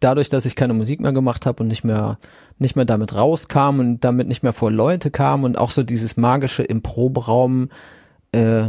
[0.00, 2.18] dadurch, dass ich keine Musik mehr gemacht habe und nicht mehr,
[2.58, 6.18] nicht mehr damit rauskam und damit nicht mehr vor Leute kam und auch so dieses
[6.18, 7.70] magische im Proberaum
[8.32, 8.68] äh,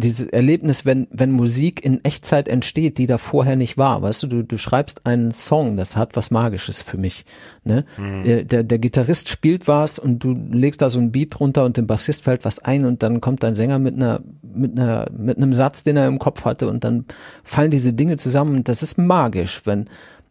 [0.00, 4.02] dieses Erlebnis, wenn, wenn Musik in Echtzeit entsteht, die da vorher nicht war.
[4.02, 7.24] Weißt du, du, du schreibst einen Song, das hat was Magisches für mich.
[7.64, 7.84] Ne?
[7.98, 8.24] Mhm.
[8.24, 11.76] Der, der, der Gitarrist spielt was und du legst da so ein Beat drunter und
[11.76, 15.36] dem Bassist fällt was ein und dann kommt dein Sänger mit einer, mit einer, mit
[15.36, 17.04] einem Satz, den er im Kopf hatte und dann
[17.44, 19.88] fallen diese Dinge zusammen das ist magisch, wenn,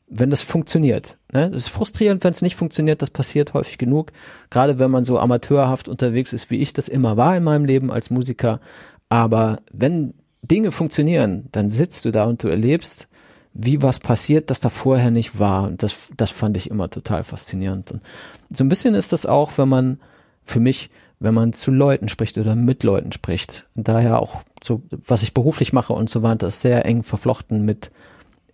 [0.07, 1.17] wenn das funktioniert.
[1.31, 1.51] Ne?
[1.51, 4.11] Das ist frustrierend, wenn es nicht funktioniert, das passiert häufig genug.
[4.49, 7.91] Gerade wenn man so amateurhaft unterwegs ist, wie ich das immer war in meinem Leben
[7.91, 8.59] als Musiker.
[9.09, 13.09] Aber wenn Dinge funktionieren, dann sitzt du da und du erlebst,
[13.53, 15.63] wie was passiert, das da vorher nicht war.
[15.63, 17.91] Und das, das fand ich immer total faszinierend.
[17.91, 18.01] Und
[18.53, 19.99] so ein bisschen ist das auch, wenn man
[20.43, 20.89] für mich,
[21.19, 23.67] wenn man zu Leuten spricht oder mit Leuten spricht.
[23.75, 27.65] Und daher auch so, was ich beruflich mache und so weiter, ist sehr eng verflochten
[27.65, 27.91] mit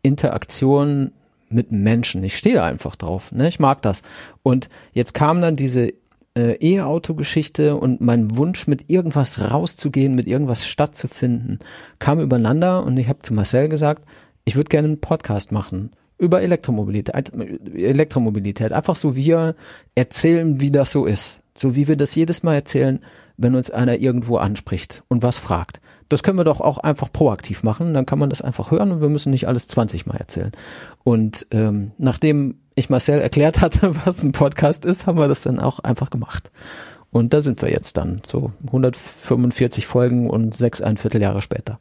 [0.02, 1.12] Interaktion
[1.50, 2.24] mit Menschen.
[2.24, 3.32] Ich stehe einfach drauf.
[3.32, 3.48] Ne?
[3.48, 4.02] Ich mag das.
[4.44, 5.94] Und jetzt kam dann diese
[6.38, 11.60] äh, E-Auto-Geschichte und mein Wunsch, mit irgendwas rauszugehen, mit irgendwas stattzufinden,
[12.00, 14.04] kam übereinander und ich habe zu Marcel gesagt,
[14.44, 17.34] ich würde gerne einen Podcast machen über Elektromobilität,
[17.76, 18.72] Elektromobilität.
[18.72, 19.56] Einfach so wir
[19.96, 21.42] erzählen, wie das so ist.
[21.58, 23.00] So wie wir das jedes Mal erzählen,
[23.38, 25.82] wenn uns einer irgendwo anspricht und was fragt.
[26.08, 27.94] Das können wir doch auch einfach proaktiv machen.
[27.94, 30.52] Dann kann man das einfach hören und wir müssen nicht alles 20 Mal erzählen.
[31.04, 35.60] Und ähm, nachdem ich Marcel erklärt hatte, was ein Podcast ist, haben wir das dann
[35.60, 36.52] auch einfach gemacht.
[37.12, 41.80] Und da sind wir jetzt dann, so 145 Folgen und sechs ein Vierteljahre später.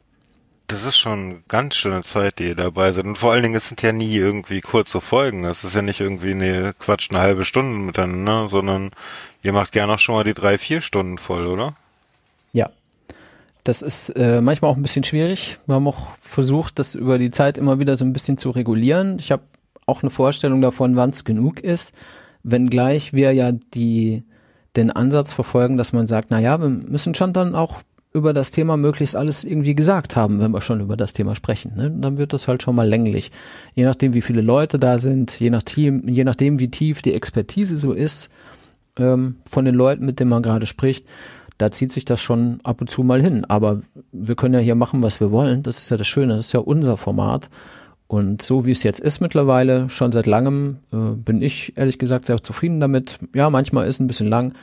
[0.67, 3.05] Das ist schon ganz schöne Zeit, die ihr dabei seid.
[3.05, 5.43] Und vor allen Dingen, es sind ja nie irgendwie kurze Folgen.
[5.43, 8.91] Es ist ja nicht irgendwie eine Quatsch, eine halbe Stunde miteinander, sondern
[9.43, 11.75] ihr macht gerne auch schon mal die drei, vier Stunden voll, oder?
[12.53, 12.71] Ja.
[13.63, 15.57] Das ist äh, manchmal auch ein bisschen schwierig.
[15.65, 19.19] Wir haben auch versucht, das über die Zeit immer wieder so ein bisschen zu regulieren.
[19.19, 19.43] Ich habe
[19.85, 21.93] auch eine Vorstellung davon, wann es genug ist,
[22.43, 24.23] wenngleich wir ja die
[24.75, 27.81] den Ansatz verfolgen, dass man sagt, na ja, wir müssen schon dann auch
[28.15, 31.73] über das Thema möglichst alles irgendwie gesagt haben, wenn wir schon über das Thema sprechen.
[31.75, 31.91] Ne?
[31.91, 33.29] Dann wird das halt schon mal länglich.
[33.73, 37.13] Je nachdem, wie viele Leute da sind, je, nach Team, je nachdem, wie tief die
[37.13, 38.29] Expertise so ist
[38.97, 41.05] ähm, von den Leuten, mit denen man gerade spricht,
[41.57, 43.43] da zieht sich das schon ab und zu mal hin.
[43.45, 43.81] Aber
[44.13, 45.61] wir können ja hier machen, was wir wollen.
[45.61, 47.49] Das ist ja das Schöne, das ist ja unser Format.
[48.07, 52.27] Und so wie es jetzt ist mittlerweile, schon seit langem, äh, bin ich ehrlich gesagt
[52.27, 53.19] sehr zufrieden damit.
[53.33, 54.53] Ja, manchmal ist ein bisschen lang,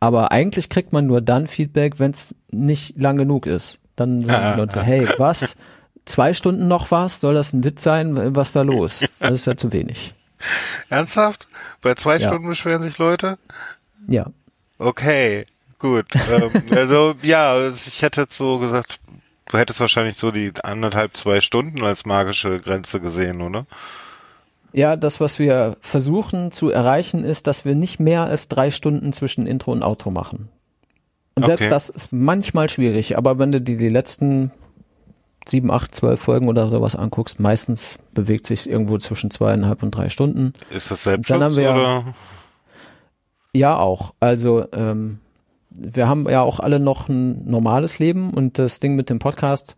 [0.00, 3.78] aber eigentlich kriegt man nur dann Feedback, wenn es nicht lang genug ist.
[3.96, 5.56] Dann sagen die Leute, hey, was?
[6.04, 7.20] Zwei Stunden noch was?
[7.20, 8.36] Soll das ein Witz sein?
[8.36, 9.04] Was ist da los?
[9.18, 10.14] Das ist ja zu wenig.
[10.90, 11.48] Ernsthaft?
[11.80, 12.28] Bei zwei ja.
[12.28, 13.38] Stunden beschweren sich Leute?
[14.06, 14.26] Ja.
[14.78, 15.46] Okay,
[15.78, 16.06] gut.
[16.30, 18.98] ähm, also ja, ich hätte jetzt so gesagt,
[19.54, 23.66] du hättest wahrscheinlich so die anderthalb, zwei Stunden als magische Grenze gesehen, oder?
[24.72, 29.12] Ja, das, was wir versuchen zu erreichen, ist, dass wir nicht mehr als drei Stunden
[29.12, 30.48] zwischen Intro und Outro machen.
[31.36, 31.70] Und selbst Okay.
[31.70, 34.50] das ist manchmal schwierig, aber wenn du dir die letzten
[35.46, 40.08] sieben, acht, zwölf Folgen oder sowas anguckst, meistens bewegt sich irgendwo zwischen zweieinhalb und drei
[40.08, 40.54] Stunden.
[40.70, 42.14] Ist das Dann Selbstschutz haben wir ja- oder?
[43.52, 44.14] Ja, auch.
[44.18, 45.20] Also ähm,
[45.76, 49.76] wir haben ja auch alle noch ein normales Leben und das Ding mit dem Podcast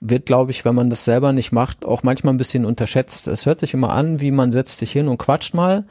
[0.00, 3.28] wird, glaube ich, wenn man das selber nicht macht, auch manchmal ein bisschen unterschätzt.
[3.28, 5.84] Es hört sich immer an, wie man setzt sich hin und quatscht mal,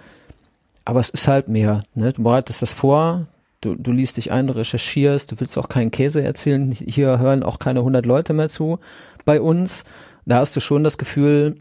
[0.83, 1.83] aber es ist halt mehr.
[1.95, 2.11] Ne?
[2.11, 3.27] Du bereitest das vor,
[3.61, 6.71] du, du liest dich ein, du recherchierst, du willst auch keinen Käse erzählen.
[6.71, 8.79] Hier hören auch keine 100 Leute mehr zu
[9.23, 9.85] bei uns.
[10.25, 11.57] Da hast du schon das Gefühl,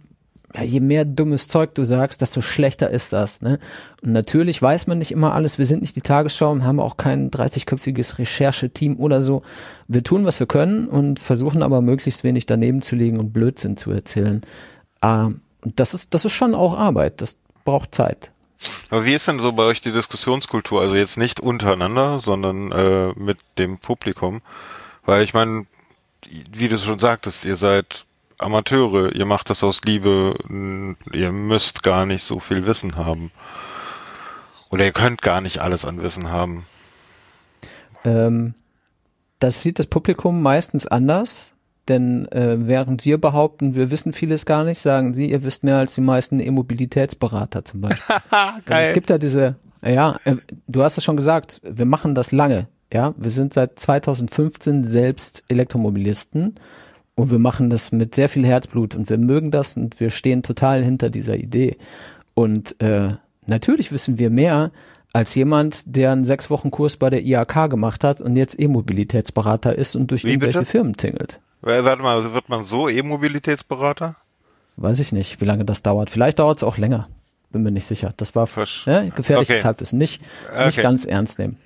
[0.54, 3.40] ja, je mehr dummes Zeug du sagst, desto schlechter ist das.
[3.40, 3.58] Ne?
[4.02, 5.58] Und natürlich weiß man nicht immer alles.
[5.58, 9.42] Wir sind nicht die Tagesschau und haben auch kein 30-köpfiges Rechercheteam oder so.
[9.86, 13.76] Wir tun, was wir können und versuchen aber möglichst wenig daneben zu legen und Blödsinn
[13.76, 14.42] zu erzählen.
[15.02, 17.20] Und das ist, das ist schon auch Arbeit.
[17.20, 18.32] Das braucht Zeit.
[18.90, 20.80] Aber wie ist denn so bei euch die Diskussionskultur?
[20.80, 24.42] Also jetzt nicht untereinander, sondern äh, mit dem Publikum.
[25.04, 25.66] Weil ich meine,
[26.52, 28.04] wie du schon sagtest, ihr seid
[28.42, 30.34] Amateure, ihr macht das aus Liebe,
[31.12, 33.30] ihr müsst gar nicht so viel Wissen haben.
[34.70, 36.66] Oder ihr könnt gar nicht alles an Wissen haben.
[38.04, 38.54] Ähm,
[39.40, 41.54] das sieht das Publikum meistens anders,
[41.88, 45.78] denn äh, während wir behaupten, wir wissen vieles gar nicht, sagen sie, ihr wisst mehr
[45.78, 48.16] als die meisten E-Mobilitätsberater zum Beispiel.
[48.68, 50.36] Denn Es gibt ja diese, ja, äh,
[50.68, 52.68] du hast es schon gesagt, wir machen das lange.
[52.92, 56.56] Ja, wir sind seit 2015 selbst Elektromobilisten
[57.20, 60.42] und wir machen das mit sehr viel Herzblut und wir mögen das und wir stehen
[60.42, 61.76] total hinter dieser Idee.
[62.34, 63.14] Und äh,
[63.46, 64.70] natürlich wissen wir mehr
[65.12, 69.74] als jemand, der einen sechs Wochen Kurs bei der IAK gemacht hat und jetzt E-Mobilitätsberater
[69.76, 70.70] ist und durch Wie irgendwelche bitte?
[70.70, 71.40] Firmen tingelt.
[71.62, 74.16] Warte mal, wird man so E-Mobilitätsberater?
[74.76, 76.10] Weiß ich nicht, wie lange das dauert.
[76.10, 77.08] Vielleicht dauert es auch länger.
[77.50, 78.14] Bin mir nicht sicher.
[78.16, 79.64] Das war Versch- ja, gefährliches Okay.
[79.66, 79.98] Halbwissen.
[79.98, 80.82] Nicht, nicht Okay.
[80.82, 81.58] ganz ernst nehmen.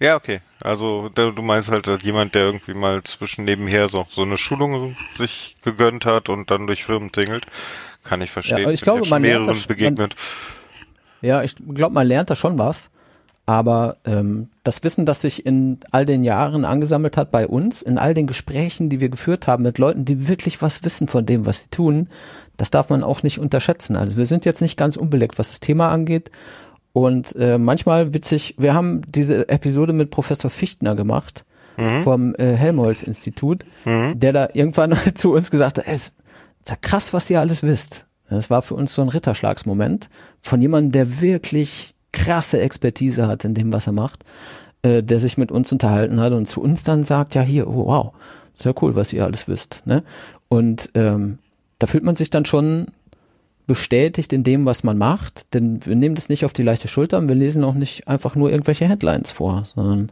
[0.00, 0.40] Ja, okay.
[0.60, 5.56] Also du meinst halt jemand, der irgendwie mal zwischen nebenher so, so eine Schulung sich
[5.62, 7.46] gegönnt hat und dann durch Firmen tingelt.
[8.04, 8.62] Kann ich verstehen.
[8.64, 10.16] aber ich Bin glaube, man lernt das- man- begegnet.
[11.20, 12.90] Ja, ich glaube, man lernt da schon was.
[13.44, 17.98] Aber ähm, das Wissen, das sich in all den Jahren angesammelt hat bei uns, in
[17.98, 21.44] all den Gesprächen, die wir geführt haben mit Leuten, die wirklich was wissen von dem,
[21.44, 22.08] was sie tun,
[22.56, 23.96] das darf man auch nicht unterschätzen.
[23.96, 26.30] Also wir sind jetzt nicht ganz unbeleckt, was das Thema angeht.
[26.92, 31.44] Und äh, manchmal witzig, wir haben diese Episode mit Professor Fichtner gemacht
[32.04, 36.08] vom äh, Helmholtz-Institut, der da irgendwann zu uns gesagt hat, es
[36.60, 38.06] ist ja krass, was ihr alles wisst.
[38.28, 40.08] Das war für uns so ein Ritterschlagsmoment
[40.40, 44.24] von jemandem, der wirklich krasse Expertise hat in dem, was er macht,
[44.82, 47.86] äh, der sich mit uns unterhalten hat und zu uns dann sagt, ja hier, oh,
[47.86, 48.12] wow,
[48.54, 49.82] sehr cool, was ihr alles wisst.
[49.86, 50.02] Ne?
[50.48, 51.38] Und ähm,
[51.78, 52.86] da fühlt man sich dann schon
[53.66, 57.18] bestätigt in dem, was man macht, denn wir nehmen das nicht auf die leichte Schulter
[57.18, 60.10] und wir lesen auch nicht einfach nur irgendwelche Headlines vor, sondern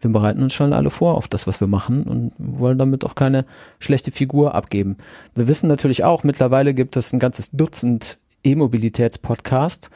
[0.00, 3.14] wir bereiten uns schon alle vor auf das, was wir machen und wollen damit auch
[3.14, 3.44] keine
[3.78, 4.96] schlechte Figur abgeben.
[5.34, 9.90] Wir wissen natürlich auch, mittlerweile gibt es ein ganzes Dutzend E-Mobilitäts-Podcasts,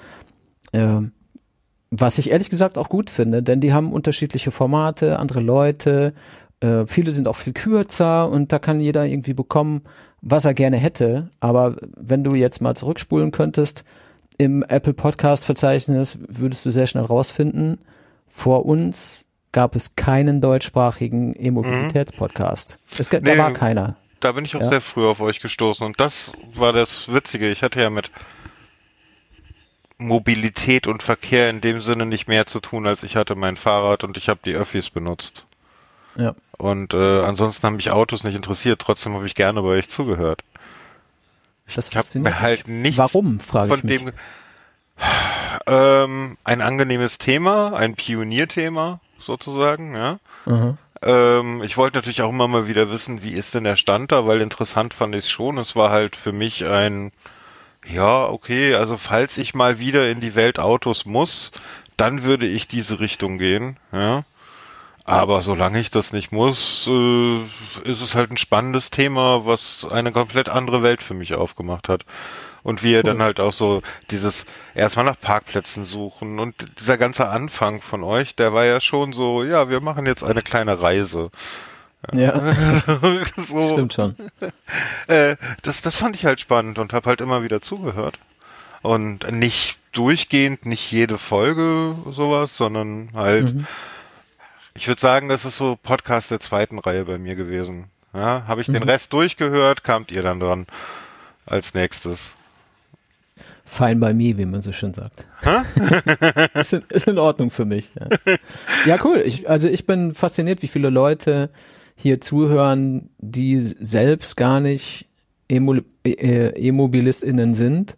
[0.72, 1.12] ähm,
[1.90, 6.12] was ich ehrlich gesagt auch gut finde, denn die haben unterschiedliche Formate, andere Leute,
[6.60, 9.82] äh, viele sind auch viel kürzer und da kann jeder irgendwie bekommen,
[10.26, 11.28] was er gerne hätte.
[11.40, 13.84] Aber wenn du jetzt mal zurückspulen könntest
[14.38, 17.78] im Apple Podcast Verzeichnis, würdest du sehr schnell rausfinden,
[18.26, 22.78] vor uns gab es keinen deutschsprachigen E-Mobilitäts-Podcast.
[22.98, 23.36] Es ga- Nee.
[23.36, 23.96] Da war keiner.
[24.20, 24.68] Da bin ich auch Ja.
[24.68, 25.84] sehr früh auf euch gestoßen.
[25.86, 27.50] Und das war das Witzige.
[27.50, 28.10] Ich hatte ja mit
[29.98, 34.02] Mobilität und Verkehr in dem Sinne nicht mehr zu tun, als ich hatte mein Fahrrad
[34.02, 35.46] und ich habe die Öffis benutzt.
[36.16, 36.34] Ja.
[36.58, 38.80] Und äh, ansonsten haben mich Autos nicht interessiert.
[38.80, 40.42] Trotzdem habe ich gerne bei euch zugehört.
[41.66, 43.98] Das Ich habe fasziniert mir halt nichts Warum, frage von ich mich.
[44.04, 44.12] dem
[45.66, 50.18] ähm, ein angenehmes Thema, ein Pionierthema sozusagen, ja.
[50.46, 50.78] Mhm.
[51.02, 54.26] Ähm, ich wollte natürlich auch immer mal wieder wissen, wie ist denn der Stand da,
[54.26, 55.58] weil interessant fand ich es schon.
[55.58, 57.12] Es war halt für mich ein,
[57.86, 61.50] ja, okay, also falls ich mal wieder in die Welt Autos muss,
[61.96, 64.24] dann würde ich diese Richtung gehen, ja.
[65.04, 67.42] Aber solange ich das nicht muss, äh,
[67.84, 72.04] ist es halt ein spannendes Thema, was eine komplett andere Welt für mich aufgemacht hat.
[72.62, 77.28] Und wie er dann halt auch so dieses erstmal nach Parkplätzen suchen und dieser ganze
[77.28, 81.30] Anfang von euch, der war ja schon so, ja, wir machen jetzt eine kleine Reise.
[82.12, 82.54] Ja,
[83.36, 84.16] so, stimmt schon.
[85.08, 88.18] äh, das, das fand ich halt spannend und habe halt immer wieder zugehört.
[88.80, 93.66] Und nicht durchgehend, nicht jede Folge sowas, sondern halt, Mhm.
[94.76, 97.86] Ich würde sagen, das ist so Podcast der zweiten Reihe bei mir gewesen.
[98.12, 98.74] Ja, habe ich mhm.
[98.74, 100.66] den Rest durchgehört, kamt ihr dann dran
[101.46, 102.34] als nächstes.
[103.64, 105.26] Fine by me, wie man so schön sagt.
[106.54, 107.92] ist, in, ist in Ordnung für mich.
[107.98, 108.36] Ja,
[108.86, 109.22] ja cool.
[109.24, 111.50] Ich, also ich bin fasziniert, wie viele Leute
[111.96, 115.06] hier zuhören, die selbst gar nicht
[115.48, 117.96] Emo, äh, E-MobilistInnen sind.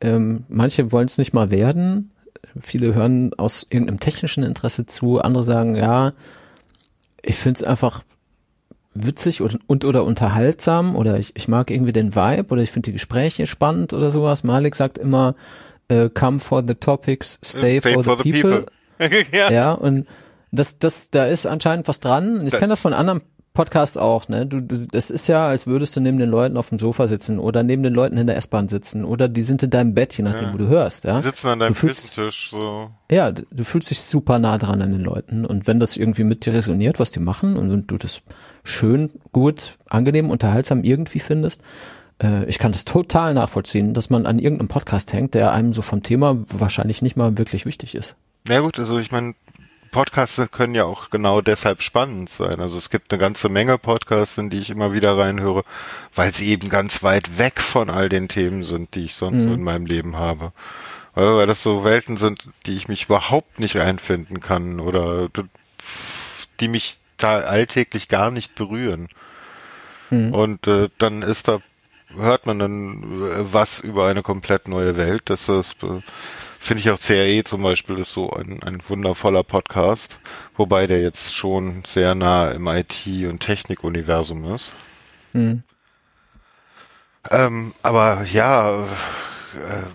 [0.00, 2.12] Ähm, manche wollen es nicht mal werden.
[2.60, 5.20] Viele hören aus irgendeinem technischen Interesse zu.
[5.20, 6.12] Andere sagen, ja,
[7.22, 8.02] ich finde es einfach
[8.94, 12.86] witzig und, und oder unterhaltsam oder ich, ich mag irgendwie den Vibe oder ich finde
[12.86, 14.44] die Gespräche spannend oder sowas.
[14.44, 15.34] Malik sagt immer,
[15.88, 18.66] äh, come for the topics, stay, stay for, for, the, the people.
[18.98, 19.26] people.
[19.32, 19.50] ja.
[19.50, 20.06] ja, und
[20.50, 22.46] das, das, da ist anscheinend was dran.
[22.46, 23.22] Ich kenne das von anderen
[23.58, 24.46] Podcast auch, ne?
[24.46, 27.40] Du, du, das ist ja, als würdest du neben den Leuten auf dem Sofa sitzen
[27.40, 30.22] oder neben den Leuten in der S-Bahn sitzen oder die sind in deinem Bett, je
[30.22, 30.54] nachdem, ja.
[30.54, 31.16] wo du hörst, ja.
[31.16, 32.90] Die sitzen an deinem Küchentisch, so.
[33.10, 36.22] Ja, du, du fühlst dich super nah dran an den Leuten und wenn das irgendwie
[36.22, 38.22] mit dir resoniert, was die machen und du das
[38.62, 41.60] schön, gut, angenehm, unterhaltsam irgendwie findest,
[42.22, 45.82] äh, ich kann das total nachvollziehen, dass man an irgendeinem Podcast hängt, der einem so
[45.82, 48.14] vom Thema wahrscheinlich nicht mal wirklich wichtig ist.
[48.46, 49.34] Ja gut, also ich meine,
[49.88, 52.60] Podcasts können ja auch genau deshalb spannend sein.
[52.60, 55.64] Also es gibt eine ganze Menge Podcasts, in die ich immer wieder reinhöre,
[56.14, 59.48] weil sie eben ganz weit weg von all den Themen sind, die ich sonst mhm.
[59.48, 60.52] so in meinem Leben habe.
[61.14, 65.28] Weil das so Welten sind, die ich mich überhaupt nicht einfinden kann oder
[66.60, 69.08] die mich da alltäglich gar nicht berühren.
[70.10, 70.32] Mhm.
[70.32, 71.60] Und äh, dann ist da,
[72.16, 75.22] hört man dann äh, was über eine komplett neue Welt.
[75.26, 75.76] Das ist
[76.58, 80.20] Finde ich auch CRE zum Beispiel ist so ein, ein wundervoller Podcast,
[80.56, 84.74] wobei der jetzt schon sehr nah im IT- und Technikuniversum ist.
[85.32, 85.62] Mhm.
[87.30, 88.84] Ähm, aber ja,
[89.54, 89.86] äh,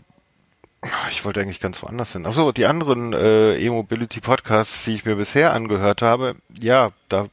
[1.10, 2.26] ich wollte eigentlich ganz woanders hin.
[2.26, 7.28] Achso, die anderen äh, E-Mobility-Podcasts, die ich mir bisher angehört habe, ja, da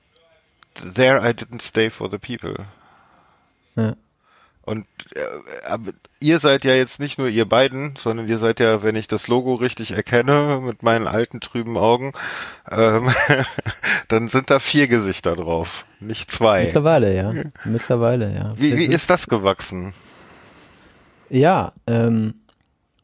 [0.94, 2.66] there I didn't stay for the people.
[3.76, 3.94] Ja.
[4.62, 5.78] Und äh,
[6.20, 9.26] ihr seid ja jetzt nicht nur ihr beiden, sondern ihr seid ja, wenn ich das
[9.26, 12.12] Logo richtig erkenne, mit meinen alten trüben Augen,
[12.70, 13.10] ähm,
[14.08, 16.64] dann sind da vier Gesichter drauf, nicht zwei.
[16.64, 17.32] Mittlerweile, ja.
[17.64, 18.52] Mittlerweile, ja.
[18.56, 19.94] Wie, wie ist das gewachsen?
[21.30, 22.34] Ja, ähm,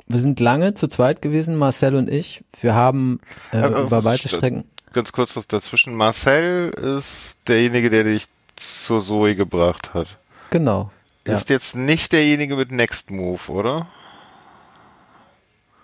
[0.08, 2.44] wir sind lange zu zweit gewesen, Marcel und ich.
[2.60, 3.20] Wir haben
[3.52, 4.64] äh, äh, über weite Strecken.
[4.92, 5.94] Ganz kurz was dazwischen.
[5.94, 8.26] Marcel ist derjenige, der dich
[8.56, 10.18] zur Zoe gebracht hat.
[10.50, 10.90] Genau,
[11.34, 13.86] ist jetzt nicht derjenige mit Next Move, oder?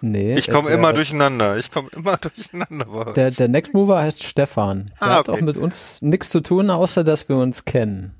[0.00, 0.34] Nee.
[0.34, 1.56] Ich komme immer durcheinander.
[1.56, 3.12] Ich komme immer durcheinander.
[3.12, 4.90] Der, der Next Mover heißt Stefan.
[5.00, 8.12] Der ah, hat auch mit uns nichts zu tun, außer dass wir uns kennen.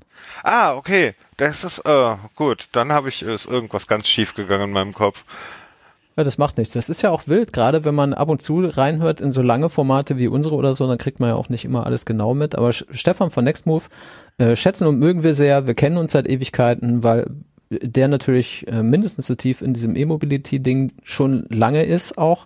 [0.43, 1.13] Ah, okay.
[1.35, 2.69] Das ist, äh, gut.
[2.71, 5.25] Dann habe ich, ist irgendwas ganz schief gegangen in meinem Kopf.
[6.15, 6.73] Ja, das macht nichts.
[6.75, 9.69] Das ist ja auch wild, gerade wenn man ab und zu reinhört in so lange
[9.69, 12.55] Formate wie unsere oder so, dann kriegt man ja auch nicht immer alles genau mit.
[12.55, 13.89] Aber Stefan von Nextmove
[14.37, 15.65] äh, schätzen und mögen wir sehr.
[15.65, 17.31] Wir kennen uns seit Ewigkeiten, weil
[17.69, 22.45] der natürlich äh, mindestens so tief in diesem E-Mobility-Ding schon lange ist auch.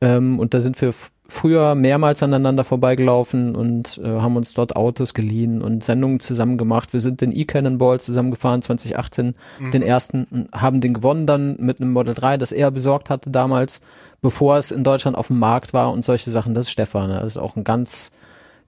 [0.00, 0.94] Ähm, und da sind wir
[1.26, 6.92] früher mehrmals aneinander vorbeigelaufen und äh, haben uns dort Autos geliehen und Sendungen zusammen gemacht.
[6.92, 9.70] Wir sind den E-Cannonball zusammengefahren 2018, mhm.
[9.70, 13.80] den ersten, haben den gewonnen dann mit einem Model 3, das er besorgt hatte damals,
[14.20, 16.54] bevor es in Deutschland auf dem Markt war und solche Sachen.
[16.54, 18.10] Das ist Stefan, das ist auch ein ganz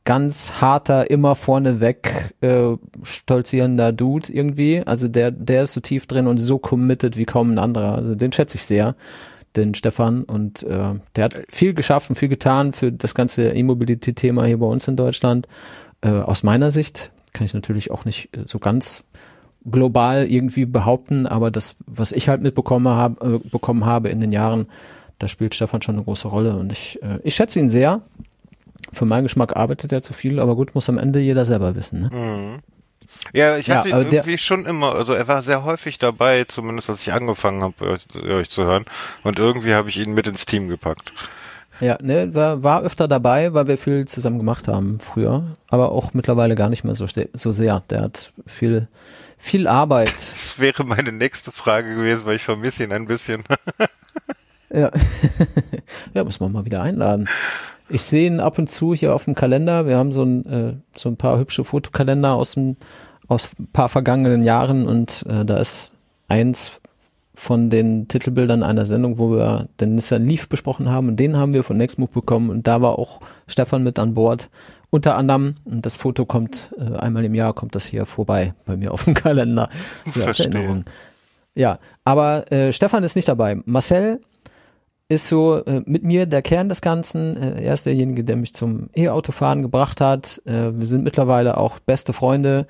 [0.06, 4.82] ganz harter, immer vorneweg äh, stolzierender Dude irgendwie.
[4.86, 7.96] Also der, der ist so tief drin und so committed wie kaum ein anderer.
[7.96, 8.94] Also den schätze ich sehr
[9.56, 14.58] den Stefan und äh, der hat viel geschaffen, viel getan für das ganze E-Mobility-Thema hier
[14.58, 15.48] bei uns in Deutschland.
[16.00, 19.04] Äh, aus meiner Sicht kann ich natürlich auch nicht äh, so ganz
[19.68, 24.30] global irgendwie behaupten, aber das, was ich halt mitbekommen habe, äh, bekommen habe in den
[24.30, 24.66] Jahren,
[25.18, 28.02] da spielt Stefan schon eine große Rolle und ich, äh, ich schätze ihn sehr.
[28.92, 32.02] Für meinen Geschmack arbeitet er zu viel, aber gut, muss am Ende jeder selber wissen.
[32.02, 32.10] Ne?
[32.12, 32.75] Mhm.
[33.32, 36.90] Ja, ich hatte ja, ihn irgendwie schon immer, also er war sehr häufig dabei, zumindest
[36.90, 38.84] als ich angefangen habe, euch, euch zu hören.
[39.22, 41.12] Und irgendwie habe ich ihn mit ins Team gepackt.
[41.80, 46.14] Ja, ne, war, war öfter dabei, weil wir viel zusammen gemacht haben früher, aber auch
[46.14, 47.82] mittlerweile gar nicht mehr so, so sehr.
[47.90, 48.88] Der hat viel,
[49.36, 50.12] viel Arbeit.
[50.46, 53.44] Das wäre meine nächste Frage gewesen, weil ich vermisse ihn ein bisschen.
[54.70, 54.90] ja.
[56.14, 57.28] ja, muss man mal wieder einladen.
[57.88, 59.86] Ich sehe ihn ab und zu hier auf dem Kalender.
[59.86, 62.76] Wir haben so ein, äh, so ein paar hübsche Fotokalender aus, dem,
[63.28, 65.94] aus ein paar vergangenen Jahren und äh, da ist
[66.28, 66.80] eins
[67.36, 71.52] von den Titelbildern einer Sendung, wo wir den Nissan Leaf besprochen haben und den haben
[71.52, 74.48] wir von Nextmove bekommen und da war auch Stefan mit an Bord.
[74.88, 78.76] Unter anderem, und das Foto kommt äh, einmal im Jahr, kommt das hier vorbei bei
[78.76, 79.68] mir auf dem Kalender.
[80.06, 80.84] Als Erinnerung.
[81.54, 83.60] Ja, aber äh, Stefan ist nicht dabei.
[83.64, 84.20] Marcel
[85.08, 87.36] ist so äh, mit mir der Kern des Ganzen.
[87.36, 90.42] Äh, er ist derjenige, der mich zum E-Autofahren gebracht hat.
[90.46, 92.66] Äh, wir sind mittlerweile auch beste Freunde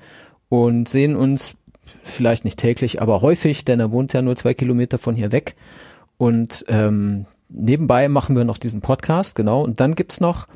[0.49, 1.55] und sehen uns
[2.03, 5.55] vielleicht nicht täglich, aber häufig, denn er wohnt ja nur zwei Kilometer von hier weg.
[6.17, 9.63] Und ähm, nebenbei machen wir noch diesen Podcast, genau.
[9.63, 10.47] Und dann gibt's noch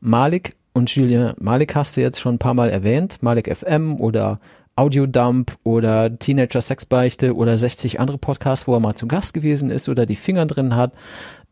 [0.00, 1.34] Malik und Julien.
[1.38, 4.40] Malik hast du jetzt schon ein paar Mal erwähnt, Malik FM oder
[4.78, 9.88] Audiodump oder Teenager Sexbeichte oder 60 andere Podcasts, wo er mal zu Gast gewesen ist
[9.88, 10.92] oder die Finger drin hat.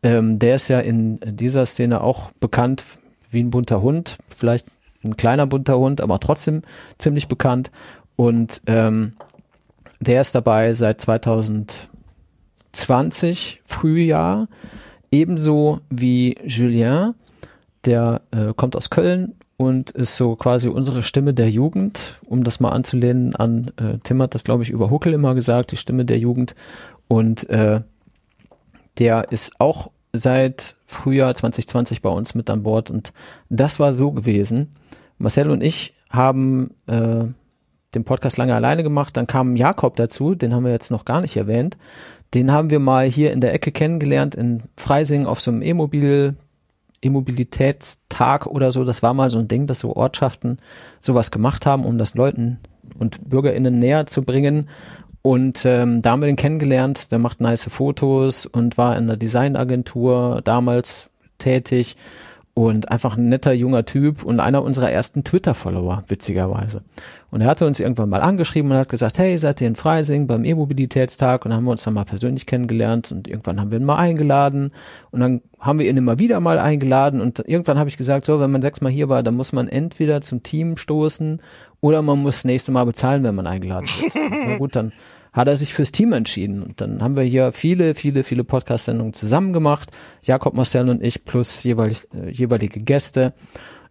[0.01, 2.85] Ähm, der ist ja in dieser Szene auch bekannt
[3.29, 4.67] wie ein bunter Hund, vielleicht
[5.03, 6.61] ein kleiner bunter Hund, aber trotzdem
[6.97, 7.69] ziemlich bekannt.
[8.15, 9.17] Und ähm,
[9.99, 14.47] der ist dabei seit 2020 Frühjahr,
[15.11, 17.13] ebenso wie Julien.
[17.85, 22.59] Der äh, kommt aus Köln und ist so quasi unsere Stimme der Jugend, um das
[22.59, 26.05] mal anzulehnen an äh, Tim hat das glaube ich über Huckel immer gesagt, die Stimme
[26.05, 26.55] der Jugend
[27.07, 27.81] und äh,
[28.99, 33.13] der ist auch seit Frühjahr 2020 bei uns mit an Bord und
[33.49, 34.73] das war so gewesen.
[35.17, 37.25] Marcel und ich haben äh,
[37.95, 41.21] den Podcast lange alleine gemacht, dann kam Jakob dazu, den haben wir jetzt noch gar
[41.21, 41.77] nicht erwähnt.
[42.33, 46.35] Den haben wir mal hier in der Ecke kennengelernt in Freising auf so einem E-Mobil
[47.07, 48.83] E-Mobilitätstag oder so.
[48.83, 50.59] Das war mal so ein Ding, dass so Ortschaften
[50.99, 52.59] sowas gemacht haben, um das Leuten
[52.97, 54.69] und BürgerInnen näher zu bringen.
[55.21, 57.11] Und ähm, da haben wir den kennengelernt.
[57.11, 61.97] Der macht nice Fotos und war in einer Designagentur damals tätig
[62.57, 66.81] und einfach ein netter junger Typ und einer unserer ersten Twitter-Follower, witzigerweise.
[67.29, 70.25] Und er hatte uns irgendwann mal angeschrieben und hat gesagt, hey, seid ihr in Freising
[70.25, 71.45] beim E-Mobilitätstag?
[71.45, 73.97] Und dann haben wir uns dann mal persönlich kennengelernt und irgendwann haben wir ihn mal
[73.97, 74.71] eingeladen
[75.11, 78.39] und dann haben wir ihn immer wieder mal eingeladen und irgendwann habe ich gesagt, so,
[78.39, 81.39] wenn man sechsmal hier war, dann muss man entweder zum Team stoßen
[81.79, 84.13] oder man muss das nächste Mal bezahlen, wenn man eingeladen wird.
[84.47, 84.93] Na gut, dann
[85.37, 86.63] hat er sich fürs Team entschieden.
[86.63, 89.91] Und dann haben wir hier viele, viele, viele Podcast-Sendungen zusammen gemacht.
[90.23, 93.33] Jakob, Marcel und ich plus jeweilig, äh, jeweilige Gäste.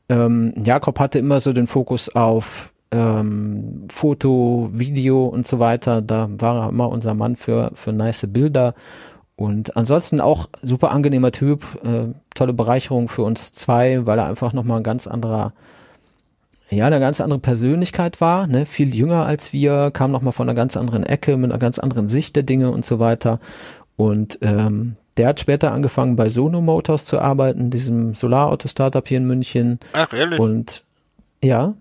[0.08, 6.02] Ähm, Jakob hatte immer so den Fokus auf ähm, Foto, Video und so weiter.
[6.02, 8.74] Da war er immer unser Mann für, für nice Bilder.
[9.36, 14.52] Und ansonsten auch super angenehmer Typ, äh, tolle Bereicherung für uns zwei, weil er einfach
[14.52, 15.52] nochmal ein ganz anderer
[16.68, 20.56] ja, eine ganz andere Persönlichkeit war, ne, viel jünger als wir, kam nochmal von einer
[20.56, 23.38] ganz anderen Ecke, mit einer ganz anderen Sicht der Dinge und so weiter.
[23.96, 29.26] Und ähm, der hat später angefangen bei Sono Motors zu arbeiten, diesem Solarauto-Startup hier in
[29.26, 29.80] München.
[29.92, 30.38] Ach, ehrlich?
[30.38, 30.84] Und
[31.42, 31.74] ja.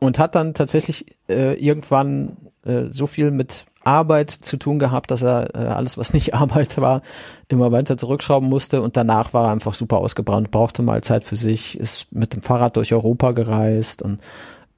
[0.00, 5.22] Und hat dann tatsächlich äh, irgendwann äh, so viel mit Arbeit zu tun gehabt, dass
[5.22, 7.02] er äh, alles, was nicht Arbeit war,
[7.48, 8.82] immer weiter zurückschrauben musste.
[8.82, 12.42] Und danach war er einfach super ausgebrannt, brauchte mal Zeit für sich, ist mit dem
[12.42, 14.20] Fahrrad durch Europa gereist und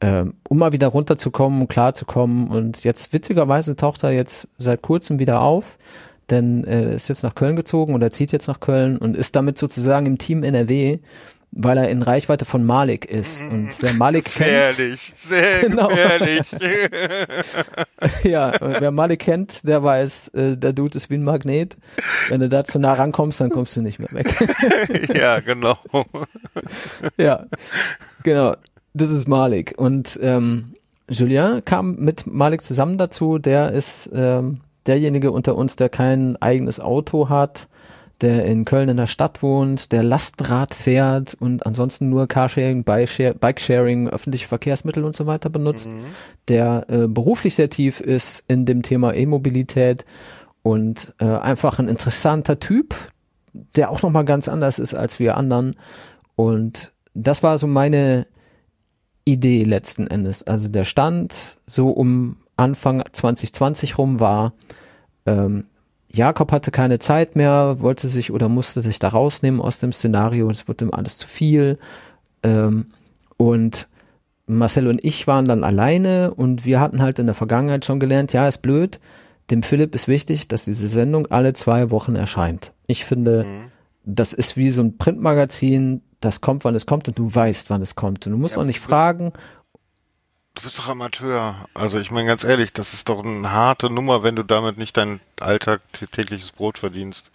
[0.01, 2.49] ähm, um mal wieder runterzukommen und klarzukommen.
[2.49, 5.77] Und jetzt witzigerweise taucht er jetzt seit kurzem wieder auf,
[6.31, 9.37] denn er ist jetzt nach Köln gezogen und er zieht jetzt nach Köln und ist
[9.37, 11.01] damit sozusagen im Team NRW
[11.53, 13.43] weil er in Reichweite von Malik ist.
[13.43, 15.19] Und wer Malik gefährlich, kennt.
[15.19, 15.89] Sehr genau.
[15.89, 16.43] gefährlich,
[18.23, 21.77] ja, wer Malik kennt, der weiß, äh, der Dude ist wie ein Magnet.
[22.29, 24.35] Wenn du da zu nah rankommst, dann kommst du nicht mehr weg.
[25.15, 25.77] ja, genau.
[27.17, 27.47] ja,
[28.23, 28.55] genau.
[28.95, 29.75] Das ist Malik.
[29.77, 30.75] Und ähm,
[31.09, 33.39] Julien kam mit Malik zusammen dazu.
[33.39, 37.69] Der ist ähm, derjenige unter uns, der kein eigenes Auto hat
[38.23, 44.09] der in Köln in der Stadt wohnt, der Lastenrad fährt und ansonsten nur Carsharing, Bikesharing,
[44.09, 46.05] öffentliche Verkehrsmittel und so weiter benutzt, mhm.
[46.49, 50.05] der äh, beruflich sehr tief ist in dem Thema E-Mobilität
[50.63, 52.95] und äh, einfach ein interessanter Typ,
[53.53, 55.77] der auch nochmal ganz anders ist als wir anderen.
[56.37, 58.27] Und das war so meine
[59.25, 60.43] Idee letzten Endes.
[60.43, 64.53] Also der Stand so um Anfang 2020 rum war,
[65.27, 65.65] ähm,
[66.13, 70.51] Jakob hatte keine Zeit mehr, wollte sich oder musste sich da rausnehmen aus dem Szenario.
[70.51, 71.79] Es wurde ihm alles zu viel.
[72.43, 72.87] Ähm,
[73.37, 73.89] und
[74.47, 78.33] Marcel und ich waren dann alleine und wir hatten halt in der Vergangenheit schon gelernt,
[78.33, 78.99] ja, ist blöd.
[79.51, 82.73] Dem Philipp ist wichtig, dass diese Sendung alle zwei Wochen erscheint.
[82.87, 83.71] Ich finde, mhm.
[84.05, 87.83] das ist wie so ein Printmagazin, das kommt, wann es kommt und du weißt, wann
[87.83, 88.27] es kommt.
[88.27, 89.33] Und du musst ja, auch nicht fragen,
[90.55, 91.55] Du bist doch Amateur.
[91.75, 94.97] Also ich meine ganz ehrlich, das ist doch eine harte Nummer, wenn du damit nicht
[94.97, 95.81] dein Alltag
[96.13, 97.31] tägliches Brot verdienst.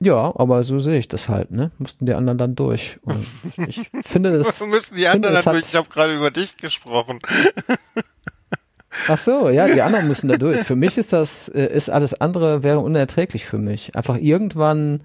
[0.00, 1.70] Ja, aber so sehe ich das halt, ne?
[1.78, 2.98] Mussten die anderen dann durch.
[3.02, 3.26] Und
[3.68, 4.60] ich finde das.
[4.66, 5.66] müssen die anderen dann durch?
[5.68, 7.20] Ich habe gerade über dich gesprochen.
[9.08, 10.60] Ach so, ja, die anderen müssen da durch.
[10.60, 13.96] Für mich ist das, äh, ist alles andere wäre unerträglich für mich.
[13.96, 15.00] Einfach irgendwann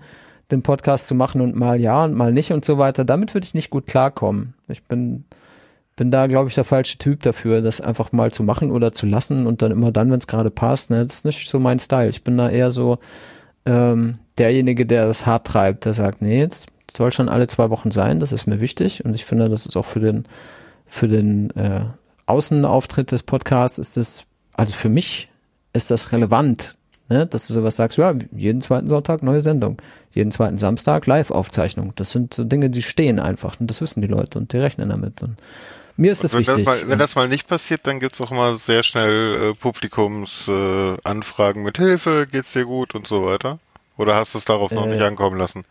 [0.51, 3.05] den Podcast zu machen und mal ja und mal nicht und so weiter.
[3.05, 4.53] Damit würde ich nicht gut klarkommen.
[4.67, 5.25] Ich bin
[5.99, 9.05] bin da, glaube ich, der falsche Typ dafür, das einfach mal zu machen oder zu
[9.05, 10.91] lassen und dann immer dann, wenn es gerade passt.
[10.91, 11.05] Ne?
[11.05, 12.07] Das ist nicht so mein Style.
[12.07, 12.99] Ich bin da eher so
[13.65, 17.91] ähm, derjenige, der das hart treibt, der sagt, nee, es soll schon alle zwei Wochen
[17.91, 20.25] sein, das ist mir wichtig und ich finde, das ist auch für den
[20.85, 21.81] für den äh,
[22.27, 24.23] Außenauftritt des Podcasts ist das,
[24.53, 25.27] also für mich
[25.73, 26.75] ist das relevant,
[27.09, 27.27] ne?
[27.27, 29.81] dass du sowas sagst, ja, jeden zweiten Sonntag neue Sendung,
[30.11, 31.91] jeden zweiten Samstag Live-Aufzeichnung.
[31.97, 34.89] Das sind so Dinge, die stehen einfach und das wissen die Leute und die rechnen
[34.89, 35.21] damit.
[35.21, 35.35] Und
[35.99, 36.65] mir ist das wenn wichtig.
[36.65, 41.61] Das mal, wenn das mal nicht passiert, dann gibt's auch mal sehr schnell äh, Publikumsanfragen
[41.61, 43.59] äh, mit Hilfe, geht's dir gut und so weiter.
[43.97, 45.65] Oder hast du es darauf noch Äh, nicht ankommen lassen?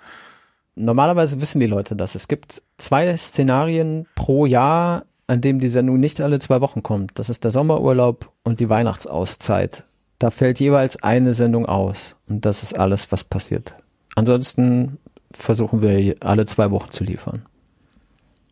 [0.75, 2.15] Normalerweise wissen die Leute das.
[2.15, 7.19] Es gibt zwei Szenarien pro Jahr, an dem die Sendung nicht alle zwei Wochen kommt.
[7.19, 9.85] Das ist der Sommerurlaub und die Weihnachtsauszeit.
[10.19, 12.17] Da fällt jeweils eine Sendung aus.
[12.29, 13.75] Und das ist alles, was passiert.
[14.15, 14.99] Ansonsten
[15.31, 17.45] versuchen wir alle zwei Wochen zu liefern.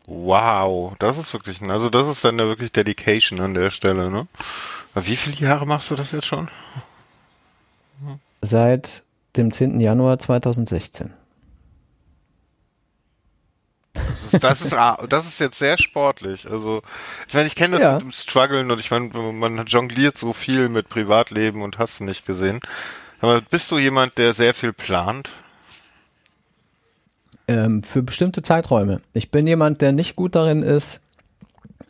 [0.09, 4.25] Wow, das ist wirklich, also das ist dann ja wirklich Dedication an der Stelle, ne?
[4.95, 6.49] Wie viele Jahre machst du das jetzt schon?
[8.41, 9.03] Seit
[9.35, 9.79] dem 10.
[9.81, 11.13] Januar 2016.
[13.93, 16.49] Das ist, das ist, ah, das ist jetzt sehr sportlich.
[16.49, 16.81] Also,
[17.27, 17.93] ich meine, ich kenne das Ja.
[17.95, 22.25] mit dem Struggeln und ich meine, man jongliert so viel mit Privatleben und hast nicht
[22.25, 22.59] gesehen.
[23.19, 25.31] Aber bist du jemand, der sehr viel plant?
[27.47, 29.01] Ähm, für bestimmte Zeiträume.
[29.13, 31.01] Ich bin jemand, der nicht gut darin ist,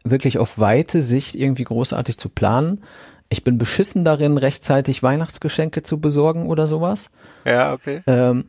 [0.03, 2.84] wirklich auf weite Sicht irgendwie großartig zu planen.
[3.30, 7.10] Ich bin beschissen darin, rechtzeitig Weihnachtsgeschenke zu besorgen oder sowas.
[7.45, 8.01] Ja, okay.
[8.08, 8.45] Ähm,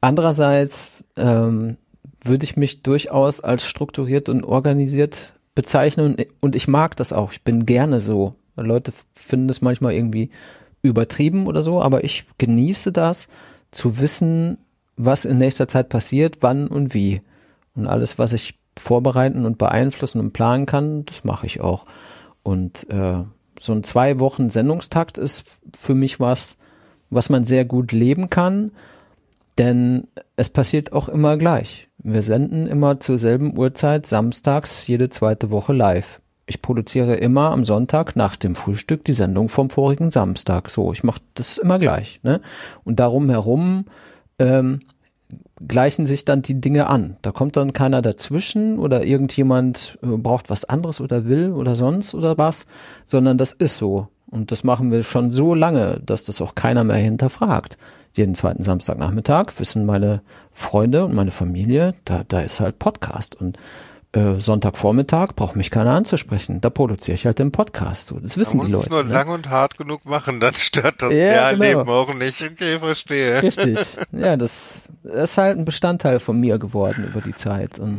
[0.00, 1.78] andererseits ähm,
[2.22, 7.32] würde ich mich durchaus als strukturiert und organisiert bezeichnen und- und ich mag das auch.
[7.32, 8.34] Ich bin gerne so.
[8.56, 10.30] Leute finden es manchmal irgendwie
[10.82, 13.28] übertrieben oder so, aber ich genieße das,
[13.70, 14.58] zu wissen,
[14.96, 17.22] was in nächster Zeit passiert, wann und wie.
[17.74, 21.86] Und alles, was ich vorbereiten und beeinflussen und planen kann, das mache ich auch.
[22.42, 23.22] Und äh,
[23.58, 26.58] so ein zwei Wochen Sendungstakt ist für mich was,
[27.10, 28.72] was man sehr gut leben kann,
[29.58, 31.88] denn es passiert auch immer gleich.
[31.98, 36.20] Wir senden immer zur selben Uhrzeit samstags jede zweite Woche live.
[36.46, 40.68] Ich produziere immer am Sonntag nach dem Frühstück die Sendung vom vorigen Samstag.
[40.68, 42.20] So, ich mache das immer gleich.
[42.22, 42.42] Ne?
[42.84, 43.86] Und darum herum
[44.38, 44.80] ähm,
[45.66, 47.16] gleichen sich dann die Dinge an.
[47.22, 52.14] Da kommt dann keiner dazwischen oder irgendjemand äh, braucht was anderes oder will oder sonst
[52.14, 52.66] oder was,
[53.04, 54.08] sondern das ist so.
[54.26, 57.78] Und das machen wir schon so lange, dass das auch keiner mehr hinterfragt.
[58.14, 60.22] Jeden zweiten Samstagnachmittag wissen meine
[60.52, 63.40] Freunde und meine Familie, da, da ist halt Podcast.
[63.40, 63.58] Und
[64.14, 66.60] äh, Sonntagvormittag braucht mich keiner anzusprechen.
[66.60, 68.06] Da produziere ich halt den Podcast.
[68.08, 68.94] So, das wissen Man die muss Leute.
[68.94, 69.12] nur ne?
[69.12, 71.82] lang und hart genug machen, dann stört das Ja, genau.
[71.92, 72.40] auch nicht.
[72.42, 73.42] Okay, verstehe.
[73.42, 73.78] Richtig.
[74.12, 77.78] Ja, das ist halt ein Bestandteil von mir geworden über die Zeit.
[77.78, 77.98] Und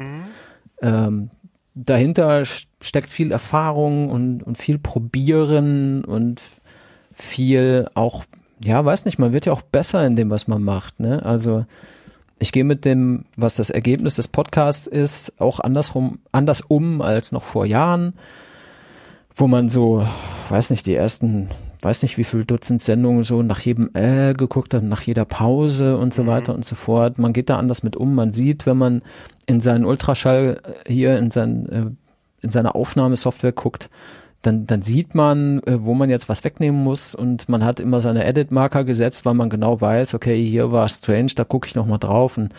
[0.81, 1.29] ähm,
[1.73, 6.41] dahinter st- steckt viel Erfahrung und, und viel Probieren und
[7.11, 8.23] viel auch,
[8.63, 10.99] ja, weiß nicht, man wird ja auch besser in dem, was man macht.
[10.99, 11.23] Ne?
[11.25, 11.65] Also
[12.39, 17.31] ich gehe mit dem, was das Ergebnis des Podcasts ist, auch andersrum, anders um als
[17.31, 18.13] noch vor Jahren,
[19.35, 20.05] wo man so,
[20.49, 21.49] weiß nicht, die ersten,
[21.81, 25.97] weiß nicht wie viel Dutzend Sendungen so nach jedem äh geguckt hat, nach jeder Pause
[25.97, 27.19] und so weiter und so fort.
[27.19, 28.15] Man geht da anders mit um.
[28.15, 29.01] Man sieht, wenn man
[29.45, 31.85] in seinen Ultraschall äh, hier in sein, äh,
[32.41, 33.89] in seine Aufnahmesoftware guckt,
[34.45, 38.01] dann, dann sieht man, äh, wo man jetzt was wegnehmen muss und man hat immer
[38.01, 41.99] seine Edit-Marker gesetzt, weil man genau weiß, okay, hier war Strange, da gucke ich nochmal
[41.99, 42.53] drauf und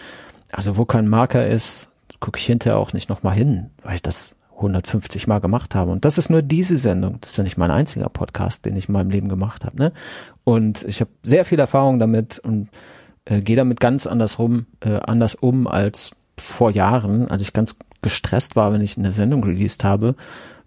[0.52, 1.88] also wo kein Marker ist,
[2.20, 5.90] gucke ich hinterher auch nicht nochmal hin, weil ich das 150 Mal gemacht habe.
[5.90, 7.18] Und das ist nur diese Sendung.
[7.20, 9.76] Das ist ja nicht mein einziger Podcast, den ich in meinem Leben gemacht habe.
[9.76, 9.92] Ne?
[10.44, 12.68] Und ich habe sehr viel Erfahrung damit und
[13.26, 17.76] äh, gehe damit ganz anders rum, äh, anders um als vor Jahren, als ich ganz
[18.02, 20.14] gestresst war, wenn ich eine Sendung released habe,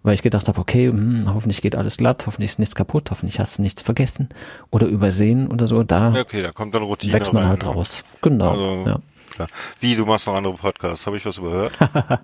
[0.02, 3.38] weil ich gedacht habe, okay, hm, hoffentlich geht alles glatt, hoffentlich ist nichts kaputt, hoffentlich
[3.38, 4.28] hast du nichts vergessen
[4.70, 5.82] oder übersehen oder so.
[5.82, 7.68] Da okay, da kommt dann Routine wächst man rein, halt ne?
[7.68, 8.04] raus.
[8.22, 8.50] Genau.
[8.50, 9.00] Also, ja.
[9.30, 9.48] klar.
[9.80, 11.06] Wie, du machst noch andere Podcasts?
[11.06, 11.72] Habe ich was überhört?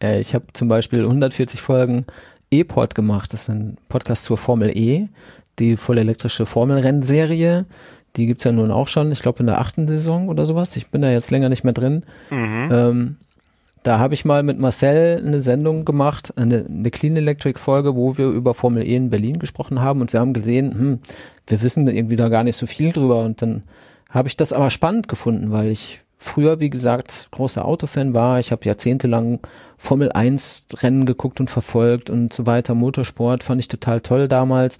[0.00, 2.06] Äh, ich habe zum Beispiel 140 Folgen
[2.52, 3.32] E-Pod gemacht.
[3.32, 5.08] Das ist ein Podcast zur Formel E,
[5.58, 7.66] die voll elektrische Formelrennserie.
[8.16, 10.76] Die gibt's ja nun auch schon, ich glaube in der achten Saison oder sowas.
[10.76, 12.04] Ich bin da jetzt länger nicht mehr drin.
[12.30, 12.68] mhm.
[12.72, 13.16] Ähm,
[13.88, 18.18] da habe ich mal mit Marcel eine Sendung gemacht, eine, eine Clean Electric Folge, wo
[18.18, 20.98] wir über Formel E in Berlin gesprochen haben und wir haben gesehen, hm,
[21.46, 23.62] wir wissen irgendwie da gar nicht so viel drüber und dann
[24.10, 28.38] habe ich das aber spannend gefunden, weil ich früher, wie gesagt, großer Autofan war.
[28.40, 29.40] Ich habe jahrzehntelang
[29.78, 32.74] Formel 1 Rennen geguckt und verfolgt und so weiter.
[32.74, 34.78] Motorsport fand ich total toll damals.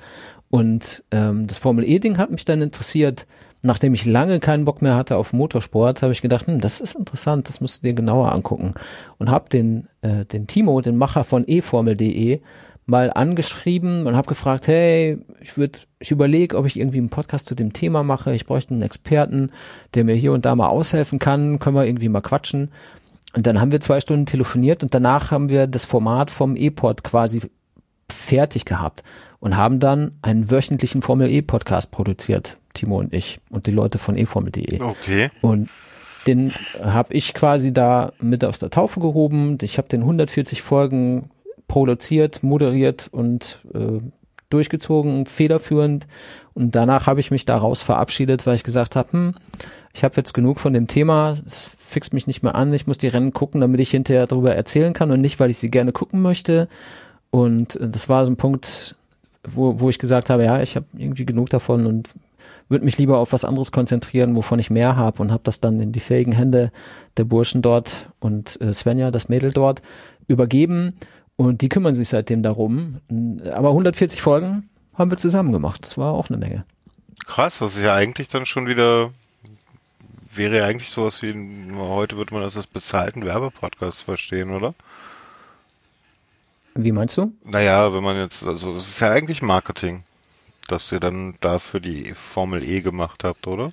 [0.51, 3.27] Und ähm, das Formel E-Ding hat mich dann interessiert.
[3.63, 6.95] Nachdem ich lange keinen Bock mehr hatte auf Motorsport, habe ich gedacht, hm, das ist
[6.95, 8.75] interessant, das musst du dir genauer angucken.
[9.19, 12.41] Und habe den, äh, den Timo, den Macher von eFormel.de,
[12.87, 17.47] mal angeschrieben und habe gefragt, hey, ich würde, ich überlege, ob ich irgendwie einen Podcast
[17.47, 18.35] zu dem Thema mache.
[18.35, 19.51] Ich bräuchte einen Experten,
[19.95, 21.59] der mir hier und da mal aushelfen kann.
[21.59, 22.71] Können wir irgendwie mal quatschen?
[23.35, 27.05] Und dann haben wir zwei Stunden telefoniert und danach haben wir das Format vom E-Pod
[27.05, 27.43] quasi
[28.11, 29.03] fertig gehabt
[29.39, 33.99] und haben dann einen wöchentlichen Formel E Podcast produziert, Timo und ich und die Leute
[33.99, 34.81] von eFormel.de.
[34.81, 35.31] Okay.
[35.41, 35.69] Und
[36.27, 36.53] den
[36.83, 39.59] habe ich quasi da mit aus der Taufe gehoben.
[39.63, 41.31] Ich habe den 140 Folgen
[41.69, 44.01] produziert, moderiert und äh,
[44.51, 46.07] durchgezogen, federführend.
[46.55, 49.35] Und danach habe ich mich daraus verabschiedet, weil ich gesagt habe, hm,
[49.95, 52.99] ich habe jetzt genug von dem Thema, es fixt mich nicht mehr an, ich muss
[52.99, 55.93] die Rennen gucken, damit ich hinterher darüber erzählen kann und nicht, weil ich sie gerne
[55.93, 56.69] gucken möchte.
[57.31, 58.97] Und äh, das war so ein Punkt,
[59.45, 62.09] wo, wo ich gesagt habe, ja, ich habe irgendwie genug davon und
[62.69, 65.81] würde mich lieber auf was anderes konzentrieren, wovon ich mehr habe und habe das dann
[65.81, 66.73] in die fähigen Hände
[67.17, 69.83] der Burschen dort und äh, Svenja, das Mädel dort,
[70.27, 70.95] übergeben
[71.37, 72.99] und die kümmern sich seitdem darum.
[73.53, 75.81] Aber 140 Folgen haben wir zusammen gemacht.
[75.83, 76.65] Das war auch eine Menge.
[77.27, 79.11] Krass, das ist ja eigentlich dann schon wieder,
[80.35, 81.35] wäre ja eigentlich sowas wie,
[81.77, 84.75] heute würde man das als bezahlten Werbepodcast verstehen, oder?
[86.75, 87.33] Wie meinst du?
[87.45, 90.05] Naja, wenn man jetzt, also das ist ja eigentlich Marketing
[90.69, 93.73] das ihr dann dafür die Formel E gemacht habt, oder?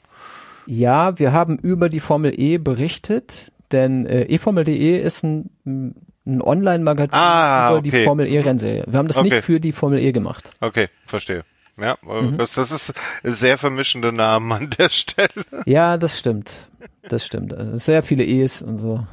[0.65, 7.19] Ja, wir haben über die Formel E berichtet, denn äh, eFormel.de ist ein, ein Online-Magazin
[7.19, 7.91] ah, über okay.
[7.91, 8.83] die Formel E-Rennserie.
[8.87, 9.29] Wir haben das Okay.
[9.29, 10.51] nicht für die Formel E gemacht.
[10.61, 11.43] Okay, verstehe.
[11.79, 12.37] Ja, äh, Mhm.
[12.37, 12.93] das, das ist
[13.23, 15.45] sehr vermischende Namen an der Stelle.
[15.65, 16.67] Ja, das stimmt.
[17.09, 17.53] Das stimmt.
[17.53, 19.05] Also Sehr viele E's und so.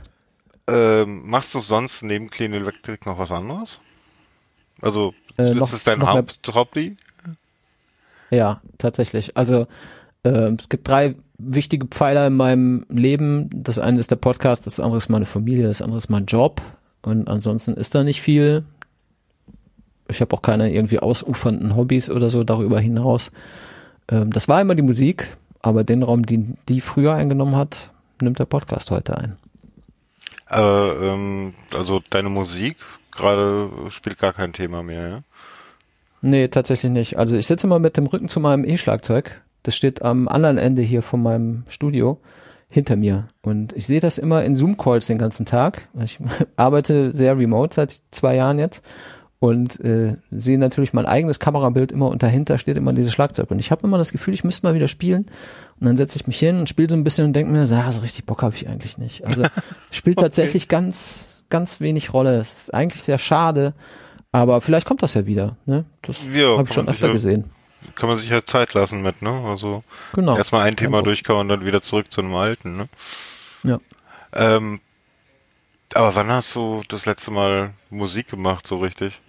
[0.68, 3.80] Ähm, machst du sonst neben Clean Electric noch was anderes?
[4.80, 6.96] Also, Äh, ist noch- es dein Haupt Hobby?
[8.32, 9.36] Ja, tatsächlich.
[9.36, 9.66] Also
[10.24, 13.50] ähm, es gibt drei wichtige Pfeiler in meinem Leben.
[13.52, 16.62] Das eine ist der Podcast, das andere ist meine Familie, das andere ist mein Job.
[17.02, 18.64] Und ansonsten ist da nicht viel.
[20.08, 23.32] Ich habe auch keine irgendwie ausufernden Hobbys oder so darüber hinaus.
[24.08, 28.38] Ähm, das war immer die Musik, aber den Raum, den die früher eingenommen hat, nimmt
[28.38, 29.36] der Podcast heute ein.
[30.46, 32.76] Aber, ähm, also deine Musik
[33.10, 35.22] gerade spielt gar kein Thema mehr, ja?
[36.22, 37.18] Nee, tatsächlich nicht.
[37.18, 39.42] Also ich sitze immer mit dem Rücken zu meinem E-Schlagzeug.
[39.64, 42.20] Das steht am anderen Ende hier von meinem Studio
[42.70, 43.28] hinter mir.
[43.42, 45.88] Und ich sehe das immer in Zoom-Calls den ganzen Tag.
[46.02, 46.18] Ich
[46.56, 48.84] arbeite sehr remote seit zwei Jahren jetzt
[49.40, 53.50] und äh, sehe natürlich mein eigenes Kamerabild immer und dahinter steht immer dieses Schlagzeug.
[53.50, 55.26] Und ich habe immer das Gefühl, ich müsste mal wieder spielen.
[55.80, 57.90] Und dann setze ich mich hin und spiele so ein bisschen und denke mir, ja,
[57.90, 59.26] so richtig Bock habe ich eigentlich nicht.
[59.26, 59.42] Also
[59.90, 62.36] spielt tatsächlich ganz, ganz wenig Rolle.
[62.36, 63.74] Es ist eigentlich sehr schade.
[64.32, 65.56] Aber vielleicht kommt das ja wieder.
[65.66, 65.84] Ne?
[66.02, 67.50] Das Ja, habe ich schon öfter sicher- gesehen.
[67.96, 69.30] Kann man sich ja Zeit lassen mit, ne?
[69.44, 69.82] Also
[70.14, 70.36] Genau.
[70.36, 72.88] erstmal ein Thema durchkauen und dann wieder zurück zu einem alten, ne?
[73.64, 73.78] Ja.
[74.34, 74.80] Ähm,
[75.94, 79.20] aber wann hast du das letzte Mal Musik gemacht, so richtig?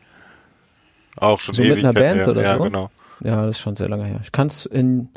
[1.18, 1.84] Auch schon So mit ewig.
[1.84, 2.28] einer Band her.
[2.30, 2.64] oder ja, so?
[2.64, 2.91] genau.
[3.22, 4.20] Ja, das ist schon sehr lange her.
[4.24, 5.10] Ich kann es in,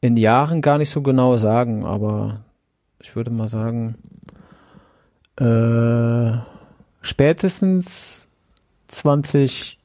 [0.00, 2.44] in Jahren gar nicht so genau sagen, aber
[3.00, 3.96] ich würde mal sagen,
[5.40, 6.38] äh,
[7.00, 8.28] spätestens
[8.92, 9.76] 2011,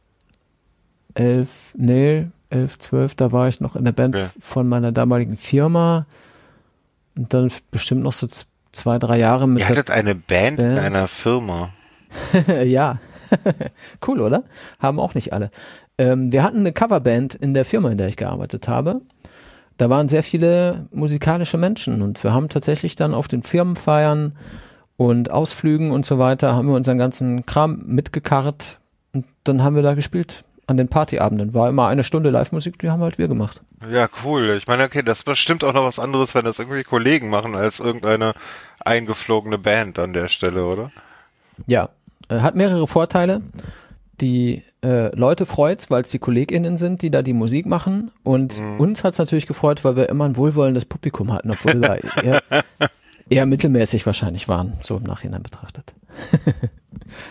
[1.77, 4.27] nee, 11, 12, da war ich noch in der Band Okay.
[4.39, 6.05] von meiner damaligen Firma
[7.17, 8.27] und dann bestimmt noch so
[8.71, 10.79] zwei, drei Jahre mit Ihr hattet eine Band in Band.
[10.79, 11.73] einer Firma.
[12.65, 12.99] ja.
[14.07, 14.43] cool, oder?
[14.79, 15.51] Haben auch nicht alle.
[15.97, 19.01] Ähm, wir hatten eine Coverband in der Firma, in der ich gearbeitet habe.
[19.77, 24.35] Da waren sehr viele musikalische Menschen und wir haben tatsächlich dann auf den Firmenfeiern
[24.95, 28.79] und Ausflügen und so weiter haben wir unseren ganzen Kram mitgekarrt
[29.17, 31.53] und dann haben wir da gespielt an den Partyabenden.
[31.53, 33.61] War immer eine Stunde Live-Musik, die haben halt wir gemacht.
[33.91, 34.55] Ja, cool.
[34.57, 37.55] Ich meine, okay, das ist bestimmt auch noch was anderes, wenn das irgendwie Kollegen machen,
[37.55, 38.33] als irgendeine
[38.79, 40.91] eingeflogene Band an der Stelle, oder?
[41.65, 41.89] Ja,
[42.29, 43.41] äh, hat mehrere Vorteile.
[44.19, 48.11] Die äh, Leute freut's, weil es die KollegInnen sind, die da die Musik machen.
[48.23, 52.41] Und uns hat's natürlich gefreut, weil wir immer ein wohlwollendes Publikum hatten, obwohl wir eher,
[53.29, 55.93] eher mittelmäßig wahrscheinlich waren, so im Nachhinein betrachtet.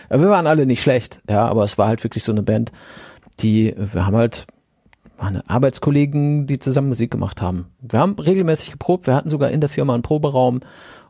[0.09, 2.71] aber wir waren alle nicht schlecht, ja, aber es war halt wirklich so eine Band,
[3.39, 4.47] die, wir haben halt
[5.17, 7.67] waren Arbeitskollegen, die zusammen Musik gemacht haben.
[7.79, 10.61] Wir haben regelmäßig geprobt, wir hatten sogar in der Firma einen Proberaum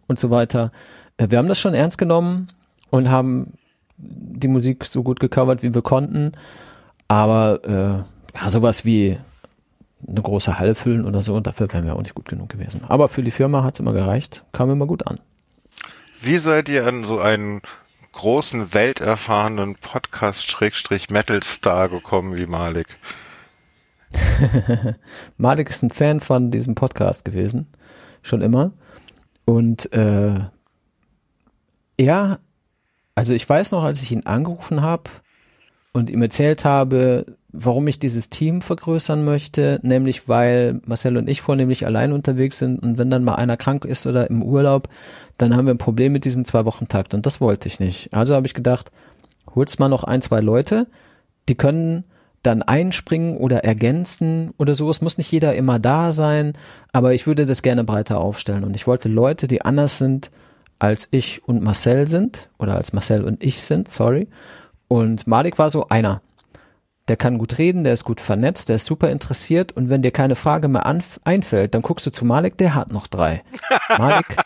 [0.07, 0.72] und so weiter.
[1.18, 2.48] Äh, Wir haben das schon ernst genommen
[2.89, 3.53] und haben
[3.98, 6.34] die Musik so gut gecovert, wie wir konnten.
[7.07, 9.18] Aber äh, ja, sowas wie
[10.07, 12.81] eine große Halle füllen oder so, dafür wären wir auch nicht gut genug gewesen.
[12.88, 15.19] Aber für die Firma hat's immer gereicht, kam immer gut an.
[16.22, 17.61] Wie seid ihr an so einen
[18.18, 22.98] großen, welterfahrenen Podcast-Metal-Star gekommen wie Malik?
[25.38, 27.68] Malik ist ein Fan von diesem Podcast gewesen,
[28.23, 28.72] schon immer.
[29.45, 30.39] Und äh,
[31.98, 32.39] er,
[33.14, 35.11] also ich weiß noch, als ich ihn angerufen habe
[35.94, 41.41] und ihm erzählt habe, warum ich dieses Team vergrößern möchte, nämlich weil Marcel und ich
[41.41, 44.89] vornehmlich allein unterwegs sind und wenn dann mal einer krank ist oder im Urlaub,
[45.38, 48.13] dann haben wir ein Problem mit diesem Zwei-Wochen-Takt und das wollte ich nicht.
[48.13, 48.91] Also habe ich gedacht,
[49.55, 50.88] holst mal noch ein, zwei Leute,
[51.49, 52.03] die können
[52.43, 54.89] dann einspringen oder ergänzen oder so.
[54.89, 56.53] Es muss nicht jeder immer da sein,
[56.93, 58.63] aber ich würde das gerne breiter aufstellen.
[58.63, 60.31] Und ich wollte Leute, die anders sind
[60.79, 64.27] als ich und Marcel sind, oder als Marcel und ich sind, sorry.
[64.88, 66.21] Und Malik war so einer.
[67.07, 70.11] Der kann gut reden, der ist gut vernetzt, der ist super interessiert und wenn dir
[70.11, 70.85] keine Frage mehr
[71.23, 73.43] einfällt, dann guckst du zu Malik, der hat noch drei.
[73.97, 74.38] Malik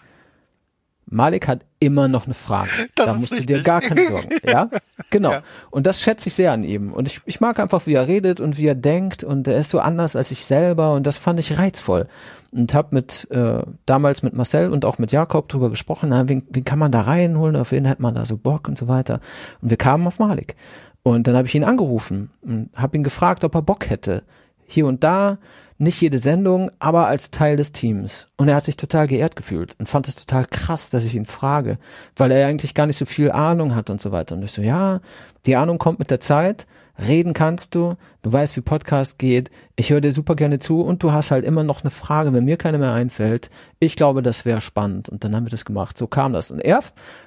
[1.12, 2.70] Malik hat immer noch eine Frage.
[2.96, 4.30] Das da musst du dir gar keine Sorgen.
[4.48, 4.70] Ja,
[5.10, 5.32] genau.
[5.32, 5.44] Ja.
[5.70, 6.92] Und das schätze ich sehr an ihm.
[6.92, 9.24] Und ich, ich mag einfach, wie er redet und wie er denkt.
[9.24, 10.94] Und er ist so anders als ich selber.
[10.94, 12.08] Und das fand ich reizvoll.
[12.52, 16.10] Und habe mit äh, damals mit Marcel und auch mit Jakob drüber gesprochen.
[16.10, 17.56] Na, wen, wen kann man da reinholen?
[17.56, 19.20] Auf wen hat man da so Bock und so weiter.
[19.62, 20.56] Und wir kamen auf Malik.
[21.04, 24.24] Und dann habe ich ihn angerufen und habe ihn gefragt, ob er Bock hätte.
[24.66, 25.40] Hier und da
[25.82, 28.28] nicht jede Sendung, aber als Teil des Teams.
[28.38, 31.26] Und er hat sich total geehrt gefühlt und fand es total krass, dass ich ihn
[31.26, 31.80] frage,
[32.16, 34.36] weil er eigentlich gar nicht so viel Ahnung hat und so weiter.
[34.36, 35.02] Und ich so, ja,
[35.48, 36.68] die Ahnung kommt mit der Zeit,
[37.00, 41.02] reden kannst du, du weißt, wie Podcast geht, ich höre dir super gerne zu und
[41.02, 43.50] du hast halt immer noch eine Frage, wenn mir keine mehr einfällt.
[43.80, 45.10] Ich glaube, das wäre spannend.
[45.10, 45.98] Und dann haben wir das gemacht.
[45.98, 46.52] So kam das.
[46.52, 46.82] Und er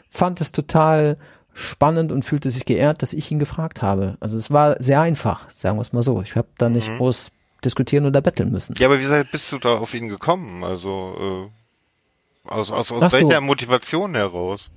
[0.09, 1.19] fand es total
[1.55, 4.17] spannend und fühlte sich geehrt, dass ich ihn gefragt habe.
[4.21, 6.21] Also es war sehr einfach, sagen wir es mal so.
[6.21, 6.99] Ich habe da nicht mhm.
[6.99, 7.33] groß
[7.65, 8.75] diskutieren oder betteln müssen.
[8.79, 10.65] Ja, aber wie bist du da auf ihn gekommen?
[10.65, 11.51] Also
[12.47, 13.41] äh, aus, aus, aus welcher so.
[13.41, 14.71] Motivation heraus?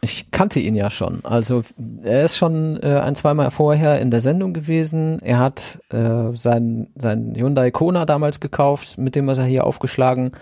[0.00, 1.20] Ich kannte ihn ja schon.
[1.24, 1.62] Also
[2.02, 5.20] er ist schon äh, ein, zweimal vorher in der Sendung gewesen.
[5.22, 10.32] Er hat äh, sein, sein Hyundai Kona damals gekauft, mit dem was er hier aufgeschlagen.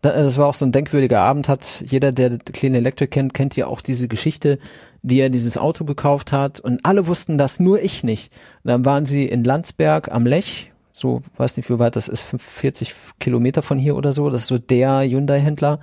[0.00, 1.48] Das war auch so ein denkwürdiger Abend.
[1.48, 4.58] Hat jeder, der Clean Electric kennt, kennt ja auch diese Geschichte,
[5.02, 6.60] wie er dieses Auto gekauft hat.
[6.60, 8.32] Und alle wussten das, nur ich nicht.
[8.62, 12.26] Und dann waren sie in Landsberg am Lech, so, weiß nicht, wie weit das ist,
[12.36, 14.30] 40 Kilometer von hier oder so.
[14.30, 15.80] Das ist so der Hyundai-Händler,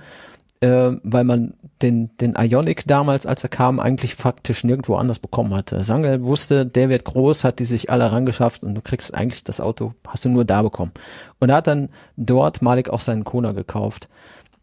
[0.60, 5.54] äh, weil man den, den Ionic damals, als er kam, eigentlich faktisch nirgendwo anders bekommen
[5.54, 5.84] hatte.
[5.84, 9.60] Sangel wusste, der wird groß, hat die sich alle rangeschafft und du kriegst eigentlich das
[9.60, 10.92] Auto, hast du nur da bekommen.
[11.38, 14.08] Und er hat dann dort Malik auch seinen Kona gekauft.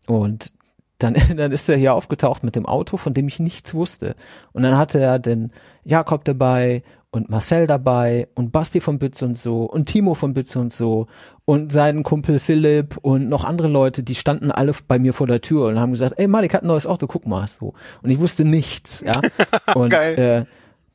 [0.07, 0.53] Und
[0.99, 4.15] dann, dann ist er hier aufgetaucht mit dem Auto, von dem ich nichts wusste.
[4.51, 5.51] Und dann hatte er den
[5.83, 6.83] Jakob dabei
[7.13, 11.05] und Marcel dabei und Basti von Bütz und so und Timo von Bütz und so
[11.45, 15.39] und seinen Kumpel Philipp und noch andere Leute, die standen alle bei mir vor der
[15.39, 17.75] Tür und haben gesagt, ey Malik hat ein neues Auto, guck mal so.
[18.01, 19.13] Und ich wusste nichts, ja.
[19.75, 20.45] Und äh,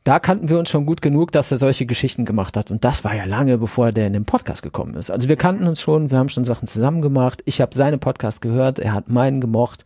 [0.03, 2.73] da kannten wir uns schon gut genug, dass er solche Geschichten gemacht hat.
[2.73, 5.11] Und das war ja lange, bevor der in den Podcast gekommen ist.
[5.11, 7.43] Also wir kannten uns schon, wir haben schon Sachen zusammen gemacht.
[7.45, 9.85] Ich habe seine Podcast gehört, er hat meinen gemocht.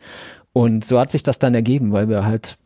[0.54, 2.56] Und so hat sich das dann ergeben, weil wir halt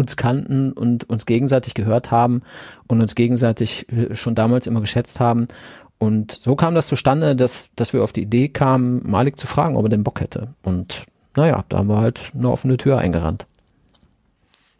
[0.00, 2.42] uns kannten und uns gegenseitig gehört haben
[2.88, 5.46] und uns gegenseitig äh, schon damals immer geschätzt haben.
[5.98, 9.76] Und so kam das zustande, dass, dass wir auf die Idee kamen, Malik zu fragen,
[9.76, 10.54] ob er den Bock hätte.
[10.62, 11.04] Und
[11.36, 13.46] naja, da haben wir halt eine offene Tür eingerannt.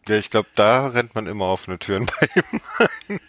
[0.09, 2.29] Ja, ich glaube, da rennt man immer offene Türen bei
[3.09, 3.21] ihm.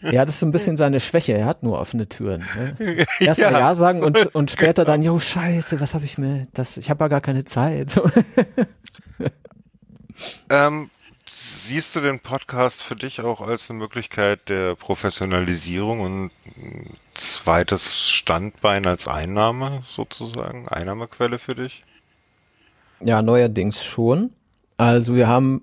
[0.00, 1.34] Ja, das ist so ein bisschen seine Schwäche.
[1.34, 2.44] Er hat nur offene Türen.
[2.56, 3.06] Ne?
[3.20, 3.58] Erstmal ja.
[3.58, 7.04] ja sagen und, und später dann, jo, scheiße, was habe ich mir, das, ich habe
[7.04, 8.00] ja gar keine Zeit.
[10.50, 10.90] Ähm,
[11.34, 16.30] siehst du den Podcast für dich auch als eine Möglichkeit der Professionalisierung und
[17.14, 21.84] zweites Standbein als Einnahme sozusagen, Einnahmequelle für dich?
[23.00, 24.30] Ja, neuerdings schon.
[24.76, 25.62] Also wir haben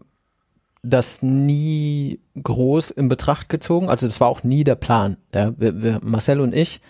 [0.84, 3.90] das nie groß in Betracht gezogen.
[3.90, 5.18] Also das war auch nie der Plan.
[5.34, 6.82] Ja, wir, wir, Marcel und ich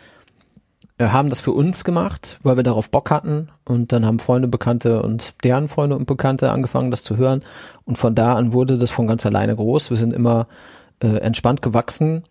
[1.10, 3.50] haben das für uns gemacht, weil wir darauf Bock hatten.
[3.66, 7.42] Und dann haben Freunde, Bekannte und deren Freunde und Bekannte angefangen, das zu hören.
[7.86, 9.90] Und von da an wurde das von ganz alleine groß.
[9.90, 10.48] Wir sind immer
[11.02, 12.24] äh, entspannt gewachsen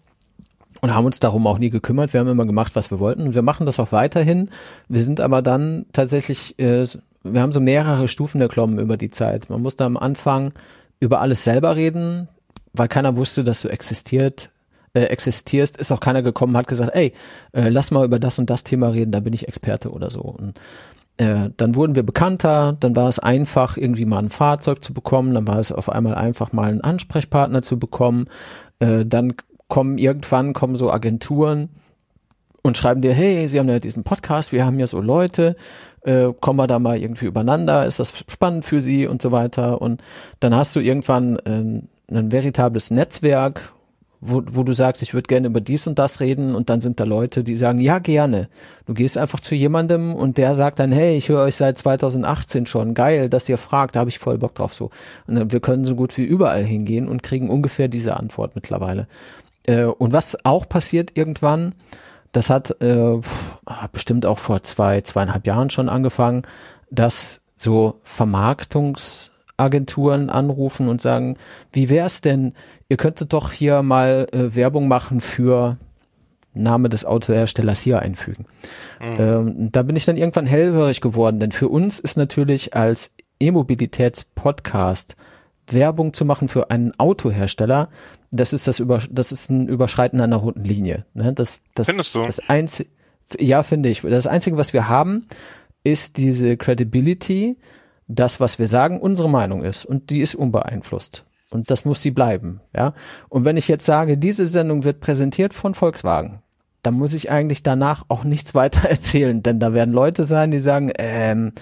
[0.80, 2.12] und haben uns darum auch nie gekümmert.
[2.12, 3.22] Wir haben immer gemacht, was wir wollten.
[3.22, 4.50] Und wir machen das auch weiterhin.
[4.88, 6.84] Wir sind aber dann tatsächlich, äh,
[7.22, 9.50] wir haben so mehrere Stufen erklommen über die Zeit.
[9.50, 10.52] Man musste am Anfang
[11.00, 12.28] über alles selber reden,
[12.72, 14.50] weil keiner wusste, dass du existiert
[14.94, 17.12] äh, existierst, ist auch keiner gekommen, hat gesagt, ey,
[17.52, 20.22] äh, lass mal über das und das Thema reden, da bin ich Experte oder so.
[20.22, 20.58] Und
[21.16, 25.34] äh, dann wurden wir bekannter, dann war es einfach, irgendwie mal ein Fahrzeug zu bekommen,
[25.34, 28.26] dann war es auf einmal einfach mal einen Ansprechpartner zu bekommen.
[28.78, 29.34] Äh, dann
[29.68, 31.68] kommen irgendwann kommen so Agenturen
[32.62, 35.56] und schreiben dir, hey, Sie haben ja diesen Podcast, wir haben ja so Leute,
[36.02, 39.80] äh, kommen wir da mal irgendwie übereinander, ist das spannend für Sie und so weiter.
[39.80, 40.02] Und
[40.40, 43.72] dann hast du irgendwann äh, ein veritables Netzwerk
[44.20, 47.00] wo, wo du sagst, ich würde gerne über dies und das reden und dann sind
[47.00, 48.48] da Leute, die sagen, ja, gerne.
[48.86, 52.66] Du gehst einfach zu jemandem und der sagt dann, hey, ich höre euch seit 2018
[52.66, 54.90] schon, geil, dass ihr fragt, da habe ich voll Bock drauf so.
[55.26, 59.08] Und dann, wir können so gut wie überall hingehen und kriegen ungefähr diese Antwort mittlerweile.
[59.66, 61.74] Äh, und was auch passiert irgendwann,
[62.32, 63.20] das hat äh,
[63.92, 66.42] bestimmt auch vor zwei, zweieinhalb Jahren schon angefangen,
[66.90, 69.29] dass so Vermarktungs
[69.60, 71.36] Agenturen anrufen und sagen,
[71.72, 72.54] wie wär's denn,
[72.88, 75.76] ihr könntet doch hier mal äh, Werbung machen für
[76.52, 78.46] Name des Autoherstellers hier einfügen.
[79.00, 79.16] Mhm.
[79.18, 85.16] Ähm, da bin ich dann irgendwann hellhörig geworden, denn für uns ist natürlich als E-Mobilitäts-Podcast
[85.72, 87.88] Werbung zu machen für einen Autohersteller,
[88.30, 91.04] das ist das über, das ist ein Überschreiten einer roten Linie.
[91.14, 91.32] Ne?
[91.32, 92.24] Das, das, Findest du?
[92.24, 92.90] Das einzige,
[93.38, 94.02] ja, finde ich.
[94.02, 95.26] Das einzige, was wir haben,
[95.84, 97.56] ist diese Credibility,
[98.14, 101.24] das, was wir sagen, unsere Meinung ist und die ist unbeeinflusst.
[101.50, 102.94] Und das muss sie bleiben, ja.
[103.28, 106.42] Und wenn ich jetzt sage, diese Sendung wird präsentiert von Volkswagen,
[106.82, 110.60] dann muss ich eigentlich danach auch nichts weiter erzählen, denn da werden Leute sein, die
[110.60, 111.52] sagen, ähm,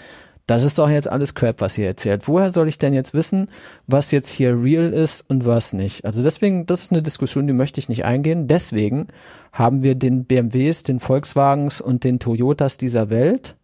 [0.47, 2.27] das ist doch jetzt alles Crap, was ihr erzählt.
[2.27, 3.49] Woher soll ich denn jetzt wissen,
[3.87, 6.07] was jetzt hier real ist und was nicht?
[6.07, 8.49] Also deswegen, das ist eine Diskussion, die möchte ich nicht eingehen.
[8.49, 9.09] Deswegen
[9.53, 13.57] haben wir den BMWs, den Volkswagens und den Toyotas dieser Welt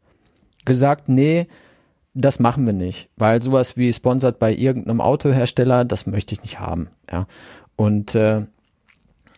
[0.66, 1.46] gesagt, nee,
[2.14, 6.60] das machen wir nicht, weil sowas wie sponsert bei irgendeinem Autohersteller, das möchte ich nicht
[6.60, 6.88] haben.
[7.10, 7.26] Ja.
[7.76, 8.42] Und äh,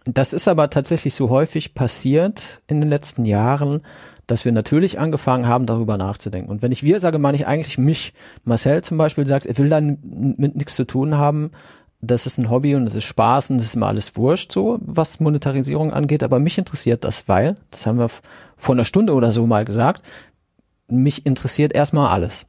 [0.05, 3.81] das ist aber tatsächlich so häufig passiert in den letzten Jahren,
[4.27, 6.51] dass wir natürlich angefangen haben, darüber nachzudenken.
[6.51, 8.13] Und wenn ich wir sage, meine ich eigentlich mich.
[8.45, 9.99] Marcel zum Beispiel sagt, er will dann
[10.37, 11.51] mit nichts zu tun haben.
[12.03, 14.79] Das ist ein Hobby und das ist Spaß und das ist immer alles wurscht, so
[14.83, 16.23] was Monetarisierung angeht.
[16.23, 18.11] Aber mich interessiert das, weil, das haben wir
[18.57, 20.03] vor einer Stunde oder so mal gesagt,
[20.89, 22.47] mich interessiert erstmal alles.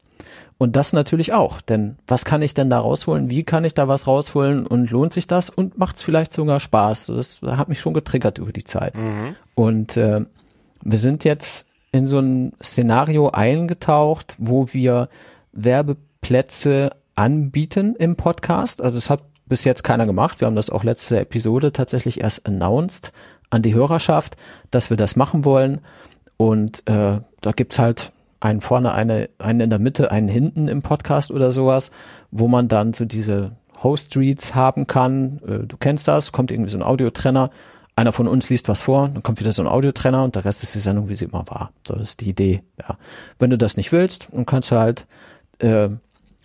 [0.57, 3.29] Und das natürlich auch, denn was kann ich denn da rausholen?
[3.29, 6.59] Wie kann ich da was rausholen und lohnt sich das und macht es vielleicht sogar
[6.59, 7.07] Spaß?
[7.07, 8.95] Das hat mich schon getriggert über die Zeit.
[8.95, 9.35] Mhm.
[9.55, 10.25] Und äh,
[10.81, 15.09] wir sind jetzt in so ein Szenario eingetaucht, wo wir
[15.51, 18.81] Werbeplätze anbieten im Podcast.
[18.81, 20.41] Also es hat bis jetzt keiner gemacht.
[20.41, 23.13] Wir haben das auch letzte Episode tatsächlich erst announced
[23.49, 24.35] an die Hörerschaft,
[24.71, 25.81] dass wir das machen wollen.
[26.35, 30.81] Und äh, da gibt's halt einen vorne, eine, einen in der Mitte, einen hinten im
[30.81, 31.91] Podcast oder sowas,
[32.31, 33.51] wo man dann so diese
[33.84, 35.39] Host Reads haben kann.
[35.47, 37.51] Äh, du kennst das, kommt irgendwie so ein Audiotrenner.
[37.95, 40.61] Einer von uns liest was vor, dann kommt wieder so ein Audiotrenner und der Rest
[40.61, 41.72] ist die Sendung, wie sie immer war.
[41.85, 42.61] So das ist die Idee.
[42.80, 42.97] Ja.
[43.39, 45.07] Wenn du das nicht willst, dann kannst du halt
[45.59, 45.89] äh,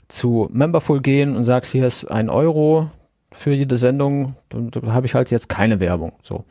[0.08, 2.90] zu Memberful gehen und sagst, hier ist ein Euro
[3.32, 6.12] für jede Sendung, dann, dann habe ich halt jetzt keine Werbung.
[6.22, 6.44] So.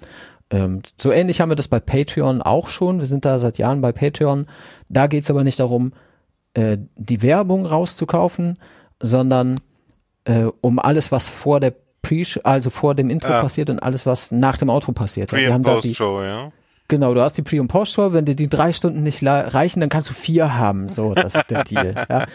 [0.51, 2.99] Ähm, so ähnlich haben wir das bei Patreon auch schon.
[2.99, 4.47] Wir sind da seit Jahren bei Patreon.
[4.89, 5.93] Da geht es aber nicht darum,
[6.53, 8.59] äh, die Werbung rauszukaufen,
[8.99, 9.59] sondern
[10.25, 13.41] äh, um alles, was vor der Pre, also vor dem Intro ah.
[13.41, 15.29] passiert und alles, was nach dem Outro passiert.
[15.29, 16.51] Pre- und Post-Show, ja.
[16.87, 18.11] Genau, du hast die Pre- und Post-Show.
[18.11, 20.89] Wenn dir die drei Stunden nicht reichen, dann kannst du vier haben.
[20.89, 21.95] So, das ist der Deal.
[22.09, 22.25] Ja.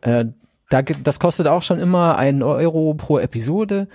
[0.00, 0.24] Äh,
[0.70, 3.88] da, das kostet auch schon immer einen Euro pro Episode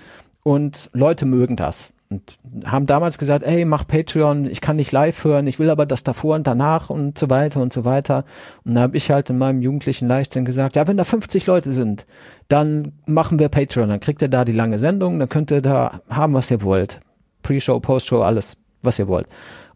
[0.44, 5.24] und Leute mögen das und haben damals gesagt, ey, mach Patreon, ich kann nicht live
[5.24, 8.26] hören, ich will aber das davor und danach und so weiter und so weiter.
[8.64, 11.74] Und da habe ich halt in meinem jugendlichen Leichtsinn gesagt, ja, wenn da 50 Leute
[11.74, 12.06] sind,
[12.48, 16.02] dann machen wir Patreon, dann kriegt ihr da die lange Sendung, dann könnt ihr da
[16.10, 17.00] haben, was ihr wollt.
[17.42, 19.28] Pre-Show, Post-Show, alles, was ihr wollt.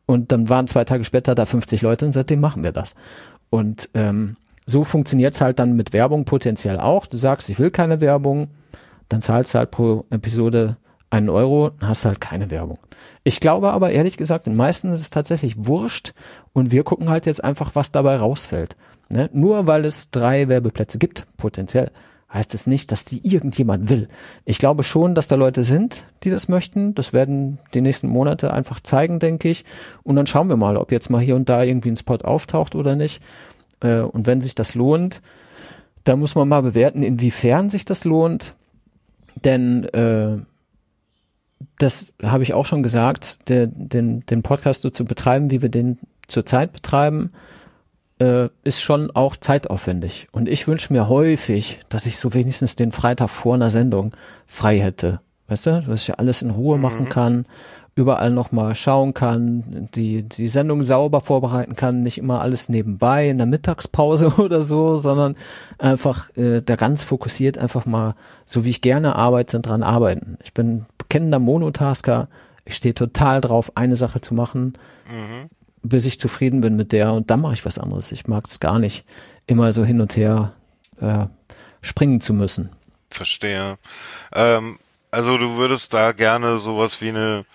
[0.06, 2.95] Und dann waren zwei Tage später da 50 Leute und seitdem machen wir das.
[3.49, 7.07] Und ähm, so funktioniert's halt dann mit Werbung potenziell auch.
[7.07, 8.49] Du sagst, ich will keine Werbung,
[9.07, 10.77] dann zahlst du halt pro Episode
[11.10, 12.77] einen Euro, hast halt keine Werbung.
[13.23, 16.14] Ich glaube aber ehrlich gesagt, den meisten ist es tatsächlich wurscht
[16.53, 18.76] und wir gucken halt jetzt einfach, was dabei rausfällt.
[19.10, 19.30] Ne?
[19.34, 21.91] Nur weil es drei Werbeplätze gibt, potenziell,
[22.31, 24.07] heißt es nicht, dass die irgendjemand will.
[24.45, 26.94] Ich glaube schon, dass da Leute sind, die das möchten.
[26.94, 29.65] Das werden die nächsten Monate einfach zeigen, denke ich.
[30.03, 32.76] Und dann schauen wir mal, ob jetzt mal hier und da irgendwie ein Spot auftaucht
[32.76, 33.23] oder nicht.
[33.80, 35.22] Äh, und wenn sich das lohnt,
[36.03, 38.53] da muss man mal bewerten, inwiefern sich das lohnt.
[39.44, 40.38] Denn äh,
[41.77, 45.69] das habe ich auch schon gesagt, der, den, den Podcast so zu betreiben, wie wir
[45.69, 47.31] den zurzeit betreiben,
[48.19, 50.27] äh, ist schon auch zeitaufwendig.
[50.31, 54.14] Und ich wünsche mir häufig, dass ich so wenigstens den Freitag vor einer Sendung
[54.45, 55.22] frei hätte.
[55.48, 57.10] Weißt du, dass ich alles in Ruhe machen mhm.
[57.10, 57.45] kann,
[57.95, 63.38] überall nochmal schauen kann, die, die Sendung sauber vorbereiten kann, nicht immer alles nebenbei in
[63.38, 65.36] der Mittagspause oder so, sondern
[65.77, 68.15] einfach äh, da ganz fokussiert einfach mal,
[68.45, 70.38] so wie ich gerne arbeite, dran arbeiten.
[70.44, 72.30] Ich bin bekennender Monotasker.
[72.65, 74.77] Ich stehe total drauf, eine Sache zu machen,
[75.10, 75.49] mhm.
[75.81, 78.11] bis ich zufrieden bin mit der und dann mache ich was anderes.
[78.11, 79.06] Ich mag es gar nicht,
[79.48, 80.53] immer so hin und her
[81.02, 81.26] äh,
[81.81, 82.69] springen zu müssen.
[83.10, 83.77] Verstehe.
[84.34, 84.77] Ähm,
[85.10, 87.45] also du würdest da gerne sowas wie eine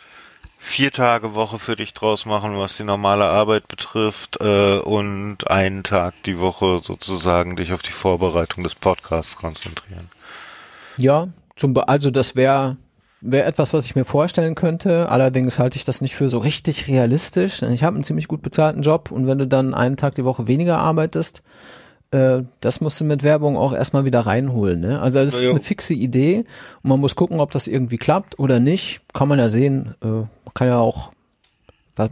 [0.59, 5.85] vier Tage Woche für dich draus machen, was die normale Arbeit betrifft, äh, und einen
[5.85, 10.10] Tag die Woche sozusagen dich auf die Vorbereitung des Podcasts konzentrieren.
[10.97, 12.78] Ja, zum Be also das wäre
[13.24, 15.09] wäre etwas, was ich mir vorstellen könnte.
[15.09, 17.60] Allerdings halte ich das nicht für so richtig realistisch.
[17.60, 20.24] Denn ich habe einen ziemlich gut bezahlten Job und wenn du dann einen Tag die
[20.24, 21.42] Woche weniger arbeitest,
[22.10, 24.80] äh, das musst du mit Werbung auch erstmal wieder reinholen.
[24.80, 25.01] Ne?
[25.01, 26.44] Also das ist eine fixe Idee
[26.82, 29.01] und man muss gucken, ob das irgendwie klappt oder nicht.
[29.14, 29.94] Kann man ja sehen.
[30.02, 31.10] Äh, man kann ja auch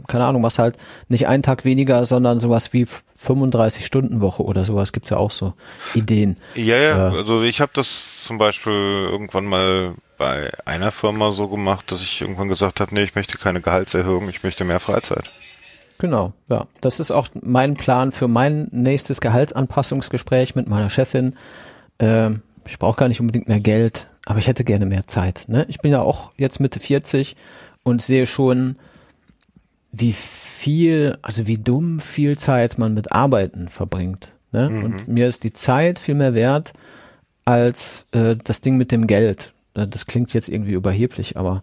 [0.07, 0.77] keine Ahnung, was halt
[1.09, 5.31] nicht einen Tag weniger, sondern sowas wie 35 Stunden Woche oder sowas gibt's ja auch
[5.31, 5.53] so
[5.93, 6.37] Ideen.
[6.55, 11.47] Ja, ja, äh, also ich habe das zum Beispiel irgendwann mal bei einer Firma so
[11.47, 15.31] gemacht, dass ich irgendwann gesagt habe, nee, ich möchte keine Gehaltserhöhung, ich möchte mehr Freizeit.
[15.97, 16.67] Genau, ja.
[16.81, 21.35] Das ist auch mein Plan für mein nächstes Gehaltsanpassungsgespräch mit meiner Chefin.
[21.99, 25.45] Ähm, ich brauche gar nicht unbedingt mehr Geld, aber ich hätte gerne mehr Zeit.
[25.47, 25.65] Ne?
[25.67, 27.35] Ich bin ja auch jetzt Mitte 40
[27.83, 28.77] und sehe schon,
[29.93, 34.33] wie viel, also wie dumm viel Zeit man mit Arbeiten verbringt.
[34.51, 34.69] Ne?
[34.69, 34.83] Mhm.
[34.83, 36.73] Und mir ist die Zeit viel mehr wert
[37.45, 39.53] als äh, das Ding mit dem Geld.
[39.75, 41.61] Äh, das klingt jetzt irgendwie überheblich, aber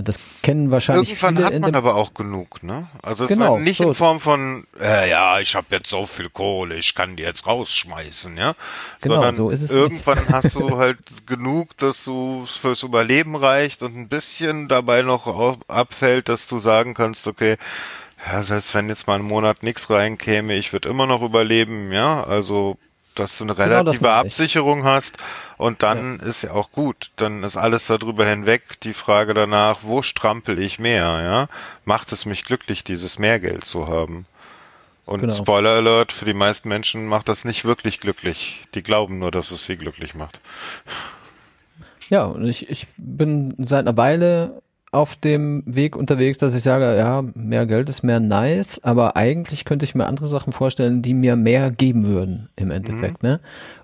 [0.00, 2.88] das kennen wahrscheinlich Irgendwann viele hat man aber auch genug, ne?
[3.02, 3.88] Also es genau, war nicht so.
[3.88, 7.46] in Form von, äh, ja, ich habe jetzt so viel Kohle, ich kann die jetzt
[7.46, 8.54] rausschmeißen, ja?
[9.00, 10.30] Genau, Sondern so ist es irgendwann nicht.
[10.30, 16.28] hast du halt genug, dass du fürs Überleben reicht und ein bisschen dabei noch abfällt,
[16.28, 17.56] dass du sagen kannst, okay,
[18.26, 22.24] ja, selbst wenn jetzt mal einen Monat nichts reinkäme, ich würde immer noch überleben, ja?
[22.24, 22.78] Also
[23.18, 25.16] dass du eine genau, relative genau Absicherung hast
[25.56, 26.26] und dann ja.
[26.26, 27.10] ist ja auch gut.
[27.16, 31.48] Dann ist alles darüber hinweg die Frage danach, wo strampel ich mehr, ja?
[31.84, 34.26] Macht es mich glücklich, dieses Mehrgeld zu haben?
[35.08, 35.34] Und genau.
[35.34, 38.64] Spoiler Alert, für die meisten Menschen macht das nicht wirklich glücklich.
[38.74, 40.40] Die glauben nur, dass es sie glücklich macht.
[42.10, 46.96] Ja, und ich, ich bin seit einer Weile auf dem Weg unterwegs, dass ich sage,
[46.96, 51.14] ja, mehr Geld ist mehr nice, aber eigentlich könnte ich mir andere Sachen vorstellen, die
[51.14, 53.28] mir mehr geben würden im Endeffekt, mhm.
[53.28, 53.40] ne?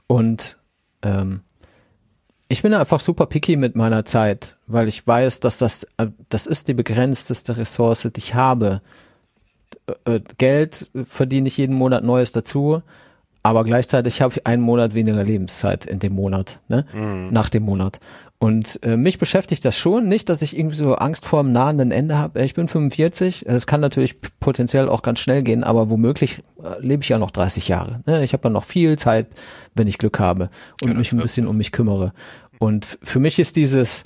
[0.07, 0.59] Und
[1.03, 1.41] ähm,
[2.49, 6.47] ich bin einfach super picky mit meiner Zeit, weil ich weiß, dass das äh, das
[6.47, 8.81] ist die begrenzteste Ressource, die ich habe.
[10.05, 12.83] Äh, Geld verdiene ich jeden Monat Neues dazu,
[13.43, 16.87] aber gleichzeitig habe ich einen Monat weniger Lebenszeit in dem Monat, ne?
[16.95, 17.31] Mhm.
[17.31, 18.01] Nach dem Monat.
[18.45, 21.91] Und äh, mich beschäftigt das schon nicht, dass ich irgendwie so Angst vor dem nahenden
[21.91, 22.43] Ende habe.
[22.43, 27.03] Ich bin 45, es kann natürlich potenziell auch ganz schnell gehen, aber womöglich äh, lebe
[27.03, 28.03] ich ja noch 30 Jahre.
[28.05, 28.23] Ne?
[28.23, 29.29] Ich habe ja noch viel Zeit,
[29.75, 30.51] wenn ich Glück habe
[30.83, 32.13] und ja, mich ein bisschen um mich kümmere.
[32.59, 34.05] Und für mich ist dieses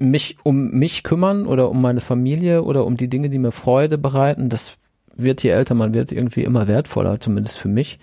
[0.00, 3.98] mich um mich kümmern oder um meine Familie oder um die Dinge, die mir Freude
[3.98, 4.78] bereiten, das
[5.14, 8.00] wird je älter man wird irgendwie immer wertvoller, zumindest für mich.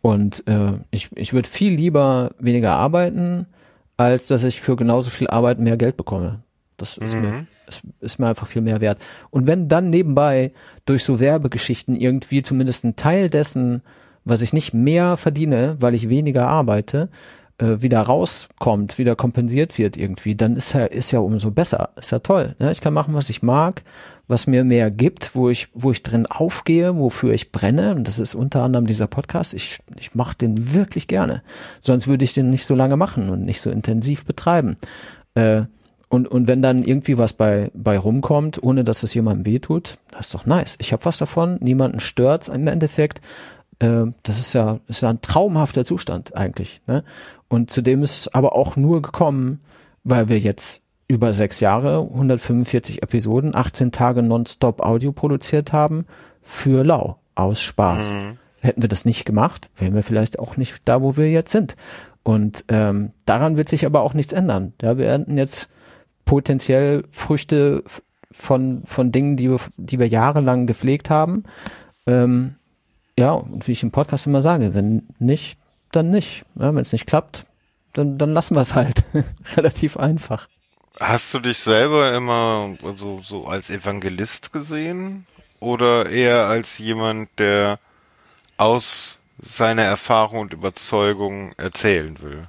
[0.00, 3.48] Und äh, ich, ich würde viel lieber weniger arbeiten,
[3.96, 6.42] als dass ich für genauso viel Arbeit mehr Geld bekomme.
[6.76, 7.22] Das ist, mhm.
[7.22, 8.98] mir, ist, ist mir einfach viel mehr wert.
[9.30, 10.52] Und wenn dann nebenbei
[10.84, 13.82] durch so Werbegeschichten irgendwie zumindest ein Teil dessen,
[14.24, 17.08] was ich nicht mehr verdiene, weil ich weniger arbeite,
[17.58, 21.90] äh, wieder rauskommt, wieder kompensiert wird irgendwie, dann ist ja, ist ja umso besser.
[21.96, 22.54] Ist ja toll.
[22.58, 22.72] Ne?
[22.72, 23.82] Ich kann machen, was ich mag,
[24.28, 27.94] was mir mehr gibt, wo ich, wo ich drin aufgehe, wofür ich brenne.
[27.94, 29.54] Und das ist unter anderem dieser Podcast.
[29.54, 31.42] Ich, ich mache den wirklich gerne.
[31.80, 34.76] Sonst würde ich den nicht so lange machen und nicht so intensiv betreiben.
[35.34, 35.62] Äh,
[36.08, 40.26] und, und wenn dann irgendwie was bei, bei rumkommt, ohne dass es jemandem wehtut, das
[40.26, 40.76] ist doch nice.
[40.80, 43.20] Ich habe was davon, niemanden stört's im Endeffekt.
[43.78, 46.80] Äh, das ist ja, ist ja ein traumhafter Zustand eigentlich.
[46.86, 47.04] Ne?
[47.48, 49.60] Und zudem ist es aber auch nur gekommen,
[50.04, 56.06] weil wir jetzt über sechs Jahre, 145 Episoden, 18 Tage nonstop Audio produziert haben
[56.42, 58.12] für Lau, aus Spaß.
[58.12, 58.38] Mhm.
[58.60, 61.76] Hätten wir das nicht gemacht, wären wir vielleicht auch nicht da, wo wir jetzt sind.
[62.24, 64.72] Und ähm, daran wird sich aber auch nichts ändern.
[64.82, 65.68] Ja, wir ernten jetzt
[66.24, 67.84] potenziell Früchte
[68.32, 71.44] von, von Dingen, die wir, die wir jahrelang gepflegt haben.
[72.08, 72.56] Ähm,
[73.18, 75.58] ja, und wie ich im Podcast immer sage, wenn nicht,
[75.92, 76.44] dann nicht.
[76.54, 77.46] Ja, wenn es nicht klappt,
[77.94, 79.04] dann, dann lassen wir es halt.
[79.56, 80.48] Relativ einfach.
[81.00, 85.26] Hast du dich selber immer so, so als Evangelist gesehen?
[85.60, 87.78] Oder eher als jemand, der
[88.56, 92.48] aus seiner Erfahrung und Überzeugung erzählen will?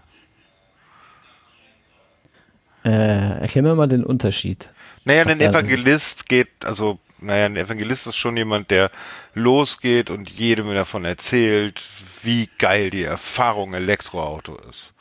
[2.84, 4.72] Äh, erklär mir mal den Unterschied.
[5.04, 8.92] Naja, ein Evangelist geht, also, naja, ein Evangelist ist schon jemand, der
[9.34, 11.84] losgeht und jedem davon erzählt,
[12.24, 14.94] wie geil die Erfahrung Elektroauto ist.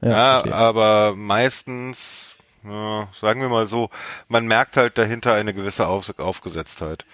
[0.00, 2.30] Ja, ja aber meistens
[2.64, 3.90] ja, sagen wir mal so,
[4.28, 7.06] man merkt halt dahinter eine gewisse Auf Aufgesetztheit.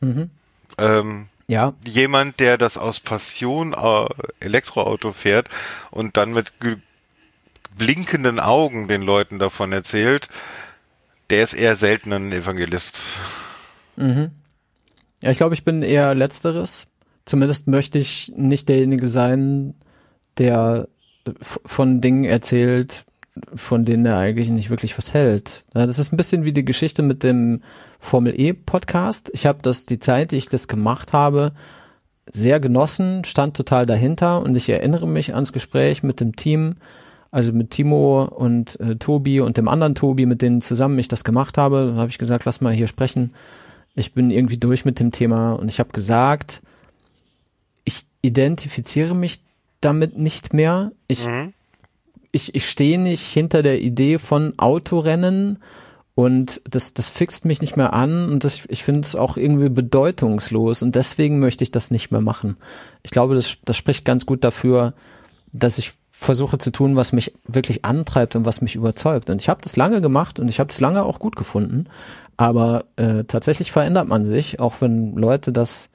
[0.00, 0.30] Mhm.
[0.78, 1.74] Ähm, ja.
[1.86, 4.06] Jemand, der das aus Passion äh,
[4.40, 5.48] Elektroauto fährt
[5.90, 6.52] und dann mit
[7.76, 10.28] blinkenden Augen den Leuten davon erzählt,
[11.30, 13.00] der ist eher selten ein Evangelist.
[13.96, 14.30] Mhm.
[15.20, 16.86] Ja, ich glaube, ich bin eher letzteres.
[17.24, 19.74] Zumindest möchte ich nicht derjenige sein,
[20.36, 20.88] der
[21.40, 23.06] von Dingen erzählt,
[23.54, 25.64] von denen er eigentlich nicht wirklich was hält.
[25.72, 27.62] Das ist ein bisschen wie die Geschichte mit dem
[27.98, 29.30] Formel E Podcast.
[29.32, 31.52] Ich habe das die Zeit, die ich das gemacht habe,
[32.30, 36.76] sehr genossen, stand total dahinter und ich erinnere mich ans Gespräch mit dem Team,
[37.30, 41.24] also mit Timo und äh, Tobi und dem anderen Tobi, mit denen zusammen ich das
[41.24, 41.92] gemacht habe.
[41.94, 43.34] Da habe ich gesagt, lass mal hier sprechen.
[43.94, 46.62] Ich bin irgendwie durch mit dem Thema und ich habe gesagt,
[47.84, 49.40] ich identifiziere mich
[49.80, 50.92] damit nicht mehr.
[51.06, 51.52] Ich, mhm.
[52.32, 55.58] ich, ich stehe nicht hinter der Idee von Autorennen
[56.14, 59.68] und das, das fixt mich nicht mehr an und das, ich finde es auch irgendwie
[59.68, 62.56] bedeutungslos und deswegen möchte ich das nicht mehr machen.
[63.02, 64.94] Ich glaube, das, das spricht ganz gut dafür,
[65.52, 65.92] dass ich
[66.24, 69.30] versuche zu tun, was mich wirklich antreibt und was mich überzeugt.
[69.30, 71.86] Und ich habe das lange gemacht und ich habe das lange auch gut gefunden.
[72.36, 75.90] Aber äh, tatsächlich verändert man sich, auch wenn Leute das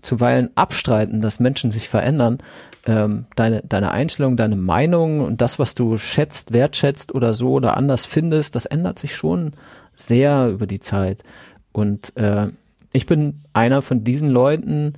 [0.00, 2.38] zuweilen abstreiten, dass Menschen sich verändern.
[2.86, 7.76] Ähm, deine, deine Einstellung, deine Meinung und das, was du schätzt, wertschätzt oder so oder
[7.76, 9.52] anders findest, das ändert sich schon
[9.94, 11.22] sehr über die Zeit.
[11.70, 12.48] Und äh,
[12.92, 14.94] ich bin einer von diesen Leuten,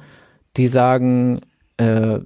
[0.56, 1.40] die sagen,
[1.76, 2.20] äh,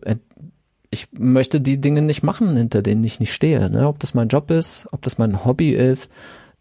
[0.90, 3.70] ich möchte die Dinge nicht machen, hinter denen ich nicht stehe.
[3.70, 3.86] Ne?
[3.86, 6.10] Ob das mein Job ist, ob das mein Hobby ist.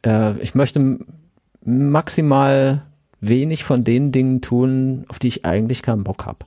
[0.05, 0.99] Äh, ich möchte
[1.63, 2.85] maximal
[3.19, 6.45] wenig von den Dingen tun, auf die ich eigentlich keinen Bock habe.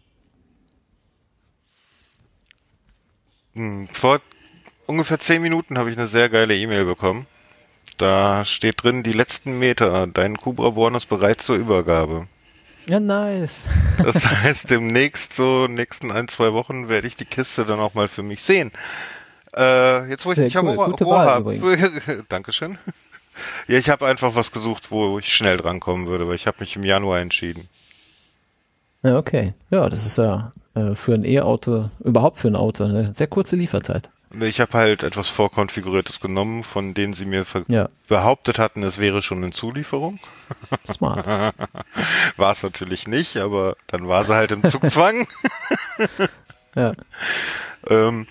[3.54, 4.20] Hm, vor
[4.86, 7.26] ungefähr zehn Minuten habe ich eine sehr geile E-Mail bekommen.
[7.96, 12.28] Da steht drin, die letzten Meter, dein Cobra Born ist bereit zur Übergabe.
[12.90, 13.68] Ja, nice.
[13.98, 18.08] Das heißt, demnächst, so nächsten ein, zwei Wochen, werde ich die Kiste dann auch mal
[18.08, 18.72] für mich sehen.
[19.56, 20.70] Äh, jetzt, wo ich nicht cool.
[20.70, 22.24] am Rohr habe.
[22.28, 22.78] Dankeschön.
[23.68, 26.74] Ja, ich habe einfach was gesucht, wo ich schnell drankommen würde, weil ich habe mich
[26.74, 27.68] im Januar entschieden.
[29.04, 29.54] Ja, okay.
[29.70, 33.54] Ja, das ist ja äh, für ein E-Auto, überhaupt für ein Auto, eine sehr kurze
[33.54, 34.10] Lieferzeit.
[34.38, 37.88] Ich habe halt etwas Vorkonfiguriertes genommen, von denen sie mir ja.
[38.06, 40.20] behauptet hatten, es wäre schon in Zulieferung.
[40.88, 41.26] Smart.
[42.36, 45.26] war es natürlich nicht, aber dann war sie halt im Zugzwang.
[46.76, 46.92] ja.
[47.88, 48.28] ähm,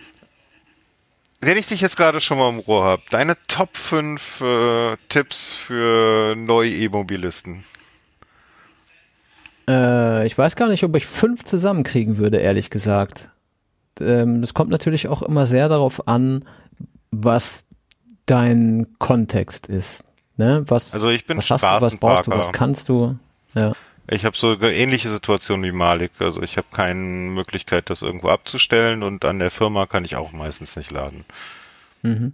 [1.41, 5.53] wenn ich dich jetzt gerade schon mal im Rohr habe, deine Top 5 äh, Tipps
[5.53, 7.65] für neue E-Mobilisten.
[9.67, 13.29] Äh, ich weiß gar nicht, ob ich fünf zusammenkriegen würde, ehrlich gesagt.
[14.01, 16.45] Ähm, es kommt natürlich auch immer sehr darauf an,
[17.11, 17.67] was
[18.25, 20.05] dein Kontext ist.
[20.37, 20.63] Ne?
[20.67, 23.17] Was, also ich bin was hast du, was brauchst du, was kannst du?
[23.55, 23.73] Ja.
[24.11, 26.11] Ich habe so ähnliche Situation wie Malik.
[26.19, 30.31] Also ich habe keine Möglichkeit, das irgendwo abzustellen und an der Firma kann ich auch
[30.31, 31.25] meistens nicht laden.
[32.01, 32.33] Mhm.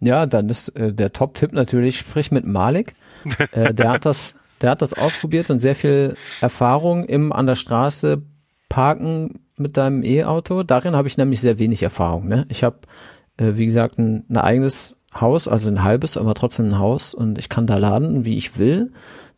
[0.00, 2.94] Ja, dann ist äh, der Top-Tipp natürlich, sprich mit Malik.
[3.52, 7.54] äh, der hat das, der hat das ausprobiert und sehr viel Erfahrung im an der
[7.54, 8.22] Straße
[8.68, 10.62] parken mit deinem E-Auto.
[10.62, 12.28] Darin habe ich nämlich sehr wenig Erfahrung.
[12.28, 12.46] Ne?
[12.48, 12.78] Ich habe,
[13.36, 17.38] äh, wie gesagt, ein, ein eigenes Haus, also ein halbes, aber trotzdem ein Haus und
[17.38, 18.92] ich kann da laden, wie ich will.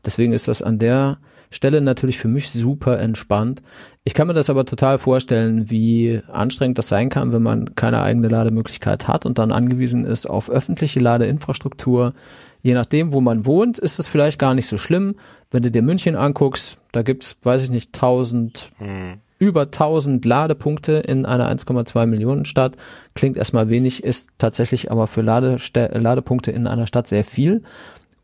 [0.05, 1.19] Deswegen ist das an der
[1.51, 3.63] Stelle natürlich für mich super entspannt.
[4.03, 8.03] Ich kann mir das aber total vorstellen, wie anstrengend das sein kann, wenn man keine
[8.03, 12.13] eigene Lademöglichkeit hat und dann angewiesen ist auf öffentliche Ladeinfrastruktur.
[12.61, 15.17] Je nachdem, wo man wohnt, ist es vielleicht gar nicht so schlimm.
[15.51, 19.21] Wenn du dir München anguckst, da gibt's, weiß ich nicht, tausend, mhm.
[19.39, 22.77] Über tausend Ladepunkte in einer 1,2 Millionen Stadt.
[23.15, 27.63] Klingt erstmal wenig, ist tatsächlich aber für Ladeste Ladepunkte in einer Stadt sehr viel.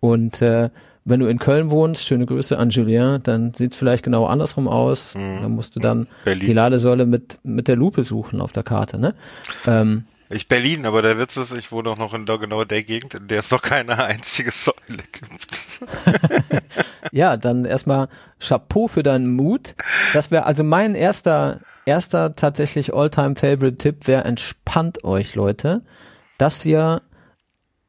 [0.01, 0.71] Und äh,
[1.05, 4.69] wenn du in Köln wohnst, schöne Grüße an Julien, dann sieht es vielleicht genau andersrum
[4.69, 5.15] aus.
[5.15, 5.43] Mhm.
[5.43, 6.47] Dann musst du dann Berlin.
[6.47, 8.99] die Ladesäule mit, mit der Lupe suchen auf der Karte.
[8.99, 9.15] Ne?
[9.67, 12.85] Ähm, ich Berlin, aber der Witz ist, ich wohne auch noch in der, genau der
[12.85, 15.81] Gegend, in der es noch keine einzige Säule gibt.
[17.13, 18.09] ja, dann erstmal
[18.39, 19.75] Chapeau für deinen Mut.
[20.15, 25.83] Das wäre also mein erster, erster tatsächlich Alltime favorite Tipp wäre entspannt euch, Leute,
[26.39, 27.03] dass ihr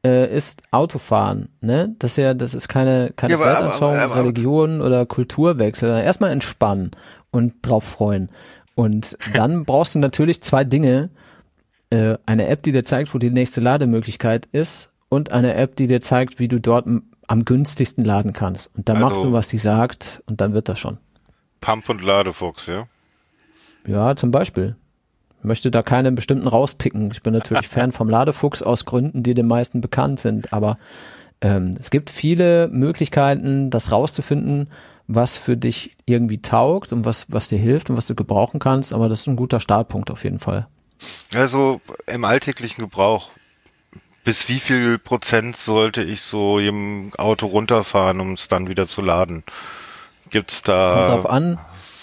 [0.04, 1.94] äh, ist Autofahren, ne?
[2.00, 5.90] Das ist ja, das ist keine, keine ja, Weltanschauung, Religion oder Kulturwechsel.
[5.90, 6.90] Erstmal entspannen
[7.30, 8.30] und drauf freuen.
[8.74, 11.10] Und dann brauchst du natürlich zwei Dinge.
[11.92, 15.88] Äh, eine App, die dir zeigt, wo die nächste Lademöglichkeit ist und eine App, die
[15.88, 16.86] dir zeigt, wie du dort
[17.26, 18.70] am günstigsten laden kannst.
[18.74, 20.96] Und dann also, machst du, was die sagt und dann wird das schon.
[21.60, 22.86] Pump und Ladefuchs, ja?
[23.86, 24.74] Ja, zum Beispiel
[25.42, 27.10] möchte da keinen bestimmten rauspicken.
[27.12, 30.78] Ich bin natürlich Fan vom Ladefuchs aus Gründen, die den meisten bekannt sind, aber
[31.42, 34.70] ähm, es gibt viele Möglichkeiten, das rauszufinden,
[35.08, 38.94] was für dich irgendwie taugt und was, was dir hilft und was du gebrauchen kannst,
[38.94, 40.68] aber das ist ein guter Startpunkt auf jeden Fall.
[41.34, 43.30] Also im alltäglichen Gebrauch,
[44.24, 49.02] bis wie viel Prozent sollte ich so im Auto runterfahren, um es dann wieder zu
[49.02, 49.42] laden?
[50.30, 51.08] Gibt's da?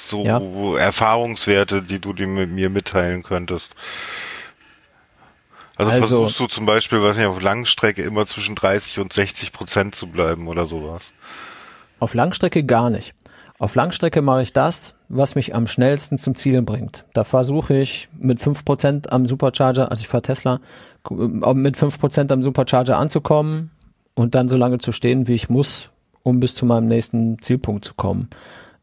[0.06, 0.42] So ja.
[0.78, 3.76] Erfahrungswerte, die du mit mir mitteilen könntest?
[5.76, 9.54] Also, also, versuchst du zum Beispiel, weiß nicht, auf Langstrecke immer zwischen 30 und 60
[9.54, 11.14] Prozent zu bleiben oder sowas?
[12.00, 13.14] Auf Langstrecke gar nicht.
[13.60, 17.04] Auf Langstrecke mache ich das, was mich am schnellsten zum Ziel bringt.
[17.14, 20.62] Da versuche ich mit 5% am Supercharger, also ich fahre Tesla,
[21.10, 23.72] mit 5% am Supercharger anzukommen
[24.16, 25.90] und dann so lange zu stehen, wie ich muss,
[26.24, 28.30] um bis zu meinem nächsten Zielpunkt zu kommen.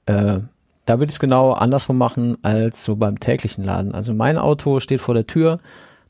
[0.04, 0.40] Äh,
[0.84, 3.94] da würde ich es genau andersrum machen als so beim täglichen Laden.
[3.94, 5.58] Also mein Auto steht vor der Tür.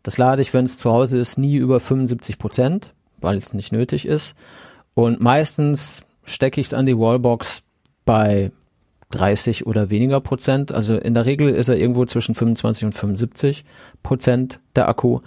[0.02, 3.72] Das lade ich, wenn es zu Hause ist, nie über 75 Prozent, weil es nicht
[3.72, 4.34] nötig ist.
[4.94, 7.62] Und meistens stecke ich es an die Wallbox
[8.06, 8.50] bei
[9.10, 10.72] 30 oder weniger Prozent.
[10.72, 13.64] Also in der Regel ist er irgendwo zwischen 25 und 75
[14.02, 15.20] Prozent der Akku,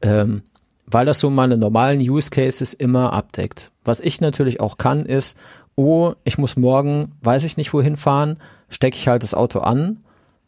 [0.00, 0.42] ähm,
[0.86, 3.70] weil das so meine normalen Use Cases immer abdeckt.
[3.84, 5.36] Was ich natürlich auch kann, ist
[5.76, 8.38] oh, ich muss morgen, weiß ich nicht wohin fahren,
[8.68, 9.98] stecke ich halt das Auto an,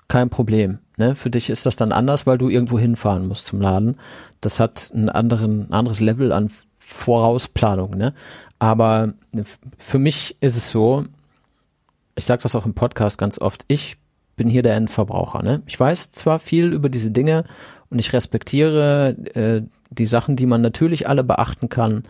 [0.09, 0.79] kein Problem.
[0.99, 1.15] Ne?
[1.15, 3.97] Für dich ist das dann anders, weil du irgendwo hinfahren musst zum Laden.
[4.41, 7.97] Das hat einen anderen, ein anderes Level an Vorausplanung.
[7.97, 8.13] Ne?
[8.59, 9.15] Aber
[9.79, 11.05] für mich ist es so,
[12.15, 13.97] ich sage das auch im Podcast ganz oft, ich
[14.37, 15.43] bin hier der Endverbraucher.
[15.43, 15.63] Ne?
[15.67, 17.45] Ich weiß zwar viel über diese Dinge
[17.91, 22.05] und ich respektiere äh, die Sachen, die man natürlich alle beachten kann,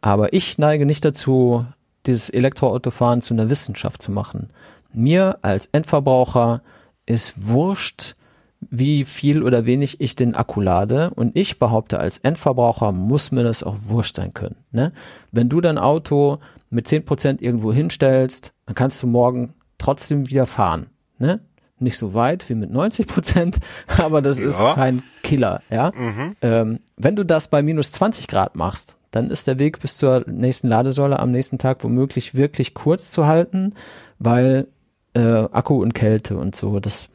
[0.00, 1.66] aber ich neige nicht dazu,
[2.06, 4.50] dieses Elektroautofahren zu einer Wissenschaft zu machen.
[4.92, 6.62] Mir als Endverbraucher
[7.06, 8.16] ist wurscht,
[8.60, 11.10] wie viel oder wenig ich den Akku lade.
[11.14, 14.56] Und ich behaupte, als Endverbraucher muss mir das auch wurscht sein können.
[14.70, 14.92] Ne?
[15.32, 20.46] Wenn du dein Auto mit zehn Prozent irgendwo hinstellst, dann kannst du morgen trotzdem wieder
[20.46, 20.86] fahren.
[21.18, 21.40] Ne?
[21.80, 23.58] Nicht so weit wie mit 90 Prozent,
[23.98, 24.48] aber das ja.
[24.48, 25.60] ist kein Killer.
[25.70, 25.90] Ja?
[25.92, 26.36] Mhm.
[26.40, 30.24] Ähm, wenn du das bei minus 20 Grad machst, dann ist der Weg bis zur
[30.28, 33.74] nächsten Ladesäule am nächsten Tag womöglich wirklich kurz zu halten,
[34.20, 34.68] weil
[35.14, 37.08] äh, Akku und Kälte und so, das,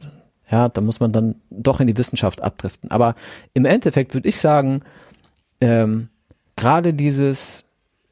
[0.50, 2.90] ja, da muss man dann doch in die Wissenschaft abdriften.
[2.90, 3.14] Aber
[3.54, 4.82] im Endeffekt würde ich sagen,
[5.62, 6.10] ähm,
[6.54, 7.65] gerade dieses,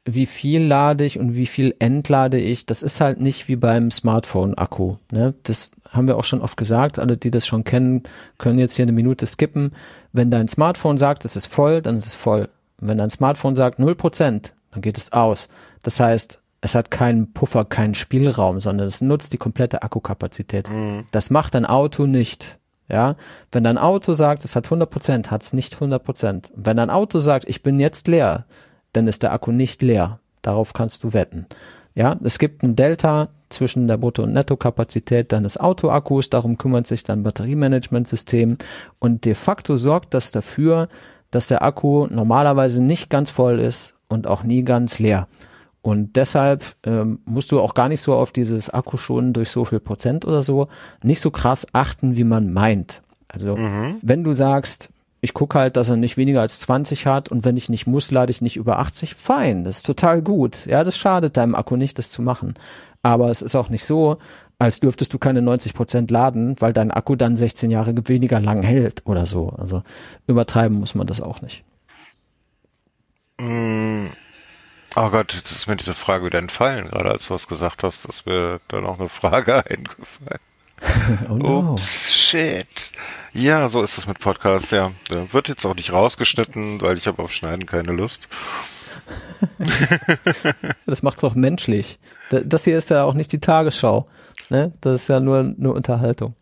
[0.05, 3.89] wie viel lade ich und wie viel entlade ich, das ist halt nicht wie beim
[3.89, 4.97] Smartphone-Akku.
[5.11, 5.33] Ne?
[5.43, 6.99] Das haben wir auch schon oft gesagt.
[6.99, 8.03] Alle, die das schon kennen,
[8.37, 9.71] können jetzt hier eine Minute skippen.
[10.13, 12.49] Wenn dein Smartphone sagt, es ist voll, dann ist es voll.
[12.77, 15.49] Wenn dein Smartphone sagt 0%, dann geht es aus.
[15.81, 20.69] Das heißt, es hat keinen Puffer, keinen Spielraum, sondern es nutzt die komplette Akkukapazität.
[20.69, 21.05] Mhm.
[21.11, 22.59] Das macht dein Auto nicht.
[22.87, 23.15] Ja,
[23.51, 26.51] wenn dein Auto sagt, es hat 100%, hat es nicht 100%.
[26.55, 28.45] Wenn dein Auto sagt, ich bin jetzt leer,
[28.95, 30.19] dann ist der Akku nicht leer.
[30.41, 31.47] Darauf kannst du wetten.
[31.95, 37.03] Ja, es gibt ein Delta zwischen der Brutto- und Nettokapazität deines Autoakkus, darum kümmert sich
[37.03, 38.57] dein Batteriemanagementsystem
[38.99, 40.89] und de facto sorgt das dafür,
[41.31, 45.27] dass der Akku normalerweise nicht ganz voll ist und auch nie ganz leer.
[45.81, 49.65] Und deshalb ähm, musst du auch gar nicht so auf dieses Akku schon durch so
[49.65, 50.67] viel Prozent oder so
[51.01, 53.03] nicht so krass achten, wie man meint.
[53.27, 53.97] Also mhm.
[54.01, 54.89] wenn du sagst,
[55.25, 58.11] ich gucke halt, dass er nicht weniger als 20 hat und wenn ich nicht muss,
[58.11, 60.67] lade ich nicht über 80, fein, das ist total gut.
[60.67, 62.53] Ja, das schadet deinem Akku nicht, das zu machen.
[63.01, 64.19] Aber es ist auch nicht so,
[64.59, 68.61] als dürftest du keine 90 Prozent laden, weil dein Akku dann 16 Jahre weniger lang
[68.61, 69.49] hält oder so.
[69.49, 69.81] Also
[70.27, 71.63] übertreiben muss man das auch nicht.
[73.41, 74.07] Mm.
[74.95, 78.07] Oh Gott, jetzt ist mir diese Frage wieder entfallen, gerade als du was gesagt hast,
[78.07, 80.39] dass mir da noch eine Frage eingefallen.
[81.29, 81.73] oh no.
[81.73, 82.91] Ups, shit.
[83.33, 84.91] Ja, so ist es mit Podcast, ja.
[85.09, 88.27] Wird jetzt auch nicht rausgeschnitten, weil ich habe auf Schneiden keine Lust.
[90.85, 91.99] das macht's auch menschlich.
[92.29, 94.07] Das hier ist ja auch nicht die Tagesschau.
[94.49, 94.73] Ne?
[94.81, 96.35] Das ist ja nur, nur Unterhaltung.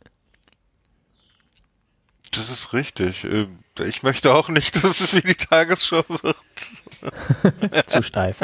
[2.31, 3.23] Das ist richtig.
[3.25, 7.87] Ähm, ich möchte auch nicht, dass es wie die Tagesschau wird.
[7.87, 8.41] Zu steif.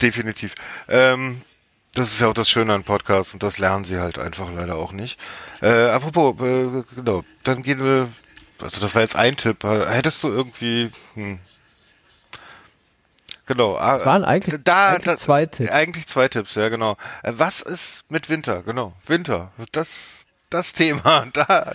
[0.00, 0.54] Definitiv.
[0.88, 1.42] Ähm,
[1.94, 4.76] das ist ja auch das Schöne an Podcasts und das lernen sie halt einfach leider
[4.76, 5.18] auch nicht.
[5.60, 8.08] Äh, apropos, äh, genau, dann gehen wir,
[8.60, 9.64] also das war jetzt ein Tipp.
[9.64, 11.38] Hättest du irgendwie, hm,
[13.46, 13.76] Genau.
[13.76, 15.70] Es waren eigentlich, da, eigentlich da, zwei Tipps.
[15.70, 16.96] Eigentlich zwei Tipps, ja genau.
[17.22, 18.62] Äh, was ist mit Winter?
[18.62, 19.52] Genau, Winter.
[19.72, 21.26] Das, das Thema.
[21.32, 21.72] Da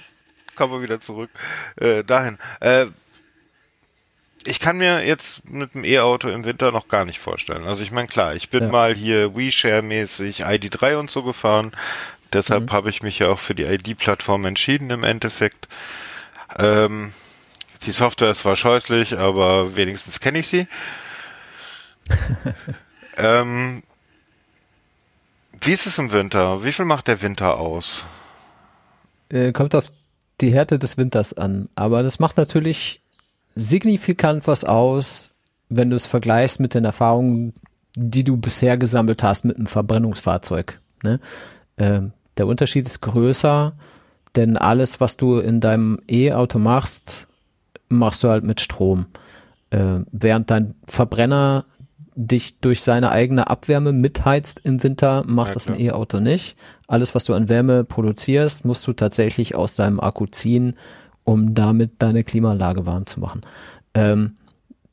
[0.55, 1.29] kommen wir wieder zurück
[1.75, 2.39] äh, dahin.
[2.61, 2.87] Äh,
[4.47, 7.65] ich kann mir jetzt mit dem E-Auto im Winter noch gar nicht vorstellen.
[7.65, 8.69] Also ich meine, klar, ich bin ja.
[8.69, 11.73] mal hier WeShare-mäßig ID3 und so gefahren.
[12.31, 12.71] Deshalb mhm.
[12.71, 15.67] habe ich mich ja auch für die ID-Plattform entschieden im Endeffekt.
[16.57, 17.13] Ähm,
[17.83, 20.67] die Software ist zwar scheußlich, aber wenigstens kenne ich sie.
[23.17, 23.83] ähm,
[25.59, 26.63] wie ist es im Winter?
[26.63, 28.05] Wie viel macht der Winter aus?
[29.27, 29.91] Äh, kommt auf
[30.39, 31.67] die Härte des Winters an.
[31.75, 33.01] Aber das macht natürlich
[33.57, 35.31] signifikant was aus,
[35.69, 37.53] wenn du es vergleichst mit den Erfahrungen,
[37.95, 40.79] die du bisher gesammelt hast mit einem Verbrennungsfahrzeug.
[41.03, 41.19] Ne?
[41.77, 43.73] Ähm, der Unterschied ist größer,
[44.35, 47.27] denn alles, was du in deinem E-Auto machst,
[47.89, 49.07] machst du halt mit Strom.
[49.71, 51.65] Äh, während dein Verbrenner
[52.15, 56.57] dich durch seine eigene Abwärme mitheizt im Winter, macht ja, das ein E-Auto nicht.
[56.87, 60.75] Alles, was du an Wärme produzierst, musst du tatsächlich aus deinem Akku ziehen,
[61.27, 63.41] um damit deine Klimaanlage warm zu machen.
[63.93, 64.37] Ähm,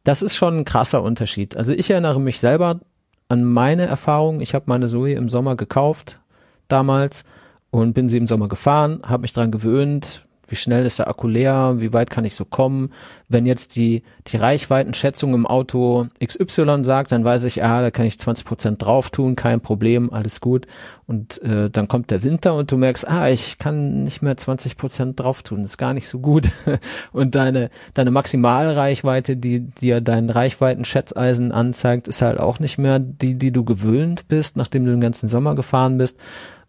[0.03, 1.57] das ist schon ein krasser Unterschied.
[1.57, 2.81] Also ich erinnere mich selber
[3.29, 4.41] an meine Erfahrung.
[4.41, 6.19] Ich habe meine Zoe im Sommer gekauft
[6.67, 7.25] damals
[7.71, 11.29] und bin sie im Sommer gefahren, habe mich dran gewöhnt, wie schnell ist der Akku
[11.29, 12.91] leer, wie weit kann ich so kommen.
[13.29, 18.07] Wenn jetzt die, die Reichweitenschätzung im Auto XY sagt, dann weiß ich, ah, da kann
[18.07, 20.67] ich 20 Prozent drauf tun, kein Problem, alles gut.
[21.07, 24.77] Und äh, dann kommt der Winter und du merkst, ah, ich kann nicht mehr 20
[24.77, 26.51] Prozent drauf tun, ist gar nicht so gut.
[27.13, 33.35] und deine, deine Maximalreichweite, die dir dein Reichweitenschätzeisen anzeigt, ist halt auch nicht mehr die,
[33.35, 36.19] die du gewöhnt bist, nachdem du den ganzen Sommer gefahren bist.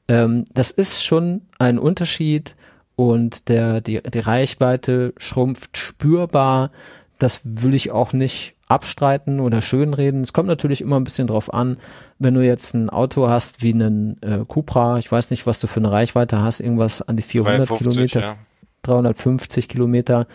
[0.07, 2.55] Ähm, das ist schon ein Unterschied
[2.95, 6.71] und der, die, die Reichweite schrumpft spürbar.
[7.19, 10.23] Das will ich auch nicht abstreiten oder schönreden.
[10.23, 11.77] Es kommt natürlich immer ein bisschen drauf an,
[12.17, 15.67] wenn du jetzt ein Auto hast wie einen äh, Cupra, ich weiß nicht, was du
[15.67, 18.35] für eine Reichweite hast, irgendwas an die 400 350, Kilometer, ja.
[18.81, 20.27] 350 Kilometer,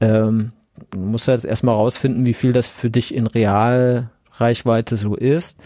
[0.00, 0.52] ähm,
[0.90, 5.60] du musst jetzt erstmal rausfinden, wie viel das für dich in Realreichweite so ist.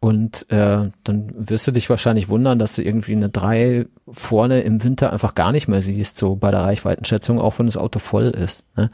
[0.00, 4.82] Und äh, dann wirst du dich wahrscheinlich wundern, dass du irgendwie eine 3 vorne im
[4.84, 8.26] Winter einfach gar nicht mehr siehst, so bei der Reichweitenschätzung, auch wenn das Auto voll
[8.26, 8.64] ist.
[8.76, 8.90] Ne?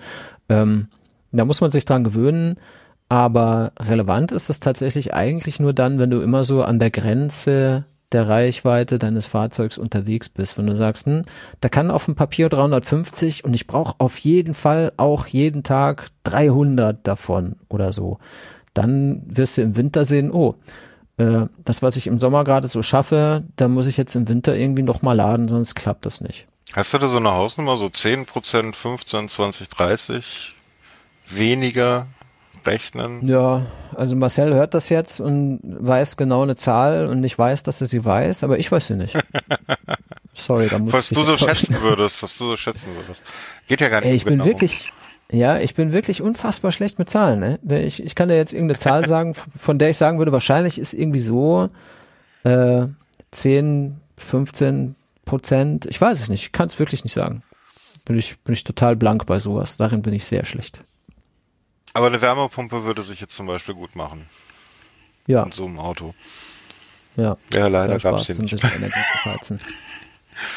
[0.48, 0.89] Ähm,
[1.31, 2.56] da muss man sich dran gewöhnen,
[3.09, 7.85] aber relevant ist das tatsächlich eigentlich nur dann, wenn du immer so an der Grenze
[8.12, 10.56] der Reichweite deines Fahrzeugs unterwegs bist.
[10.56, 11.24] Wenn du sagst, hm,
[11.60, 16.09] da kann auf dem Papier 350 und ich brauche auf jeden Fall auch jeden Tag
[16.22, 18.18] 300 davon oder so,
[18.72, 20.55] dann wirst du im Winter sehen, oh,
[21.16, 24.56] äh, das, was ich im Sommer gerade so schaffe, da muss ich jetzt im Winter
[24.56, 26.46] irgendwie noch mal laden, sonst klappt das nicht.
[26.72, 30.54] Hast du da so eine Hausnummer, so 10 Prozent, 15, 20, 30
[31.26, 32.08] weniger
[32.66, 33.26] rechnen?
[33.28, 37.80] Ja, also Marcel hört das jetzt und weiß genau eine Zahl und ich weiß, dass
[37.80, 39.16] er sie weiß, aber ich weiß sie nicht.
[40.34, 43.22] Sorry, da muss was ich du so schätzen würdest, was du so schätzen würdest.
[43.68, 44.08] Geht ja gar nicht.
[44.08, 44.46] Ey, ich bin genau.
[44.46, 44.92] wirklich,
[45.35, 47.40] ja, ich bin wirklich unfassbar schlecht mit Zahlen.
[47.40, 47.85] Ne?
[47.85, 50.94] Ich, ich kann dir jetzt irgendeine Zahl sagen, von der ich sagen würde, wahrscheinlich ist
[50.94, 51.70] irgendwie so
[52.44, 52.86] äh,
[53.32, 54.94] 10, 15
[55.24, 55.86] Prozent.
[55.86, 57.43] Ich weiß es nicht, ich kann es wirklich nicht sagen.
[58.05, 59.77] Bin ich, bin ich total blank bei sowas.
[59.77, 60.85] Darin bin ich sehr schlecht.
[61.94, 64.27] Aber eine Wärmepumpe würde sich jetzt zum Beispiel gut machen.
[65.27, 65.44] Ja.
[65.44, 66.15] In so einem Auto.
[67.16, 67.36] Ja.
[67.52, 68.62] Ja, leider gab es nicht.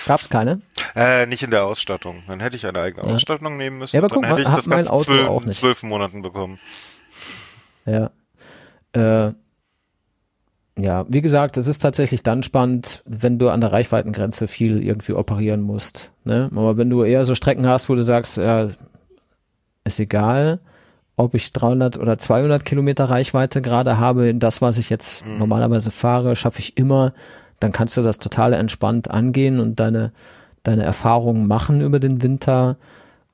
[0.08, 0.62] es keine?
[0.96, 2.24] Äh, nicht in der Ausstattung.
[2.28, 3.16] Dann hätte ich eine eigene ja.
[3.16, 3.96] Ausstattung nehmen müssen.
[3.96, 5.60] Ja, aber guck dann hätte mal, ich das Ganze Auto zwölf, auch nicht.
[5.60, 6.60] zwölf Monaten bekommen.
[7.86, 8.12] Ja.
[8.94, 9.34] Äh,
[10.80, 15.14] ja, wie gesagt, es ist tatsächlich dann spannend, wenn du an der Reichweitengrenze viel irgendwie
[15.14, 16.12] operieren musst.
[16.24, 16.50] Ne?
[16.56, 18.68] Aber wenn du eher so Strecken hast, wo du sagst, ja,
[19.84, 20.60] ist egal,
[21.16, 25.40] ob ich 300 oder 200 Kilometer Reichweite gerade habe, das, was ich jetzt mhm.
[25.40, 27.14] normalerweise fahre, schaffe ich immer
[27.60, 30.12] dann kannst du das total entspannt angehen und deine,
[30.64, 32.78] deine Erfahrungen machen über den Winter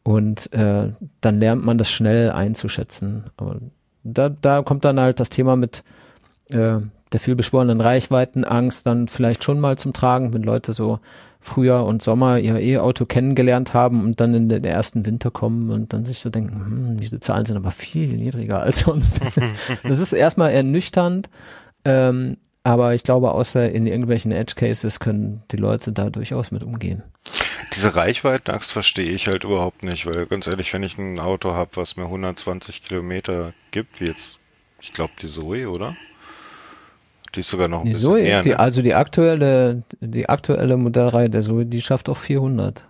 [0.03, 0.91] und äh,
[1.21, 3.25] dann lernt man das schnell einzuschätzen.
[3.37, 3.59] Aber
[4.03, 5.83] da, da kommt dann halt das Thema mit
[6.49, 6.79] äh,
[7.13, 10.99] der vielbeschworenen Reichweitenangst dann vielleicht schon mal zum Tragen, wenn Leute so
[11.39, 15.93] Frühjahr und Sommer ihr E-Auto kennengelernt haben und dann in den ersten Winter kommen und
[15.93, 19.21] dann sich so denken, hm, diese Zahlen sind aber viel niedriger als sonst.
[19.83, 21.29] das ist erstmal ernüchternd,
[21.85, 26.63] ähm, aber ich glaube, außer in irgendwelchen Edge Cases können die Leute da durchaus mit
[26.63, 27.03] umgehen.
[27.73, 31.71] Diese Reichweitenangst verstehe ich halt überhaupt nicht, weil ganz ehrlich, wenn ich ein Auto habe,
[31.75, 34.39] was mir 120 Kilometer gibt, wie jetzt,
[34.81, 35.95] ich glaube die Zoe, oder?
[37.35, 38.43] Die ist sogar noch ein die bisschen Zoe, mehr.
[38.43, 38.59] Die, ne?
[38.59, 42.85] also die aktuelle, die aktuelle Modellreihe der Zoe, die schafft auch 400.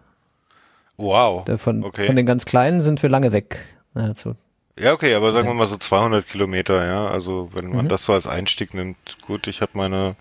[0.98, 1.46] Wow.
[1.58, 2.06] Von, okay.
[2.06, 3.58] von den ganz kleinen sind wir lange weg.
[3.96, 4.36] Also
[4.78, 7.08] ja, okay, aber sagen wir mal so 200 Kilometer, ja.
[7.08, 7.90] Also wenn man mhm.
[7.90, 10.16] das so als Einstieg nimmt, gut, ich habe meine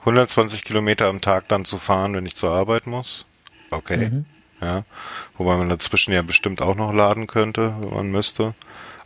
[0.00, 3.26] 120 Kilometer am Tag dann zu fahren, wenn ich zur Arbeit muss.
[3.70, 4.24] Okay, mhm.
[4.60, 4.84] ja.
[5.36, 8.54] Wobei man dazwischen ja bestimmt auch noch laden könnte, wenn man müsste.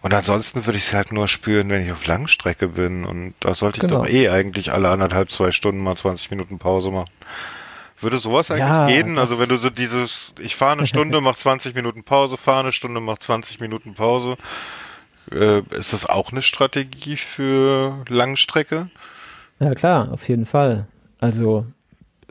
[0.03, 3.05] Und ansonsten würde ich es halt nur spüren, wenn ich auf Langstrecke bin.
[3.05, 4.03] Und da sollte ich genau.
[4.03, 7.11] doch eh eigentlich alle anderthalb, zwei Stunden mal 20 Minuten Pause machen.
[7.99, 9.19] Würde sowas eigentlich ja, gehen?
[9.19, 12.73] Also wenn du so dieses, ich fahre eine Stunde, mach 20 Minuten Pause, fahre eine
[12.73, 14.37] Stunde, mach 20 Minuten Pause.
[15.33, 18.91] Äh, ist das auch eine Strategie für Langstrecke?
[19.59, 20.87] Ja klar, auf jeden Fall.
[21.19, 21.67] Also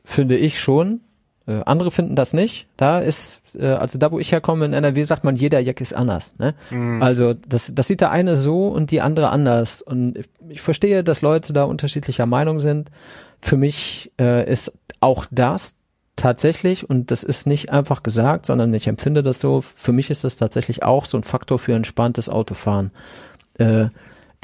[0.03, 1.01] finde ich schon.
[1.47, 2.67] Äh, andere finden das nicht.
[2.77, 5.93] Da ist, äh, also da wo ich herkomme in NRW, sagt man, jeder Jack ist
[5.93, 6.35] anders.
[6.38, 6.53] Ne?
[6.69, 7.01] Mhm.
[7.01, 9.81] Also das, das sieht der eine so und die andere anders.
[9.81, 12.91] Und ich, ich verstehe, dass Leute da unterschiedlicher Meinung sind.
[13.39, 15.78] Für mich äh, ist auch das
[16.19, 20.23] tatsächlich, und das ist nicht einfach gesagt, sondern ich empfinde das so, für mich ist
[20.23, 22.91] das tatsächlich auch so ein Faktor für entspanntes Autofahren.
[23.57, 23.87] Äh,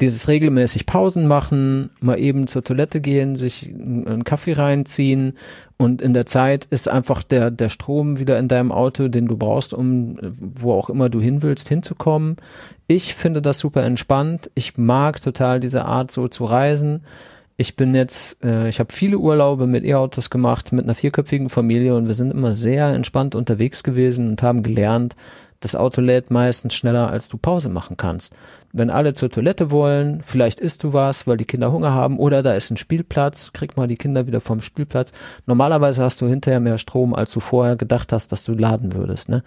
[0.00, 5.38] dieses regelmäßig Pausen machen, mal eben zur Toilette gehen, sich einen Kaffee reinziehen
[5.78, 9.38] und in der Zeit ist einfach der, der Strom wieder in deinem Auto, den du
[9.38, 12.36] brauchst, um wo auch immer du hin willst, hinzukommen.
[12.86, 14.50] Ich finde das super entspannt.
[14.54, 17.02] Ich mag total diese Art so zu reisen.
[17.58, 21.94] Ich bin jetzt, äh, ich habe viele Urlaube mit E-Autos gemacht, mit einer vierköpfigen Familie
[21.94, 25.16] und wir sind immer sehr entspannt unterwegs gewesen und haben gelernt,
[25.60, 28.34] das Auto lädt meistens schneller, als du Pause machen kannst.
[28.72, 32.42] Wenn alle zur Toilette wollen, vielleicht isst du was, weil die Kinder Hunger haben, oder
[32.42, 35.12] da ist ein Spielplatz, krieg mal die Kinder wieder vom Spielplatz.
[35.46, 39.30] Normalerweise hast du hinterher mehr Strom, als du vorher gedacht hast, dass du laden würdest.
[39.30, 39.42] Ne?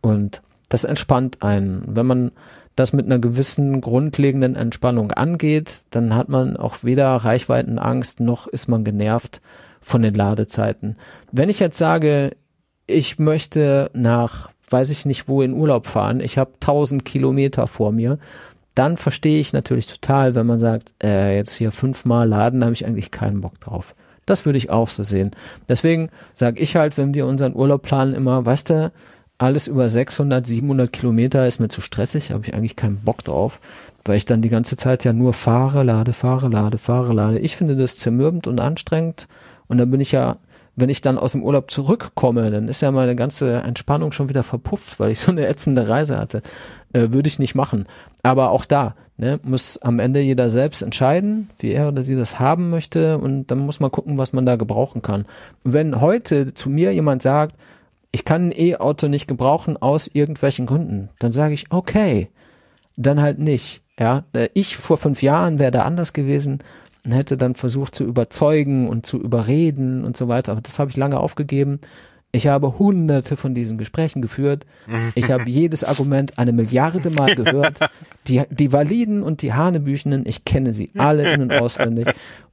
[0.00, 1.84] Und das entspannt einen.
[1.86, 2.32] Wenn man
[2.76, 8.68] das mit einer gewissen grundlegenden Entspannung angeht, dann hat man auch weder Reichweitenangst noch ist
[8.68, 9.40] man genervt
[9.80, 10.96] von den Ladezeiten.
[11.30, 12.36] Wenn ich jetzt sage,
[12.86, 17.92] ich möchte nach weiß ich nicht wo in Urlaub fahren, ich habe 1000 Kilometer vor
[17.92, 18.18] mir,
[18.74, 22.74] dann verstehe ich natürlich total, wenn man sagt, äh, jetzt hier fünfmal laden, da habe
[22.74, 23.94] ich eigentlich keinen Bock drauf.
[24.24, 25.32] Das würde ich auch so sehen.
[25.68, 28.92] Deswegen sage ich halt, wenn wir unseren Urlaub planen, immer, weißt du,
[29.42, 33.58] alles über 600, 700 Kilometer ist mir zu stressig, habe ich eigentlich keinen Bock drauf,
[34.04, 37.40] weil ich dann die ganze Zeit ja nur fahre, lade, fahre, lade, fahre, lade.
[37.40, 39.26] Ich finde das zermürbend und anstrengend
[39.66, 40.36] und dann bin ich ja
[40.74, 44.42] wenn ich dann aus dem Urlaub zurückkomme, dann ist ja meine ganze Entspannung schon wieder
[44.42, 46.40] verpufft, weil ich so eine ätzende Reise hatte.
[46.94, 47.86] Äh, würde ich nicht machen.
[48.22, 52.40] Aber auch da ne, muss am Ende jeder selbst entscheiden, wie er oder sie das
[52.40, 55.26] haben möchte und dann muss man gucken, was man da gebrauchen kann.
[55.62, 57.56] Wenn heute zu mir jemand sagt,
[58.12, 62.28] ich kann ein E-Auto nicht gebrauchen aus irgendwelchen Gründen, dann sage ich, okay,
[62.96, 63.80] dann halt nicht.
[63.98, 66.60] Ja, äh, ich vor fünf Jahren wäre da anders gewesen
[67.04, 70.52] und hätte dann versucht zu überzeugen und zu überreden und so weiter.
[70.52, 71.80] Aber das habe ich lange aufgegeben.
[72.34, 74.64] Ich habe hunderte von diesen Gesprächen geführt.
[75.14, 77.78] Ich habe jedes Argument eine Milliarde Mal gehört.
[78.28, 82.08] Die, die validen und die Hanebüchenen, ich kenne sie alle in- und auswendig.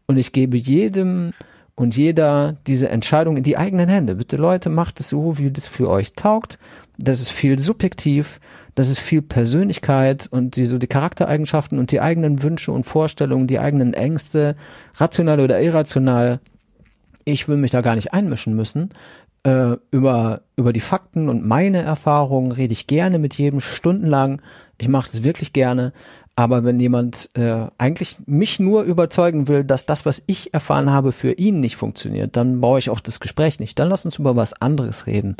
[0.07, 1.33] Und ich gebe jedem
[1.79, 4.15] und jeder diese Entscheidung in die eigenen Hände.
[4.15, 6.59] Bitte Leute, macht es so, wie das für euch taugt.
[6.97, 8.41] Das ist viel subjektiv,
[8.75, 13.47] das ist viel Persönlichkeit und die, so die Charaktereigenschaften und die eigenen Wünsche und Vorstellungen,
[13.47, 14.57] die eigenen Ängste,
[14.95, 16.41] rational oder irrational.
[17.23, 18.89] Ich will mich da gar nicht einmischen müssen.
[19.43, 24.41] Äh, über, über die Fakten und meine Erfahrungen rede ich gerne mit jedem stundenlang.
[24.77, 25.93] Ich mache das wirklich gerne.
[26.39, 31.11] Aber wenn jemand äh, eigentlich mich nur überzeugen will, dass das, was ich erfahren habe,
[31.11, 33.77] für ihn nicht funktioniert, dann baue ich auch das Gespräch nicht.
[33.77, 35.35] Dann lass uns über was anderes reden.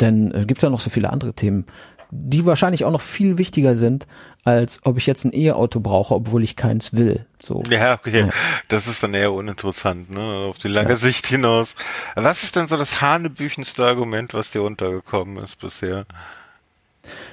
[0.00, 1.66] Denn äh, gibt ja noch so viele andere Themen,
[2.10, 4.08] die wahrscheinlich auch noch viel wichtiger sind,
[4.42, 7.26] als ob ich jetzt ein E-Auto brauche, obwohl ich keins will.
[7.40, 7.62] So.
[7.70, 8.22] Ja, okay.
[8.22, 8.30] Ja.
[8.66, 10.48] Das ist dann eher uninteressant, ne?
[10.48, 10.96] Auf die lange ja.
[10.96, 11.76] Sicht hinaus.
[12.16, 16.06] Was ist denn so das hanebüchenste Argument, was dir untergekommen ist bisher?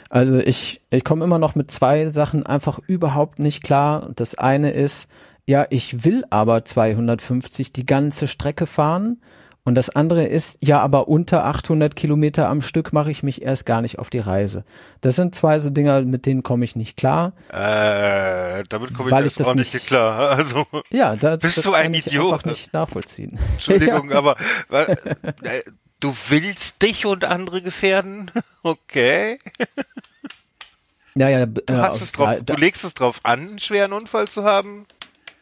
[0.09, 4.09] Also ich, ich komme immer noch mit zwei Sachen einfach überhaupt nicht klar.
[4.15, 5.09] Das eine ist,
[5.45, 9.21] ja, ich will aber 250 die ganze Strecke fahren.
[9.67, 13.65] Und das andere ist, ja, aber unter 800 Kilometer am Stück mache ich mich erst
[13.65, 14.63] gar nicht auf die Reise.
[15.01, 17.33] Das sind zwei so Dinger, mit denen komme ich nicht klar.
[17.49, 20.29] Äh, damit komme ich erst auch nicht klar.
[20.37, 22.31] Also, ja, da, bist du ein Idiot?
[22.31, 23.37] einfach nicht nachvollziehen.
[23.55, 24.37] Entschuldigung, aber
[24.71, 24.95] äh,
[25.99, 28.31] du willst dich und andere gefährden?
[28.63, 29.39] Okay.
[31.15, 34.43] Ja, ja, du, hast es drauf, du legst es drauf an, einen schweren Unfall zu
[34.43, 34.85] haben?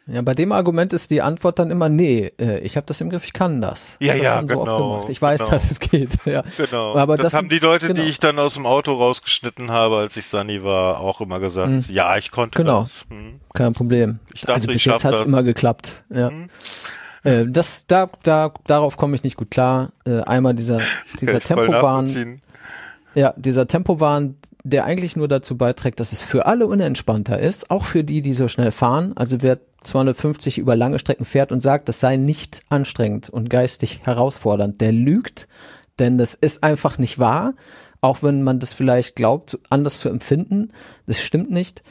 [0.07, 3.09] Ja, bei dem Argument ist die Antwort dann immer, nee, äh, ich habe das im
[3.09, 3.97] Griff, ich kann das.
[3.99, 5.05] Ja, ich ja, so genau.
[5.09, 5.51] Ich weiß, genau.
[5.51, 6.17] dass es geht.
[6.25, 6.43] Ja.
[6.57, 6.95] Genau.
[6.95, 8.01] Aber das, das haben die Leute, genau.
[8.01, 11.69] die ich dann aus dem Auto rausgeschnitten habe, als ich Sunny war, auch immer gesagt.
[11.69, 11.85] Mhm.
[11.89, 12.81] Ja, ich konnte genau.
[12.81, 13.05] das.
[13.09, 13.39] Hm.
[13.53, 14.19] Kein Problem.
[14.33, 15.27] Ich dachte, also bis ich jetzt hat's das.
[15.27, 16.03] immer geklappt.
[16.13, 16.29] Ja.
[16.29, 16.49] Mhm.
[17.25, 19.91] Äh, das, da, da, darauf komme ich nicht gut klar.
[20.05, 20.79] Äh, einmal dieser,
[21.19, 22.39] dieser Tempobahn.
[23.15, 27.85] Ja, dieser Tempowahn, der eigentlich nur dazu beiträgt, dass es für alle unentspannter ist, auch
[27.85, 29.13] für die, die so schnell fahren.
[29.15, 34.01] Also wer 250 über lange Strecken fährt und sagt, das sei nicht anstrengend und geistig
[34.03, 35.47] herausfordernd, der lügt,
[35.97, 37.53] denn das ist einfach nicht wahr,
[38.01, 40.71] auch wenn man das vielleicht glaubt, anders zu empfinden.
[41.07, 41.83] Das stimmt nicht.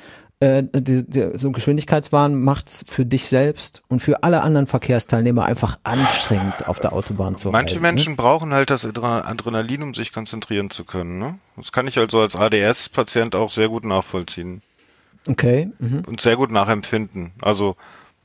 [0.45, 5.47] Äh, die, die, so ein Geschwindigkeitswahn macht's für dich selbst und für alle anderen Verkehrsteilnehmer
[5.47, 8.17] einfach anstrengend, auf der Autobahn zu Manche Menschen ne?
[8.19, 11.19] brauchen halt das Adrenalin, um sich konzentrieren zu können.
[11.19, 11.39] Ne?
[11.57, 14.61] Das kann ich also als ADS-Patient auch sehr gut nachvollziehen.
[15.27, 15.71] Okay.
[15.79, 16.03] Mhm.
[16.07, 17.33] Und sehr gut nachempfinden.
[17.41, 17.77] Also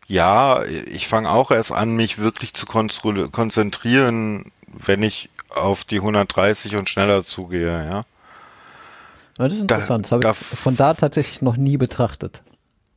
[0.06, 6.76] ja, ich fange auch erst an, mich wirklich zu konzentrieren, wenn ich auf die 130
[6.76, 8.04] und schneller zugehe, ja.
[9.40, 10.12] Ja, das ist interessant.
[10.12, 12.44] Da, das habe ich von da tatsächlich noch nie betrachtet.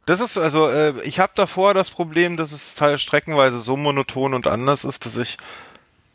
[0.06, 4.48] Das ist also, äh, ich habe davor das Problem, dass es streckenweise so monoton und
[4.48, 5.36] anders ist, dass ich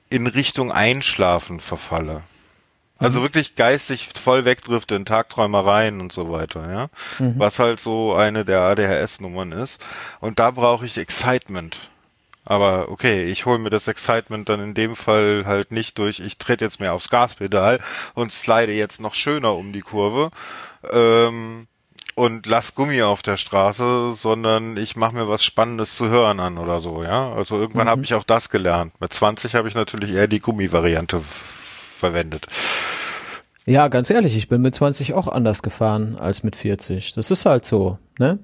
[0.10, 2.24] in Richtung Einschlafen verfalle.
[3.00, 3.24] Also mhm.
[3.24, 6.90] wirklich geistig voll wegdrifte in Tagträumereien und so weiter, ja.
[7.20, 7.36] Mhm.
[7.38, 9.80] Was halt so eine der ADHS-Nummern ist.
[10.20, 11.90] Und da brauche ich Excitement.
[12.50, 16.38] Aber okay, ich hole mir das Excitement dann in dem Fall halt nicht durch, ich
[16.38, 17.80] trete jetzt mehr aufs Gaspedal
[18.14, 20.30] und slide jetzt noch schöner um die Kurve
[20.94, 21.68] ähm,
[22.16, 26.58] und lass Gummi auf der Straße, sondern ich mache mir was Spannendes zu hören an
[26.58, 27.34] oder so, ja.
[27.34, 27.92] Also irgendwann mhm.
[27.92, 28.94] habe ich auch das gelernt.
[29.02, 32.48] Mit 20 habe ich natürlich eher die Gummi-Variante verwendet.
[33.66, 37.12] Ja, ganz ehrlich, ich bin mit 20 auch anders gefahren als mit 40.
[37.12, 38.40] Das ist halt so, ne?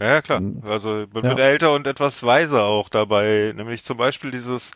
[0.00, 0.38] Ja, klar.
[0.38, 1.30] Ähm, also man ja.
[1.30, 3.52] wird älter und etwas weiser auch dabei.
[3.56, 4.72] Nämlich zum Beispiel dieses,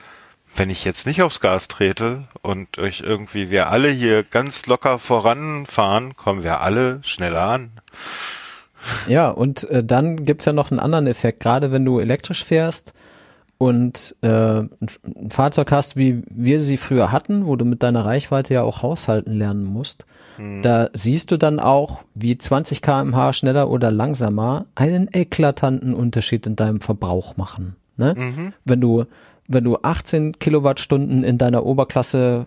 [0.57, 4.99] wenn ich jetzt nicht aufs Gas trete und euch irgendwie wir alle hier ganz locker
[4.99, 7.73] voranfahren, kommen wir alle schneller an.
[9.09, 11.40] Ja, und äh, dann gibt's ja noch einen anderen Effekt.
[11.40, 12.93] Gerade wenn du elektrisch fährst,
[13.59, 18.55] und äh, ein Fahrzeug hast, wie wir sie früher hatten, wo du mit deiner Reichweite
[18.55, 20.06] ja auch haushalten lernen musst,
[20.39, 20.62] mhm.
[20.62, 26.55] da siehst du dann auch, wie 20 kmh schneller oder langsamer einen eklatanten Unterschied in
[26.55, 27.74] deinem Verbrauch machen.
[27.97, 28.14] Ne?
[28.16, 28.52] Mhm.
[28.64, 29.05] Wenn du
[29.48, 32.47] wenn du 18 Kilowattstunden in deiner Oberklasse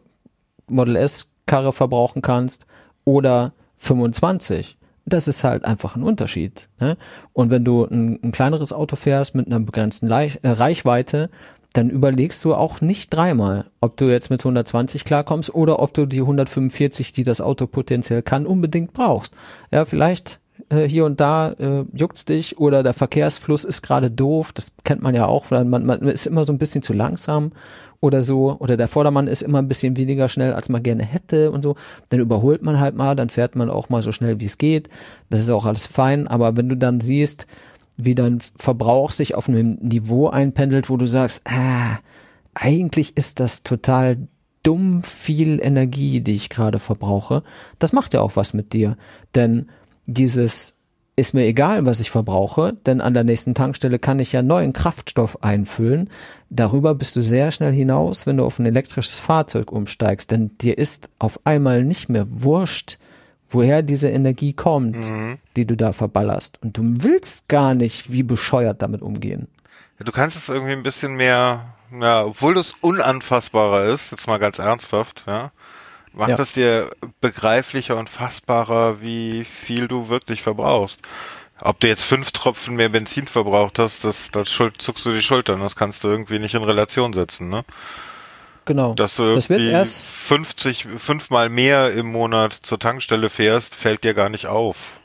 [0.67, 2.67] Model S Karre verbrauchen kannst
[3.03, 4.77] oder 25,
[5.13, 6.69] das ist halt einfach ein Unterschied.
[6.79, 6.97] Ne?
[7.33, 11.29] Und wenn du ein, ein, kleineres Auto fährst mit einer begrenzten Leich, äh, Reichweite,
[11.73, 16.05] dann überlegst du auch nicht dreimal, ob du jetzt mit 120 klarkommst oder ob du
[16.05, 19.33] die 145, die das Auto potenziell kann, unbedingt brauchst.
[19.71, 20.40] Ja, vielleicht
[20.71, 25.01] äh, hier und da äh, juckt's dich oder der Verkehrsfluss ist gerade doof, das kennt
[25.01, 27.51] man ja auch, man, man ist immer so ein bisschen zu langsam
[27.99, 31.51] oder so, oder der Vordermann ist immer ein bisschen weniger schnell, als man gerne hätte
[31.51, 31.75] und so,
[32.09, 34.89] dann überholt man halt mal, dann fährt man auch mal so schnell, wie es geht.
[35.29, 37.47] Das ist auch alles fein, aber wenn du dann siehst,
[37.97, 41.99] wie dein Verbrauch sich auf einem Niveau einpendelt, wo du sagst, ah,
[42.53, 44.17] eigentlich ist das total
[44.63, 47.43] dumm viel Energie, die ich gerade verbrauche,
[47.79, 48.95] das macht ja auch was mit dir.
[49.35, 49.67] Denn
[50.05, 50.77] dieses
[51.15, 54.73] ist mir egal, was ich verbrauche, denn an der nächsten Tankstelle kann ich ja neuen
[54.73, 56.09] Kraftstoff einfüllen.
[56.49, 60.77] Darüber bist du sehr schnell hinaus, wenn du auf ein elektrisches Fahrzeug umsteigst, denn dir
[60.77, 62.97] ist auf einmal nicht mehr wurscht,
[63.49, 65.37] woher diese Energie kommt, mhm.
[65.55, 66.61] die du da verballerst.
[66.63, 69.47] Und du willst gar nicht wie bescheuert damit umgehen.
[69.99, 74.39] Ja, du kannst es irgendwie ein bisschen mehr, ja, obwohl das unanfassbarer ist, jetzt mal
[74.39, 75.51] ganz ernsthaft, ja,
[76.13, 76.39] macht ja.
[76.39, 76.89] es dir
[77.19, 81.01] begreiflicher und fassbarer, wie viel du wirklich verbrauchst.
[81.61, 85.59] Ob du jetzt fünf Tropfen mehr Benzin verbraucht hast, das, das zuckst du die Schultern.
[85.59, 87.63] Das kannst du irgendwie nicht in Relation setzen, ne?
[88.65, 88.93] Genau.
[88.93, 94.29] Dass du das irgendwie 50, fünfmal mehr im Monat zur Tankstelle fährst, fällt dir gar
[94.29, 94.99] nicht auf.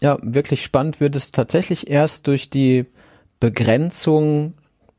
[0.00, 2.86] Ja, wirklich spannend wird es tatsächlich erst durch die
[3.40, 4.54] Begrenzung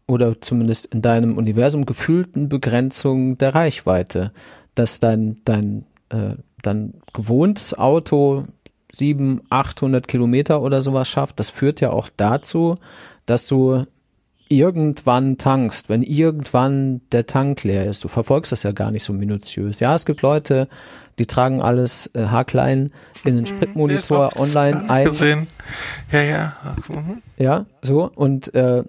[0.08, 4.32] oder zumindest in deinem Universum gefühlten Begrenzung der Reichweite
[4.76, 8.46] dass dein, dein, äh, dein gewohntes Auto
[8.92, 12.76] sieben, achthundert Kilometer oder sowas schafft, das führt ja auch dazu,
[13.26, 13.86] dass du
[14.48, 18.04] irgendwann tankst, wenn irgendwann der Tank leer ist.
[18.04, 19.80] Du verfolgst das ja gar nicht so minutiös.
[19.80, 20.68] Ja, es gibt Leute,
[21.18, 22.92] die tragen alles äh, haarklein
[23.24, 25.06] in den hm, Spritmonitor online ein.
[25.06, 25.48] Gesehen.
[26.12, 26.54] Ja, ja.
[26.88, 27.22] Mhm.
[27.38, 28.84] Ja, so und äh,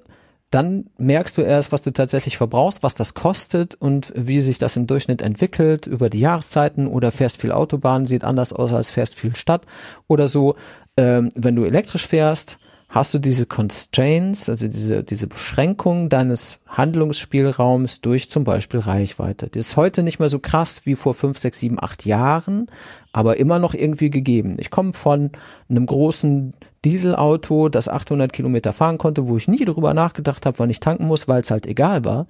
[0.50, 4.76] dann merkst du erst, was du tatsächlich verbrauchst, was das kostet und wie sich das
[4.76, 9.16] im Durchschnitt entwickelt über die Jahreszeiten oder fährst viel Autobahn, sieht anders aus als fährst
[9.16, 9.66] viel Stadt
[10.06, 10.54] oder so.
[10.96, 12.58] Ähm, wenn du elektrisch fährst,
[12.88, 19.48] hast du diese Constraints, also diese, diese Beschränkung deines Handlungsspielraums durch zum Beispiel Reichweite.
[19.48, 22.68] Die ist heute nicht mehr so krass wie vor fünf, sechs, sieben, acht Jahren,
[23.12, 24.56] aber immer noch irgendwie gegeben.
[24.58, 25.32] Ich komme von
[25.68, 26.54] einem großen
[26.86, 31.08] Dieselauto, das 800 Kilometer fahren konnte, wo ich nie darüber nachgedacht habe, wann ich tanken
[31.08, 32.28] muss, weil es halt egal war.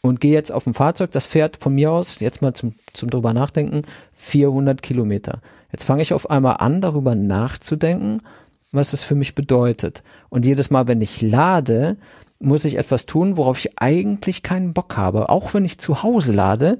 [0.00, 3.10] Und gehe jetzt auf ein Fahrzeug, das fährt von mir aus, jetzt mal zum, zum
[3.10, 3.82] drüber nachdenken,
[4.14, 5.42] 400 Kilometer.
[5.72, 8.22] Jetzt fange ich auf einmal an, darüber nachzudenken,
[8.72, 10.02] was das für mich bedeutet.
[10.30, 11.98] Und jedes Mal, wenn ich lade,
[12.40, 15.28] muss ich etwas tun, worauf ich eigentlich keinen Bock habe.
[15.28, 16.78] Auch wenn ich zu Hause lade,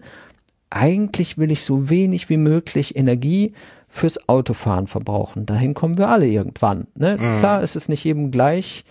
[0.71, 3.53] eigentlich will ich so wenig wie möglich Energie
[3.99, 5.47] fürs Autofahren verbrauchen.
[5.47, 6.87] Dahin kommen wir alle irgendwann.
[6.95, 7.17] Ne?
[7.19, 7.39] Mhm.
[7.39, 8.85] Klar ist es nicht jedem gleich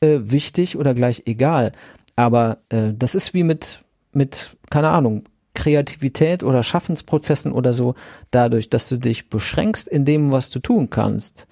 [0.00, 1.72] äh, wichtig oder gleich egal,
[2.16, 3.80] aber äh, das ist wie mit,
[4.12, 5.24] mit, keine Ahnung,
[5.54, 7.94] Kreativität oder Schaffensprozessen oder so,
[8.30, 11.46] dadurch, dass du dich beschränkst in dem, was du tun kannst,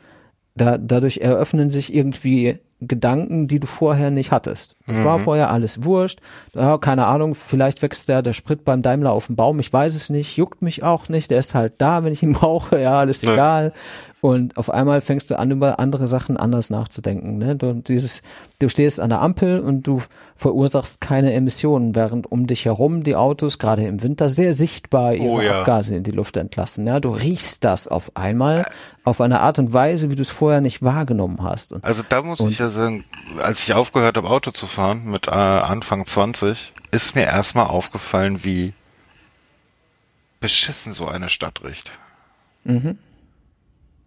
[0.55, 4.77] da, dadurch eröffnen sich irgendwie Gedanken, die du vorher nicht hattest.
[4.87, 5.05] Das mhm.
[5.05, 6.21] war vorher alles wurscht.
[6.53, 9.95] Ja, keine Ahnung, vielleicht wächst der, der Sprit beim Daimler auf dem Baum, ich weiß
[9.95, 12.99] es nicht, juckt mich auch nicht, der ist halt da, wenn ich ihn brauche, ja,
[12.99, 13.33] alles ja.
[13.33, 13.73] egal.
[14.27, 17.39] Und auf einmal fängst du an, über andere Sachen anders nachzudenken.
[17.39, 17.55] Ne?
[17.55, 18.23] Du, dieses,
[18.59, 20.03] du stehst an der Ampel und du
[20.35, 25.29] verursachst keine Emissionen, während um dich herum die Autos gerade im Winter sehr sichtbar ihre
[25.29, 25.61] oh, ja.
[25.61, 26.89] Abgase in die Luft entlassen.
[26.89, 26.99] Ja?
[26.99, 28.67] Du riechst das auf einmal
[29.05, 31.73] auf eine Art und Weise, wie du es vorher nicht wahrgenommen hast.
[31.73, 33.05] Und, also da muss ich ja sagen,
[33.39, 38.43] als ich aufgehört habe, Auto zu fahren, mit äh, Anfang 20, ist mir erstmal aufgefallen,
[38.43, 38.73] wie
[40.41, 41.93] beschissen so eine Stadt riecht.
[42.65, 42.99] Mhm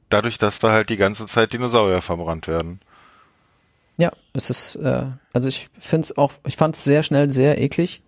[0.09, 2.79] dadurch, dass da halt die ganze Zeit Dinosaurier verbrannt werden.
[3.97, 7.61] Ja, es ist, äh, also ich finde es auch, ich fand es sehr schnell sehr
[7.61, 8.01] eklig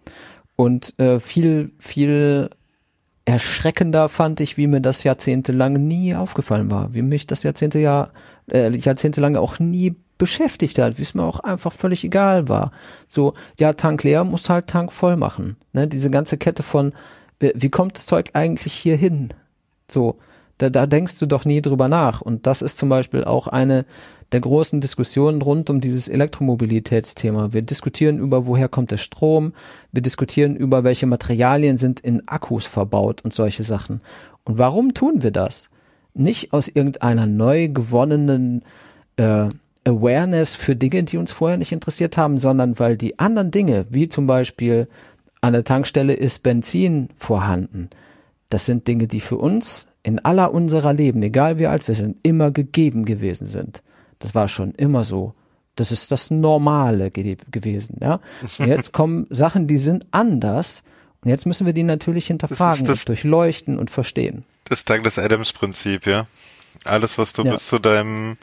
[0.56, 2.50] und äh, viel, viel
[3.26, 8.10] erschreckender fand ich, wie mir das jahrzehntelang nie aufgefallen war, wie mich das Jahrzehnte ja,
[8.52, 12.72] äh, jahrzehntelang auch nie beschäftigt hat, wie es mir auch einfach völlig egal war.
[13.08, 15.58] So, ja, Tank leer, muss halt Tank voll machen.
[15.74, 15.88] Ne?
[15.88, 16.94] Diese ganze Kette von,
[17.40, 19.30] äh, wie kommt das Zeug eigentlich hier hin?
[19.90, 20.20] So,
[20.62, 22.22] da, da denkst du doch nie drüber nach.
[22.22, 23.86] Und das ist zum Beispiel auch eine
[24.32, 27.52] der großen Diskussionen rund um dieses Elektromobilitätsthema.
[27.52, 29.54] Wir diskutieren über, woher kommt der Strom,
[29.92, 34.02] wir diskutieren über, welche Materialien sind in Akkus verbaut und solche Sachen.
[34.44, 35.70] Und warum tun wir das?
[36.14, 38.64] Nicht aus irgendeiner neu gewonnenen
[39.18, 39.50] äh,
[39.84, 44.10] Awareness für Dinge, die uns vorher nicht interessiert haben, sondern weil die anderen Dinge, wie
[44.10, 44.88] zum Beispiel
[45.42, 47.90] an der Tankstelle ist Benzin vorhanden,
[48.50, 52.18] das sind Dinge, die für uns in aller unserer Leben, egal wie alt wir sind,
[52.24, 53.84] immer gegeben gewesen sind.
[54.20, 55.34] Das war schon immer so.
[55.76, 58.20] Das ist das Normale ge gewesen, ja.
[58.60, 60.84] Und jetzt kommen Sachen, die sind anders.
[61.24, 64.44] Und jetzt müssen wir die natürlich hinterfragen, das das, durchleuchten und verstehen.
[64.66, 66.28] Das Douglas Adams Prinzip, ja.
[66.84, 67.54] Alles, was du ja.
[67.54, 68.38] bis zu deinem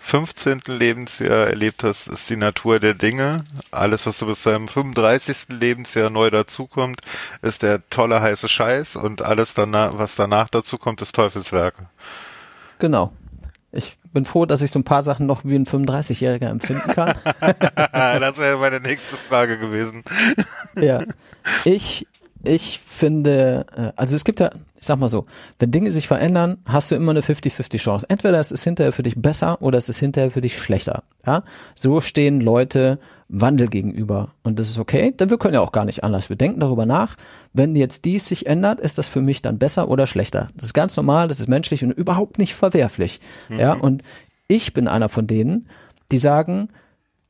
[0.00, 0.62] 15.
[0.66, 3.44] Lebensjahr erlebt hast, ist die Natur der Dinge.
[3.70, 5.48] Alles, was du bis deinem 35.
[5.50, 7.02] Lebensjahr neu dazukommt,
[7.42, 11.86] ist der tolle heiße Scheiß und alles danach, was danach dazukommt, ist Teufelswerke.
[12.78, 13.12] Genau.
[13.72, 17.14] Ich bin froh, dass ich so ein paar Sachen noch wie ein 35-Jähriger empfinden kann.
[17.92, 20.02] das wäre meine nächste Frage gewesen.
[20.80, 21.04] ja.
[21.64, 22.08] Ich
[22.42, 25.26] ich finde, äh, also es gibt ja, ich sag mal so,
[25.58, 28.06] wenn Dinge sich verändern, hast du immer eine 50-50 Chance.
[28.08, 31.02] Entweder es ist hinterher für dich besser oder es ist hinterher für dich schlechter.
[31.26, 31.42] Ja,
[31.74, 32.98] so stehen Leute
[33.28, 36.30] Wandel gegenüber und das ist okay, denn wir können ja auch gar nicht anders.
[36.30, 37.16] Wir denken darüber nach.
[37.52, 40.48] Wenn jetzt dies sich ändert, ist das für mich dann besser oder schlechter.
[40.56, 43.20] Das ist ganz normal, das ist menschlich und überhaupt nicht verwerflich.
[43.48, 43.58] Mhm.
[43.58, 44.02] Ja, und
[44.48, 45.68] ich bin einer von denen,
[46.10, 46.70] die sagen,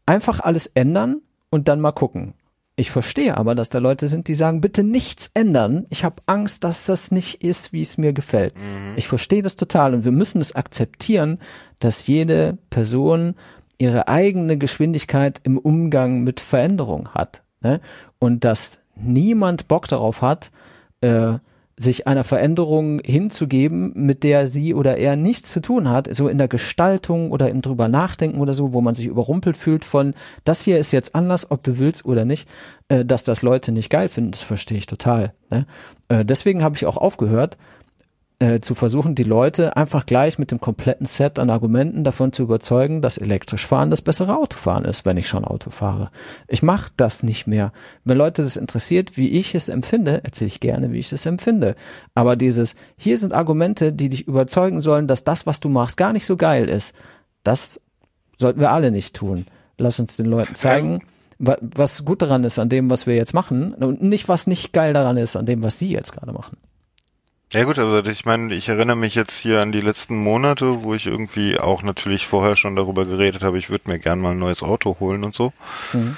[0.06, 1.20] einfach alles ändern
[1.50, 2.34] und dann mal gucken.
[2.80, 5.84] Ich verstehe aber, dass da Leute sind, die sagen, bitte nichts ändern.
[5.90, 8.56] Ich habe Angst, dass das nicht ist, wie es mir gefällt.
[8.56, 8.94] Mhm.
[8.96, 11.40] Ich verstehe das total und wir müssen es akzeptieren,
[11.78, 13.34] dass jede Person
[13.76, 17.42] ihre eigene Geschwindigkeit im Umgang mit Veränderung hat.
[17.60, 17.82] Ne?
[18.18, 20.50] Und dass niemand Bock darauf hat,
[21.02, 21.34] äh,
[21.80, 26.36] sich einer Veränderung hinzugeben, mit der sie oder er nichts zu tun hat, so in
[26.36, 30.60] der Gestaltung oder im drüber nachdenken oder so, wo man sich überrumpelt fühlt von, das
[30.60, 32.46] hier ist jetzt anders, ob du willst oder nicht,
[32.88, 35.32] äh, dass das Leute nicht geil finden, das verstehe ich total.
[35.48, 35.64] Ne?
[36.08, 37.56] Äh, deswegen habe ich auch aufgehört,
[38.40, 42.42] äh, zu versuchen, die Leute einfach gleich mit dem kompletten Set an Argumenten davon zu
[42.42, 46.10] überzeugen, dass elektrisch fahren das bessere Autofahren ist, wenn ich schon Auto fahre.
[46.48, 47.70] Ich mache das nicht mehr.
[48.04, 51.76] Wenn Leute das interessiert, wie ich es empfinde, erzähle ich gerne, wie ich es empfinde.
[52.14, 56.14] Aber dieses, hier sind Argumente, die dich überzeugen sollen, dass das, was du machst, gar
[56.14, 56.94] nicht so geil ist,
[57.42, 57.82] das
[58.38, 59.46] sollten wir alle nicht tun.
[59.76, 61.00] Lass uns den Leuten zeigen,
[61.38, 64.94] was gut daran ist an dem, was wir jetzt machen und nicht, was nicht geil
[64.94, 66.56] daran ist an dem, was sie jetzt gerade machen.
[67.52, 70.94] Ja gut, also ich meine, ich erinnere mich jetzt hier an die letzten Monate, wo
[70.94, 74.38] ich irgendwie auch natürlich vorher schon darüber geredet habe, ich würde mir gern mal ein
[74.38, 75.52] neues Auto holen und so.
[75.92, 76.16] Mhm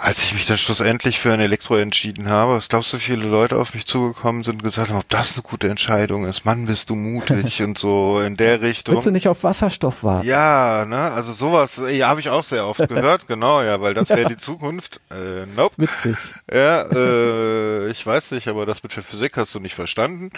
[0.00, 3.56] als ich mich dann schlussendlich für ein Elektro entschieden habe, was glaubst du, viele Leute
[3.56, 6.44] auf mich zugekommen sind und gesagt haben, ob das eine gute Entscheidung ist.
[6.46, 8.94] Mann, bist du mutig und so in der Richtung.
[8.94, 10.26] Willst du nicht auf Wasserstoff warten?
[10.26, 14.08] Ja, ne, also sowas, ja, habe ich auch sehr oft gehört, genau, ja, weil das
[14.08, 15.00] wäre die Zukunft.
[15.10, 15.74] Äh, nope.
[15.76, 16.16] Witzig.
[16.50, 20.30] Ja, äh, ich weiß nicht, aber das mit der Physik hast du nicht verstanden.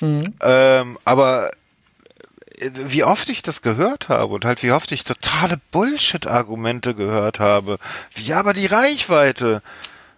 [0.00, 0.34] Mhm.
[0.40, 1.50] Ähm, aber
[2.72, 7.78] wie oft ich das gehört habe und halt wie oft ich totale Bullshit-Argumente gehört habe.
[8.14, 9.62] Wie aber die Reichweite.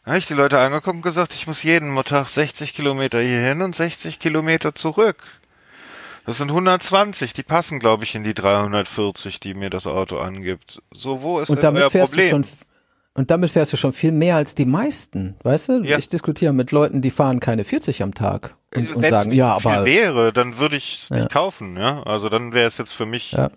[0.05, 3.63] Da habe ich die Leute angeguckt und gesagt, ich muss jeden Tag 60 Kilometer hierhin
[3.63, 5.19] und 60 Kilometer zurück.
[6.25, 10.83] Das sind 120, die passen, glaube ich, in die 340, die mir das Auto angibt.
[10.93, 12.45] So, wo ist und denn euer Problem?
[13.19, 15.83] Und damit fährst du schon viel mehr als die meisten, weißt du?
[15.83, 15.99] Ja.
[15.99, 19.85] Ich diskutiere mit Leuten, die fahren keine 40 am Tag und, und sagen, ja, aber
[19.85, 21.29] wäre, dann würde ich es nicht ja.
[21.29, 22.01] kaufen, ja.
[22.05, 23.51] Also dann wäre es jetzt für mich ja.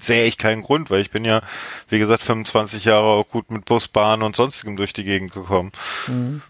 [0.00, 1.40] sehe ich keinen Grund, weil ich bin ja,
[1.88, 5.72] wie gesagt, 25 Jahre auch gut mit Bus, Bahn und sonstigem durch die Gegend gekommen.
[6.06, 6.42] Mhm.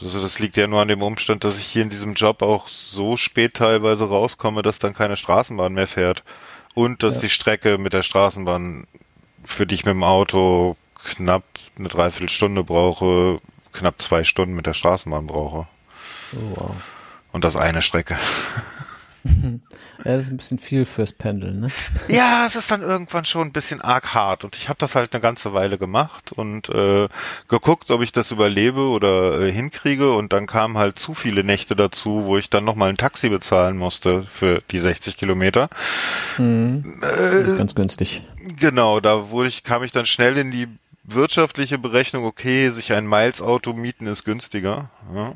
[0.00, 2.68] Also das liegt ja nur an dem Umstand, dass ich hier in diesem Job auch
[2.68, 6.22] so spät teilweise rauskomme, dass dann keine Straßenbahn mehr fährt.
[6.74, 7.22] Und dass ja.
[7.22, 8.86] die Strecke mit der Straßenbahn,
[9.44, 11.44] für die ich mit dem Auto knapp
[11.78, 13.40] eine Dreiviertelstunde brauche,
[13.72, 15.66] knapp zwei Stunden mit der Straßenbahn brauche.
[16.34, 16.76] Oh, wow.
[17.32, 18.16] Und das eine Strecke.
[19.24, 19.60] ja,
[20.04, 21.68] das ist ein bisschen viel fürs Pendeln, ne?
[22.08, 25.14] Ja, es ist dann irgendwann schon ein bisschen arg hart und ich habe das halt
[25.14, 27.08] eine ganze Weile gemacht und äh,
[27.48, 31.76] geguckt, ob ich das überlebe oder äh, hinkriege und dann kamen halt zu viele Nächte
[31.76, 35.68] dazu, wo ich dann nochmal ein Taxi bezahlen musste für die 60 Kilometer.
[36.38, 37.00] Mhm.
[37.02, 38.22] Äh, Ganz günstig.
[38.58, 40.68] Genau, da wurde ich, kam ich dann schnell in die
[41.04, 44.90] wirtschaftliche Berechnung, okay, sich ein Miles-Auto mieten ist günstiger.
[45.14, 45.34] Ja.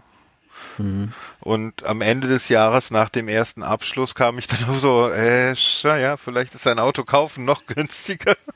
[0.78, 1.12] Mhm.
[1.40, 6.16] Und am Ende des Jahres nach dem ersten Abschluss kam ich dann so, äh, ja,
[6.16, 8.34] vielleicht ist ein Auto kaufen noch günstiger.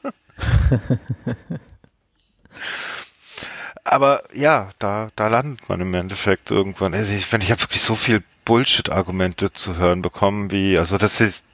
[3.84, 6.94] Aber ja, da, da landet man im Endeffekt irgendwann.
[6.94, 11.20] Also ich, wenn ich habe wirklich so viel Bullshit-Argumente zu hören bekommen, wie, also das
[11.20, 11.44] ist,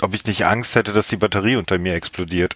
[0.00, 2.54] ob ich nicht Angst hätte, dass die Batterie unter mir explodiert.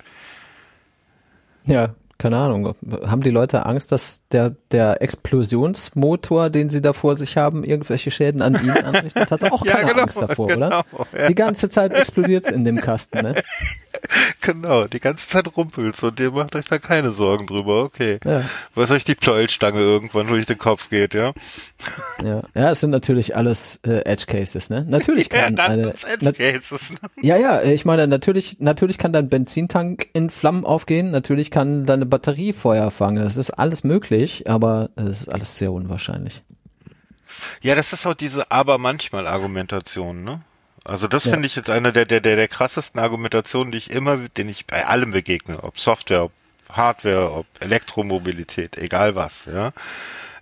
[1.64, 7.16] Ja, keine Ahnung, haben die Leute Angst, dass der, der Explosionsmotor, den sie da vor
[7.16, 9.32] sich haben, irgendwelche Schäden an ihnen anrichtet?
[9.32, 10.84] Hat auch keine ja, genau, Angst davor, genau, oder?
[11.18, 11.28] Ja.
[11.28, 13.34] Die ganze Zeit explodiert in dem Kasten, ne?
[14.40, 18.18] Genau, die ganze Zeit rumpelt's und ihr macht euch da keine Sorgen drüber, okay.
[18.24, 18.42] Ja.
[18.74, 21.32] Was euch die Pleuelstange irgendwann durch den Kopf geht, ja?
[22.22, 24.84] Ja, ja es sind natürlich alles äh, Edge Cases, ne?
[24.88, 26.90] Natürlich kann ja, eine Edge Cases.
[26.90, 26.98] Ne?
[27.20, 32.06] Ja, ja, ich meine, natürlich, natürlich kann dein Benzintank in Flammen aufgehen, natürlich kann deine
[32.12, 33.24] Batterie Feuer fangen.
[33.24, 36.42] Das ist alles möglich, aber es ist alles sehr unwahrscheinlich.
[37.62, 40.42] Ja, das ist auch diese aber manchmal Argumentation, ne?
[40.84, 41.32] Also das ja.
[41.32, 44.66] finde ich jetzt eine der, der, der, der krassesten Argumentationen, die ich immer, den ich
[44.66, 46.32] bei allem begegne, ob Software, ob
[46.68, 49.72] Hardware, ob Elektromobilität, egal was, ja.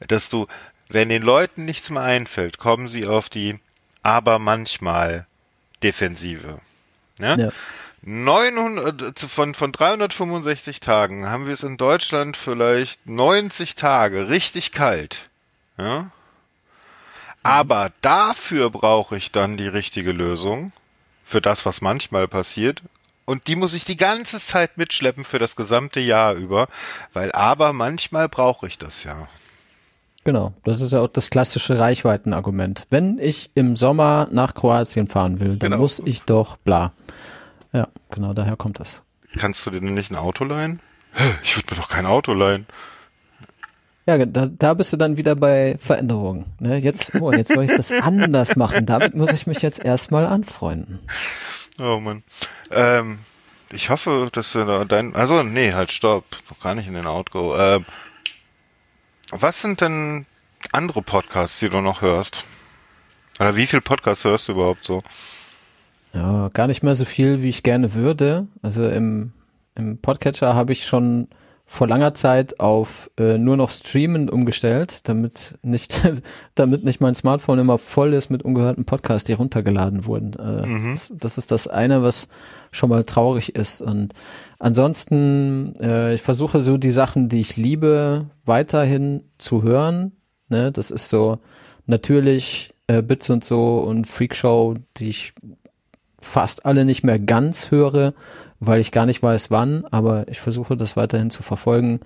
[0.08, 0.48] Dass du,
[0.88, 3.60] wenn den Leuten nichts mehr einfällt, kommen sie auf die
[4.02, 5.26] aber manchmal
[5.84, 6.58] Defensive.
[7.20, 7.36] Ja?
[7.36, 7.48] ja.
[8.02, 15.28] 900, von, von 365 Tagen haben wir es in Deutschland vielleicht 90 Tage richtig kalt.
[15.76, 16.10] Ja?
[17.42, 20.72] Aber dafür brauche ich dann die richtige Lösung
[21.22, 22.82] für das, was manchmal passiert.
[23.24, 26.68] Und die muss ich die ganze Zeit mitschleppen für das gesamte Jahr über,
[27.12, 29.28] weil aber manchmal brauche ich das ja.
[30.24, 32.86] Genau, das ist ja auch das klassische Reichweitenargument.
[32.90, 35.78] Wenn ich im Sommer nach Kroatien fahren will, dann genau.
[35.78, 36.92] muss ich doch bla.
[37.72, 39.02] Ja, genau, daher kommt das.
[39.36, 40.80] Kannst du dir denn nicht ein Auto leihen?
[41.42, 42.66] Ich würde mir doch kein Auto leihen.
[44.06, 46.46] Ja, da, da bist du dann wieder bei Veränderungen.
[46.58, 46.78] Ne?
[46.78, 48.86] Jetzt, oh, jetzt soll ich das anders machen.
[48.86, 51.00] Damit muss ich mich jetzt erstmal anfreunden.
[51.78, 52.22] Oh Mann.
[52.70, 53.20] Ähm,
[53.70, 57.06] ich hoffe, dass du da dein, also nee, halt stopp, noch gar nicht in den
[57.06, 57.56] Outgo.
[57.56, 57.84] Ähm,
[59.30, 60.26] was sind denn
[60.72, 62.46] andere Podcasts, die du noch hörst?
[63.38, 65.02] Oder wie viel Podcasts hörst du überhaupt so?
[66.12, 68.48] Ja, gar nicht mehr so viel, wie ich gerne würde.
[68.62, 69.32] Also im,
[69.74, 71.28] im Podcatcher habe ich schon
[71.72, 76.02] vor langer Zeit auf äh, nur noch Streamen umgestellt, damit nicht,
[76.56, 80.32] damit nicht mein Smartphone immer voll ist mit ungehörten Podcasts, die runtergeladen wurden.
[80.32, 80.90] Äh, mhm.
[80.90, 82.28] das, das, ist das eine, was
[82.72, 83.82] schon mal traurig ist.
[83.82, 84.14] Und
[84.58, 90.10] ansonsten, äh, ich versuche so die Sachen, die ich liebe, weiterhin zu hören.
[90.48, 91.38] Ne, das ist so
[91.86, 95.34] natürlich äh, Bits und so und Freakshow, die ich
[96.20, 98.14] fast alle nicht mehr ganz höre,
[98.58, 102.00] weil ich gar nicht weiß wann, aber ich versuche das weiterhin zu verfolgen.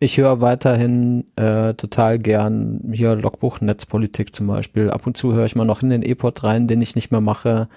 [0.00, 4.90] Ich höre weiterhin äh, total gern hier Logbuch Netzpolitik zum Beispiel.
[4.90, 7.20] Ab und zu höre ich mal noch in den E-Pod rein, den ich nicht mehr
[7.20, 7.68] mache.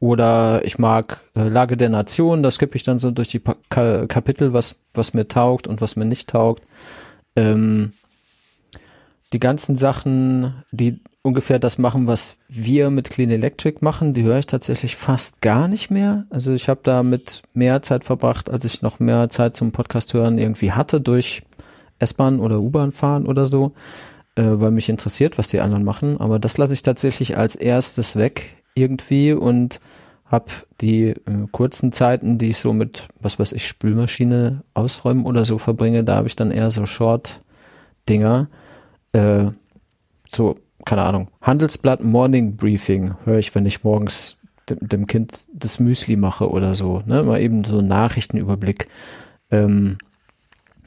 [0.00, 3.56] Oder ich mag äh, Lage der Nation, da skippe ich dann so durch die pa
[3.68, 6.64] Ka Kapitel, was, was mir taugt und was mir nicht taugt.
[7.36, 7.92] Ähm,
[9.32, 14.38] die ganzen Sachen, die ungefähr das machen, was wir mit Clean Electric machen, die höre
[14.38, 16.26] ich tatsächlich fast gar nicht mehr.
[16.30, 20.38] Also ich habe damit mehr Zeit verbracht, als ich noch mehr Zeit zum Podcast hören
[20.38, 21.42] irgendwie hatte durch
[21.98, 23.72] S-Bahn oder U-Bahn fahren oder so,
[24.36, 26.20] äh, weil mich interessiert, was die anderen machen.
[26.20, 29.80] Aber das lasse ich tatsächlich als erstes weg irgendwie und
[30.24, 30.46] habe
[30.80, 31.16] die äh,
[31.50, 36.16] kurzen Zeiten, die ich so mit, was weiß ich, Spülmaschine ausräumen oder so verbringe, da
[36.16, 38.48] habe ich dann eher so Short-Dinger.
[39.12, 39.46] Äh,
[40.28, 40.58] so
[40.88, 44.38] keine Ahnung, Handelsblatt Morning Briefing höre ich, wenn ich morgens
[44.70, 48.88] dem, dem, Kind das Müsli mache oder so, ne, mal eben so Nachrichtenüberblick.
[49.50, 49.98] Ähm,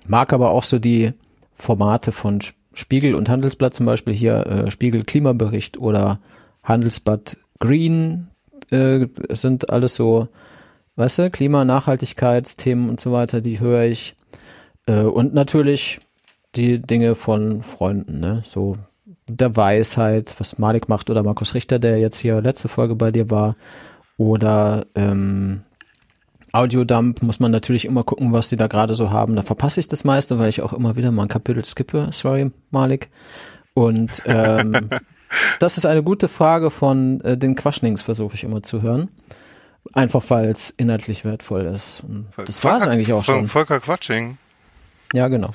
[0.07, 1.14] mag aber auch so die
[1.53, 2.40] Formate von
[2.73, 6.19] Spiegel und Handelsblatt, zum Beispiel hier äh, Spiegel Klimabericht oder
[6.64, 8.28] Handelsblatt Green,
[8.72, 10.30] äh, sind alles so
[10.95, 14.15] weißt du, Klima, Nachhaltigkeitsthemen und so weiter, die höre ich.
[14.88, 15.99] Äh, und natürlich
[16.56, 18.41] die Dinge von Freunden, ne?
[18.45, 18.78] So
[19.38, 23.30] der Weisheit, was Malik macht oder Markus Richter, der jetzt hier letzte Folge bei dir
[23.30, 23.56] war.
[24.18, 25.62] Oder ähm,
[26.52, 29.36] Audiodump muss man natürlich immer gucken, was die da gerade so haben.
[29.36, 32.10] Da verpasse ich das meiste, weil ich auch immer wieder mal ein Kapitel skippe.
[32.12, 33.10] Sorry, Malik.
[33.74, 34.90] Und ähm,
[35.60, 39.10] das ist eine gute Frage von äh, den Quaschnings, versuche ich immer zu hören.
[39.94, 42.03] Einfach weil es inhaltlich wertvoll ist.
[42.08, 43.48] Und das war es eigentlich auch schon.
[43.48, 44.38] Volker Quatsching.
[45.14, 45.52] Ja, genau.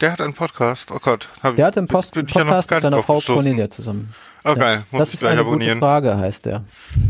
[0.00, 0.90] Der hat einen Podcast.
[0.90, 1.28] Oh Gott.
[1.42, 4.14] Hab der hat einen Post bin, bin Podcast ja mit seiner Frau Cornelia zusammen.
[4.44, 4.82] Okay, ja.
[4.90, 5.74] muss das ist eine abonnieren.
[5.74, 6.64] gute Frage, heißt der.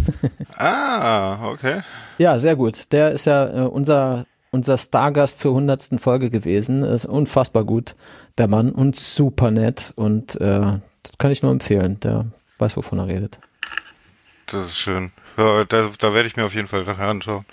[0.57, 1.83] ah, okay.
[2.19, 2.91] Ja, sehr gut.
[2.91, 6.83] Der ist ja äh, unser unser Stargast zur hundertsten Folge gewesen.
[6.83, 7.95] Ist unfassbar gut,
[8.39, 10.61] der Mann und super nett und äh,
[11.03, 12.01] das kann ich nur empfehlen.
[12.01, 12.27] Der
[12.59, 13.39] weiß, wovon er redet.
[14.47, 15.13] Das ist schön.
[15.37, 17.45] Ja, da, da werde ich mir auf jeden Fall nachher anschauen.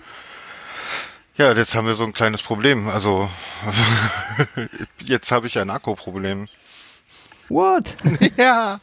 [1.37, 2.87] Ja, jetzt haben wir so ein kleines Problem.
[2.87, 3.29] Also
[5.03, 6.47] jetzt habe ich ein Akkuproblem.
[7.49, 7.95] What?
[8.37, 8.81] ja,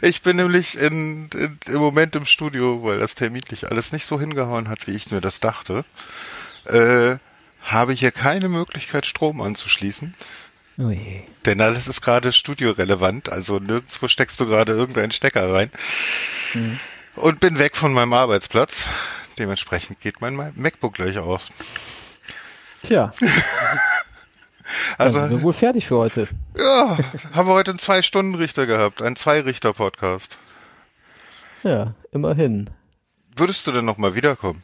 [0.00, 4.18] ich bin nämlich in, in, im Moment im Studio, weil das terminlich alles nicht so
[4.18, 5.84] hingehauen hat, wie ich mir das dachte.
[6.64, 7.16] Äh,
[7.62, 10.14] habe hier keine Möglichkeit, Strom anzuschließen.
[10.78, 11.22] Oh je.
[11.44, 15.70] Denn alles ist gerade studiorelevant, also nirgendwo steckst du gerade irgendeinen Stecker rein.
[16.54, 16.78] Mhm.
[17.16, 18.86] Und bin weg von meinem Arbeitsplatz.
[19.38, 21.48] Dementsprechend geht mein MacBook gleich aus.
[22.82, 23.12] Tja.
[24.98, 26.28] also, sind wir wohl fertig für heute.
[26.56, 26.98] Ja,
[27.32, 30.38] haben wir heute einen Zwei-Stunden-Richter gehabt, einen Zwei-Richter-Podcast.
[31.62, 32.70] Ja, immerhin.
[33.36, 34.62] Würdest du denn nochmal wiederkommen?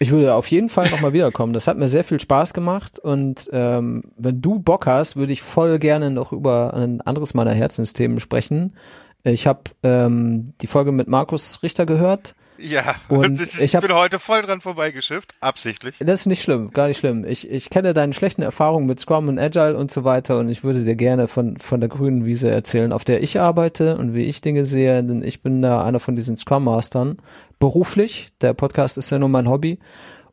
[0.00, 1.52] Ich würde auf jeden Fall nochmal wiederkommen.
[1.52, 5.42] Das hat mir sehr viel Spaß gemacht und ähm, wenn du Bock hast, würde ich
[5.42, 8.74] voll gerne noch über ein anderes meiner Herzensthemen sprechen.
[9.22, 13.94] Ich habe ähm, die Folge mit Markus Richter gehört ja, und ich, ich hab, bin
[13.94, 15.96] heute voll dran vorbeigeschifft, absichtlich.
[15.98, 17.24] Das ist nicht schlimm, gar nicht schlimm.
[17.26, 20.64] Ich, ich kenne deine schlechten Erfahrungen mit Scrum und Agile und so weiter und ich
[20.64, 24.24] würde dir gerne von, von der grünen Wiese erzählen, auf der ich arbeite und wie
[24.24, 27.18] ich Dinge sehe, denn ich bin da einer von diesen Scrum Mastern.
[27.58, 29.78] Beruflich, der Podcast ist ja nur mein Hobby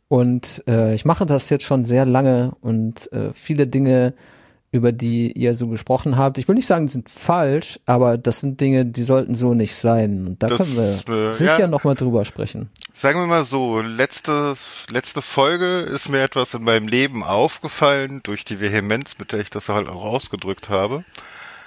[0.08, 4.14] und äh, ich mache das jetzt schon sehr lange und äh, viele Dinge
[4.72, 6.38] über die ihr so gesprochen habt.
[6.38, 9.76] Ich will nicht sagen, die sind falsch, aber das sind Dinge, die sollten so nicht
[9.76, 10.28] sein.
[10.28, 12.70] Und da das, können wir äh, sicher ja, nochmal drüber sprechen.
[12.94, 14.54] Sagen wir mal so, letzte,
[14.90, 19.50] letzte Folge ist mir etwas in meinem Leben aufgefallen, durch die Vehemenz, mit der ich
[19.50, 21.04] das halt auch ausgedrückt habe.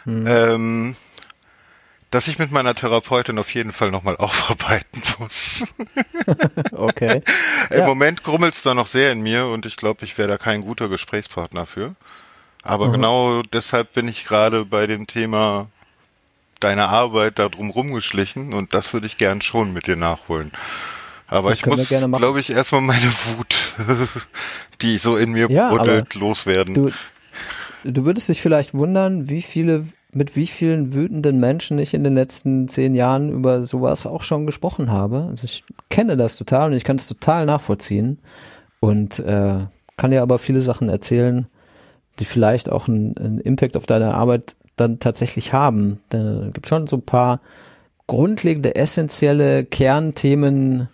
[0.04, 0.24] Hm.
[0.26, 0.96] Ähm,
[2.10, 5.64] dass ich mit meiner Therapeutin auf jeden Fall nochmal aufarbeiten muss.
[6.72, 7.22] okay.
[7.68, 7.86] Im ja.
[7.86, 10.88] Moment grummelt's da noch sehr in mir und ich glaube, ich wäre da kein guter
[10.88, 11.96] Gesprächspartner für.
[12.64, 12.92] Aber mhm.
[12.92, 15.68] genau deshalb bin ich gerade bei dem Thema
[16.60, 20.50] deiner Arbeit da drum rumgeschlichen und das würde ich gern schon mit dir nachholen.
[21.26, 23.74] Aber das ich muss, glaube ich, erstmal meine Wut,
[24.80, 26.74] die so in mir ja, brodelt, loswerden.
[26.74, 26.90] Du,
[27.84, 32.14] du würdest dich vielleicht wundern, wie viele, mit wie vielen wütenden Menschen ich in den
[32.14, 35.26] letzten zehn Jahren über sowas auch schon gesprochen habe.
[35.28, 38.18] Also ich kenne das total und ich kann es total nachvollziehen
[38.80, 39.58] und äh,
[39.96, 41.46] kann dir aber viele Sachen erzählen,
[42.18, 46.00] die vielleicht auch einen, einen Impact auf deine Arbeit dann tatsächlich haben.
[46.12, 47.40] Denn es gibt schon so ein paar
[48.06, 50.88] grundlegende, essentielle Kernthemen,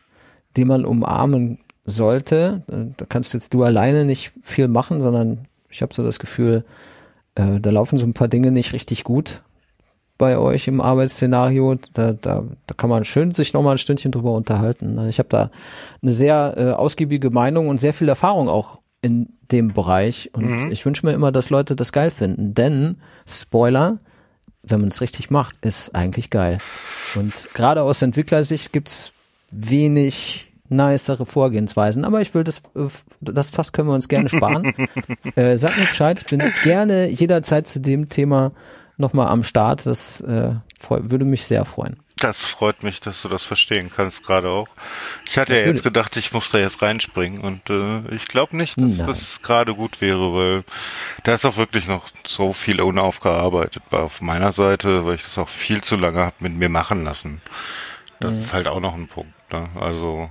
[0.56, 2.62] die man umarmen sollte.
[2.66, 6.64] Da kannst jetzt du alleine nicht viel machen, sondern ich habe so das Gefühl,
[7.34, 9.42] äh, da laufen so ein paar Dinge nicht richtig gut
[10.18, 11.76] bei euch im Arbeitsszenario.
[11.94, 15.09] Da, da, da kann man schön sich nochmal ein Stündchen drüber unterhalten.
[15.09, 15.51] Ich habe da
[16.02, 20.72] eine sehr äh, ausgiebige Meinung und sehr viel Erfahrung auch in dem Bereich und mhm.
[20.72, 23.98] ich wünsche mir immer, dass Leute das geil finden, denn Spoiler,
[24.62, 26.59] wenn man es richtig macht, ist eigentlich geil.
[27.14, 29.12] Und gerade aus Entwicklersicht gibt's
[29.51, 32.62] wenig nicere Vorgehensweisen, aber ich will das,
[33.20, 34.72] das fast können wir uns gerne sparen.
[35.35, 38.52] äh, sag mir Bescheid, ich bin gerne jederzeit zu dem Thema
[38.97, 40.52] nochmal am Start, das äh,
[40.89, 41.97] würde mich sehr freuen.
[42.20, 44.68] Das freut mich, dass du das verstehen kannst, gerade auch.
[45.26, 48.56] Ich hatte ja, ja jetzt gedacht, ich muss da jetzt reinspringen und äh, ich glaube
[48.56, 49.06] nicht, dass Nein.
[49.06, 50.64] das gerade gut wäre, weil
[51.24, 55.48] da ist auch wirklich noch so viel unaufgearbeitet auf meiner Seite, weil ich das auch
[55.48, 57.40] viel zu lange habe mit mir machen lassen.
[58.20, 58.42] Das mhm.
[58.42, 59.32] ist halt auch noch ein Punkt.
[59.51, 59.68] Ne?
[59.80, 60.30] Also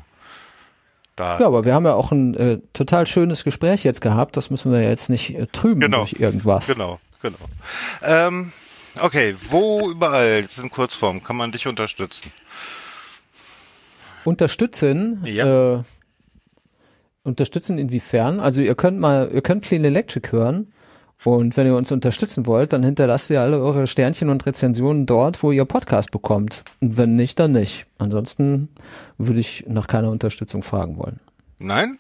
[1.16, 1.40] da.
[1.40, 4.38] Ja, aber wir haben ja auch ein äh, total schönes Gespräch jetzt gehabt.
[4.38, 6.00] Das müssen wir jetzt nicht äh, trüben genau.
[6.00, 6.68] durch irgendwas.
[6.68, 7.38] Genau, genau.
[8.02, 8.54] Ähm,
[9.02, 12.32] Okay, wo überall, das in Kurzform, kann man dich unterstützen?
[14.26, 15.22] Unterstützen?
[15.26, 15.76] Ja.
[15.76, 15.84] Äh,
[17.24, 18.40] unterstützen inwiefern?
[18.40, 20.74] Also ihr könnt mal, ihr könnt Clean Electric hören.
[21.26, 25.44] Und wenn ihr uns unterstützen wollt, dann hinterlasst ihr alle eure Sternchen und Rezensionen dort,
[25.44, 26.64] wo ihr Podcast bekommt.
[26.80, 27.88] Und wenn nicht, dann nicht.
[27.98, 28.70] Ansonsten
[29.18, 31.20] würde ich nach keiner Unterstützung fragen wollen.
[31.58, 32.00] Nein?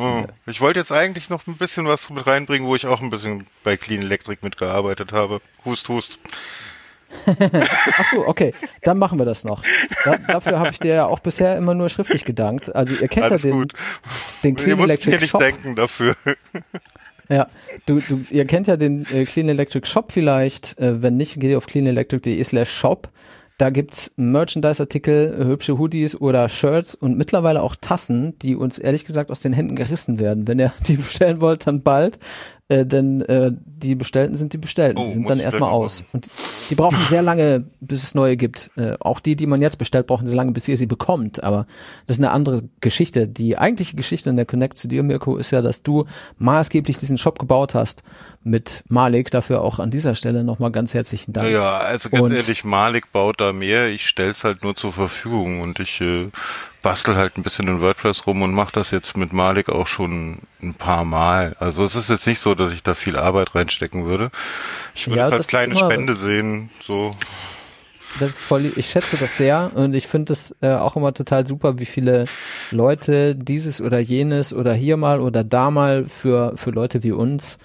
[0.00, 0.26] Hm.
[0.46, 3.46] Ich wollte jetzt eigentlich noch ein bisschen was mit reinbringen, wo ich auch ein bisschen
[3.64, 5.40] bei Clean Electric mitgearbeitet habe.
[5.64, 6.18] Hust, hust.
[7.26, 9.62] Ach so, okay, dann machen wir das noch.
[10.04, 12.74] Da, dafür habe ich dir ja auch bisher immer nur schriftlich gedankt.
[12.74, 13.72] Also ihr kennt Alles ja den, gut.
[14.44, 15.40] den Clean Ihr Electric nicht Shop.
[15.40, 16.14] denken dafür.
[17.28, 17.46] Ja,
[17.86, 20.78] du, du, ihr kennt ja den äh, Clean Electric Shop vielleicht.
[20.78, 23.08] Äh, wenn nicht, geht ihr auf cleanelectric.de slash shop.
[23.60, 29.30] Da gibt's Merchandise-Artikel, hübsche Hoodies oder Shirts und mittlerweile auch Tassen, die uns ehrlich gesagt
[29.30, 30.48] aus den Händen gerissen werden.
[30.48, 32.18] Wenn ihr die bestellen wollt, dann bald.
[32.70, 34.98] Äh, denn äh, die Bestellten sind die Bestellten.
[35.02, 36.04] Oh, die sind dann erstmal aus.
[36.12, 36.28] Und
[36.70, 38.70] die brauchen sehr lange, bis es neue gibt.
[38.76, 41.42] Äh, auch die, die man jetzt bestellt, brauchen sehr lange, bis ihr sie bekommt.
[41.42, 41.66] Aber
[42.06, 43.26] das ist eine andere Geschichte.
[43.26, 46.04] Die eigentliche Geschichte in der Connect zu dir, Mirko, ist ja, dass du
[46.38, 48.04] maßgeblich diesen Shop gebaut hast
[48.44, 49.32] mit Malik.
[49.32, 51.50] Dafür auch an dieser Stelle nochmal ganz herzlichen Dank.
[51.50, 53.88] Ja, also ganz Und- ehrlich, Malik baut da mehr.
[53.88, 56.26] Ich stell's halt nur zur Verfügung und ich äh,
[56.82, 60.38] bastel halt ein bisschen in WordPress rum und mache das jetzt mit Malik auch schon
[60.62, 61.56] ein paar Mal.
[61.58, 64.30] Also es ist jetzt nicht so, dass ich da viel Arbeit reinstecken würde.
[64.94, 66.70] Ich würde Ja, es als kleine Spende sehen.
[66.82, 67.16] So,
[68.18, 71.46] Das ist voll, ich schätze das sehr und ich finde es äh, auch immer total
[71.46, 72.24] super, wie viele
[72.70, 77.58] Leute dieses oder jenes oder hier mal oder da mal für, für Leute wie uns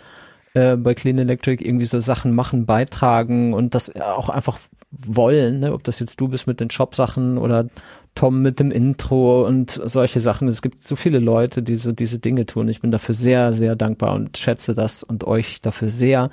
[0.54, 4.60] äh, bei Clean Electric irgendwie so Sachen machen, beitragen und das auch einfach
[4.92, 5.74] wollen, ne?
[5.74, 7.68] ob das jetzt du bist mit den Shop-Sachen oder
[8.16, 10.48] Tom mit dem Intro und solche Sachen.
[10.48, 12.70] Es gibt so viele Leute, die so diese Dinge tun.
[12.70, 16.30] Ich bin dafür sehr, sehr dankbar und schätze das und euch dafür sehr.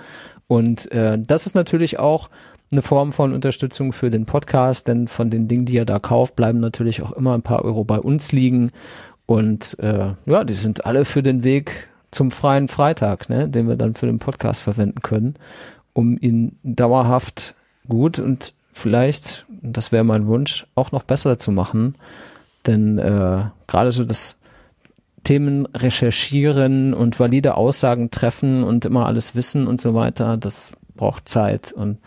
[0.46, 2.30] Und äh, das ist natürlich auch
[2.70, 6.36] eine Form von Unterstützung für den Podcast, denn von den Dingen, die ihr da kauft,
[6.36, 8.70] bleiben natürlich auch immer ein paar Euro bei uns liegen.
[9.26, 13.76] Und äh, ja, die sind alle für den Weg zum freien Freitag, ne, den wir
[13.76, 15.34] dann für den Podcast verwenden können,
[15.92, 17.54] um ihn dauerhaft
[17.88, 21.96] gut und vielleicht, das wäre mein Wunsch, auch noch besser zu machen.
[22.66, 24.38] Denn äh, gerade so das
[25.24, 31.28] Themen recherchieren und valide Aussagen treffen und immer alles wissen und so weiter, das braucht
[31.28, 31.98] Zeit und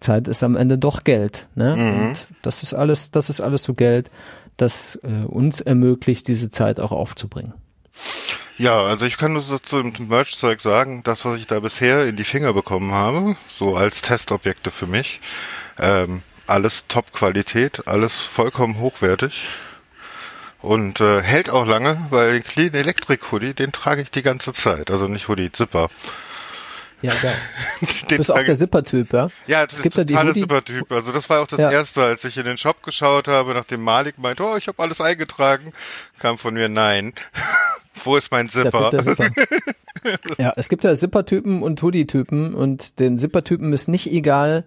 [0.00, 1.76] Zeit ist am Ende doch Geld, ne?
[1.76, 2.08] Mhm.
[2.08, 4.10] Und das ist alles, das ist alles so Geld,
[4.56, 7.54] das äh, uns ermöglicht, diese Zeit auch aufzubringen.
[8.56, 12.16] Ja, also ich kann nur so zum Merch-Zeug sagen, das, was ich da bisher in
[12.16, 15.20] die Finger bekommen habe, so als Testobjekte für mich,
[15.78, 19.46] ähm, alles Top-Qualität, alles vollkommen hochwertig
[20.60, 24.52] und äh, hält auch lange, weil den Clean Electric Hoodie, den trage ich die ganze
[24.52, 25.88] Zeit, also nicht Hoodie, Zipper.
[27.02, 27.36] Ja, geil.
[28.08, 29.28] Du bist auch der Zipper-Typ, ja?
[29.46, 30.90] ja, das es gibt ist Hoodie- Zipper-Typ.
[30.90, 31.70] Also das war auch das Ja.
[31.70, 35.00] erste, als ich in den Shop geschaut habe, nachdem Malik meinte, oh, ich habe alles
[35.02, 35.72] eingetragen,
[36.18, 37.12] kam von mir nein.
[38.04, 38.90] Wo ist mein Zipper?
[39.02, 39.28] Zipper.
[40.38, 44.64] ja, es gibt ja Zipper-Typen und Hoodie-Typen und den Zipper-Typen ist nicht egal,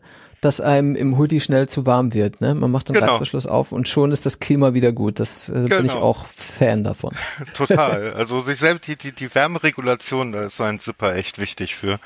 [0.47, 2.39] dass einem im Hoodie schnell zu warm wird.
[2.39, 2.55] Ne?
[2.55, 3.07] Man macht den Genau.
[3.07, 5.19] Reißverschluss auf und schon ist das Klima wieder gut.
[5.19, 5.99] Das äh, bin ich Genau.
[6.01, 7.13] auch Fan davon.
[7.53, 8.13] Total.
[8.13, 11.99] Also sich selbst die, die, die Wärmeregulation, da ist so ein Zipper echt wichtig für.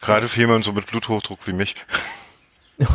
[0.00, 1.74] Gerade für jemanden so mit Bluthochdruck wie mich.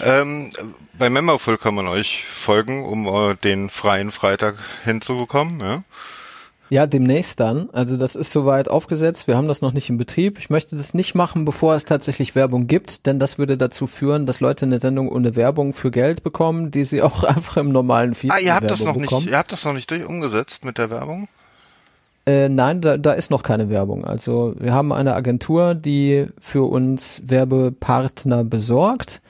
[0.00, 0.52] ähm,
[0.96, 5.58] bei Memberful kann man euch folgen, um äh, den freien Freitag hinzubekommen.
[5.58, 5.82] Ja?
[6.68, 7.70] Ja, demnächst dann.
[7.72, 9.28] Also das ist soweit aufgesetzt.
[9.28, 10.38] Wir haben das noch nicht in Betrieb.
[10.38, 14.26] Ich möchte das nicht machen, bevor es tatsächlich Werbung gibt, denn das würde dazu führen,
[14.26, 18.14] dass Leute eine Sendung ohne Werbung für Geld bekommen, die sie auch einfach im normalen
[18.14, 19.28] Feed Ah, ihr habt mit das noch Werbung nicht, bekommen.
[19.28, 21.28] ihr habt das noch nicht durch umgesetzt mit der Werbung?
[22.28, 24.04] Äh, nein, da, da ist noch keine Werbung.
[24.04, 29.22] Also wir haben eine Agentur, die für uns Werbepartner besorgt.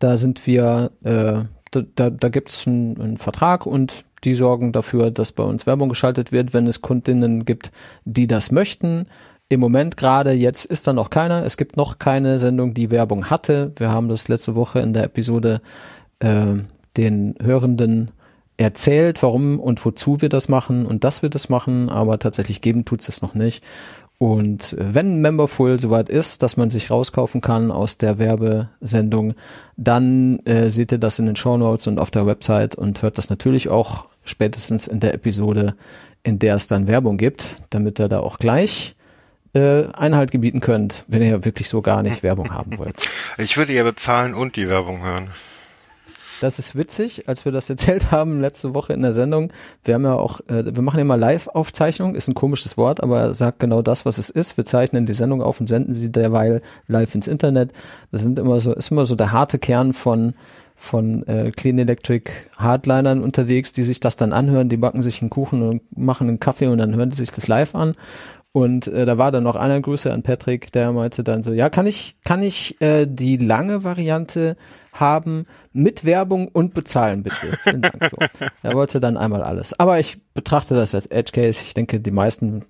[0.00, 4.72] Da sind wir, äh, da, da, da gibt es einen, einen Vertrag und die sorgen
[4.72, 7.72] dafür, dass bei uns Werbung geschaltet wird, wenn es Kundinnen gibt,
[8.04, 9.06] die das möchten.
[9.48, 11.44] Im Moment gerade jetzt ist da noch keiner.
[11.44, 13.72] Es gibt noch keine Sendung, die Werbung hatte.
[13.76, 15.60] Wir haben das letzte Woche in der Episode
[16.20, 16.54] äh,
[16.96, 18.12] den Hörenden
[18.56, 22.84] erzählt, warum und wozu wir das machen und dass wir das machen, aber tatsächlich geben
[22.84, 23.64] tut's es noch nicht.
[24.18, 29.32] Und wenn Memberful soweit ist, dass man sich rauskaufen kann aus der Werbesendung,
[29.78, 33.16] dann äh, seht ihr das in den Show Notes und auf der Website und hört
[33.16, 35.74] das natürlich auch spätestens in der Episode,
[36.22, 38.94] in der es dann Werbung gibt, damit ihr da auch gleich
[39.54, 42.96] äh, Einhalt gebieten könnt, wenn ihr wirklich so gar nicht Werbung haben wollt.
[43.38, 45.30] Ich würde ja bezahlen und die Werbung hören.
[46.40, 49.52] Das ist witzig, als wir das erzählt haben letzte Woche in der Sendung.
[49.84, 53.34] Wir haben ja auch, äh, wir machen ja immer Live-Aufzeichnung, ist ein komisches Wort, aber
[53.34, 54.56] sagt genau das, was es ist.
[54.56, 57.72] Wir zeichnen die Sendung auf und senden sie derweil live ins Internet.
[58.10, 60.34] Das sind immer so, ist immer so der harte Kern von
[60.80, 65.28] von äh, Clean Electric Hardlinern unterwegs, die sich das dann anhören, die backen sich einen
[65.28, 67.94] Kuchen und machen einen Kaffee und dann hören die sich das live an.
[68.52, 71.68] Und äh, da war dann noch einer Grüße an Patrick, der meinte dann so, ja,
[71.68, 74.56] kann ich, kann ich äh, die lange Variante
[74.92, 77.36] haben mit Werbung und bezahlen bitte.
[77.62, 78.10] Vielen Dank.
[78.10, 78.16] So.
[78.62, 79.78] Er wollte dann einmal alles.
[79.78, 81.60] Aber ich betrachte das als Edge Case.
[81.62, 82.64] Ich denke, die meisten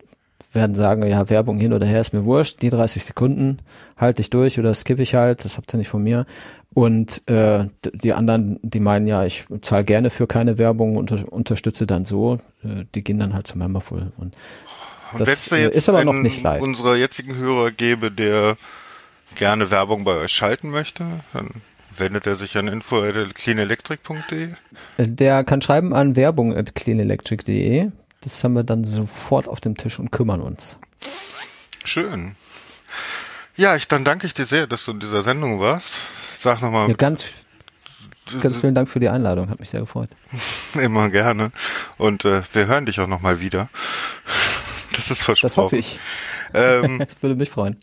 [0.53, 2.61] werden sagen, ja, Werbung hin oder her ist mir wurscht.
[2.63, 3.59] Die 30 Sekunden
[3.97, 5.45] halte ich durch oder skippe ich halt.
[5.45, 6.27] Das habt ihr nicht von mir.
[6.73, 11.33] Und äh, die anderen, die meinen ja, ich zahle gerne für keine Werbung und unter,
[11.33, 12.39] unterstütze dann so.
[12.63, 14.13] Äh, die gehen dann halt zum Memberful.
[14.17, 14.37] Und
[15.13, 16.63] und wenn es da jetzt ist aber noch nicht live.
[16.63, 18.57] unserer jetzigen Hörer gäbe, der
[19.37, 21.49] gerne Werbung bei euch schalten möchte, dann
[21.97, 24.51] wendet er sich an info.cleanelectric.de.
[24.99, 27.91] Der kann schreiben an werbung at cleanelectric.de.
[28.21, 30.79] Das haben wir dann sofort auf dem Tisch und kümmern uns.
[31.85, 32.37] Schön.
[33.57, 35.95] Ja, ich dann danke ich dir sehr, dass du in dieser Sendung warst.
[36.41, 36.89] Sag nochmal.
[36.89, 37.27] Ja, ganz,
[38.41, 40.09] ganz vielen Dank für die Einladung, hat mich sehr gefreut.
[40.75, 41.53] Immer gerne.
[41.99, 43.69] Und äh, wir hören dich auch nochmal wieder.
[44.93, 45.49] Das ist versprochen.
[45.49, 46.01] Das hoffe ich.
[46.53, 47.77] Ähm, ich würde mich freuen.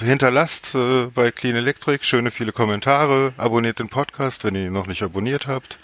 [0.00, 4.86] Hinterlasst äh, bei Clean Electric schöne viele Kommentare, abonniert den Podcast, wenn ihr ihn noch
[4.86, 5.78] nicht abonniert habt.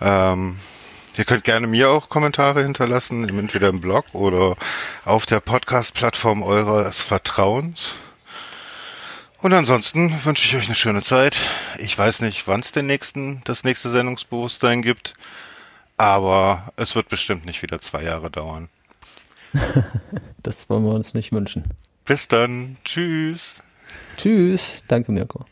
[0.00, 0.56] Ähm,
[1.16, 4.56] ihr könnt gerne mir auch Kommentare hinterlassen, entweder im Blog oder
[5.04, 7.98] auf der Podcast-Plattform eures Vertrauens.
[9.42, 11.36] Und ansonsten wünsche ich euch eine schöne Zeit.
[11.78, 15.14] Ich weiß nicht, wann es den nächsten, das nächste Sendungsbewusstsein gibt,
[15.96, 18.68] aber es wird bestimmt nicht wieder zwei Jahre dauern.
[20.42, 21.64] das wollen wir uns nicht wünschen.
[22.04, 22.76] Bis dann.
[22.84, 23.62] Tschüss.
[24.18, 24.84] Tschüss.
[24.88, 25.46] Danke, Mirko.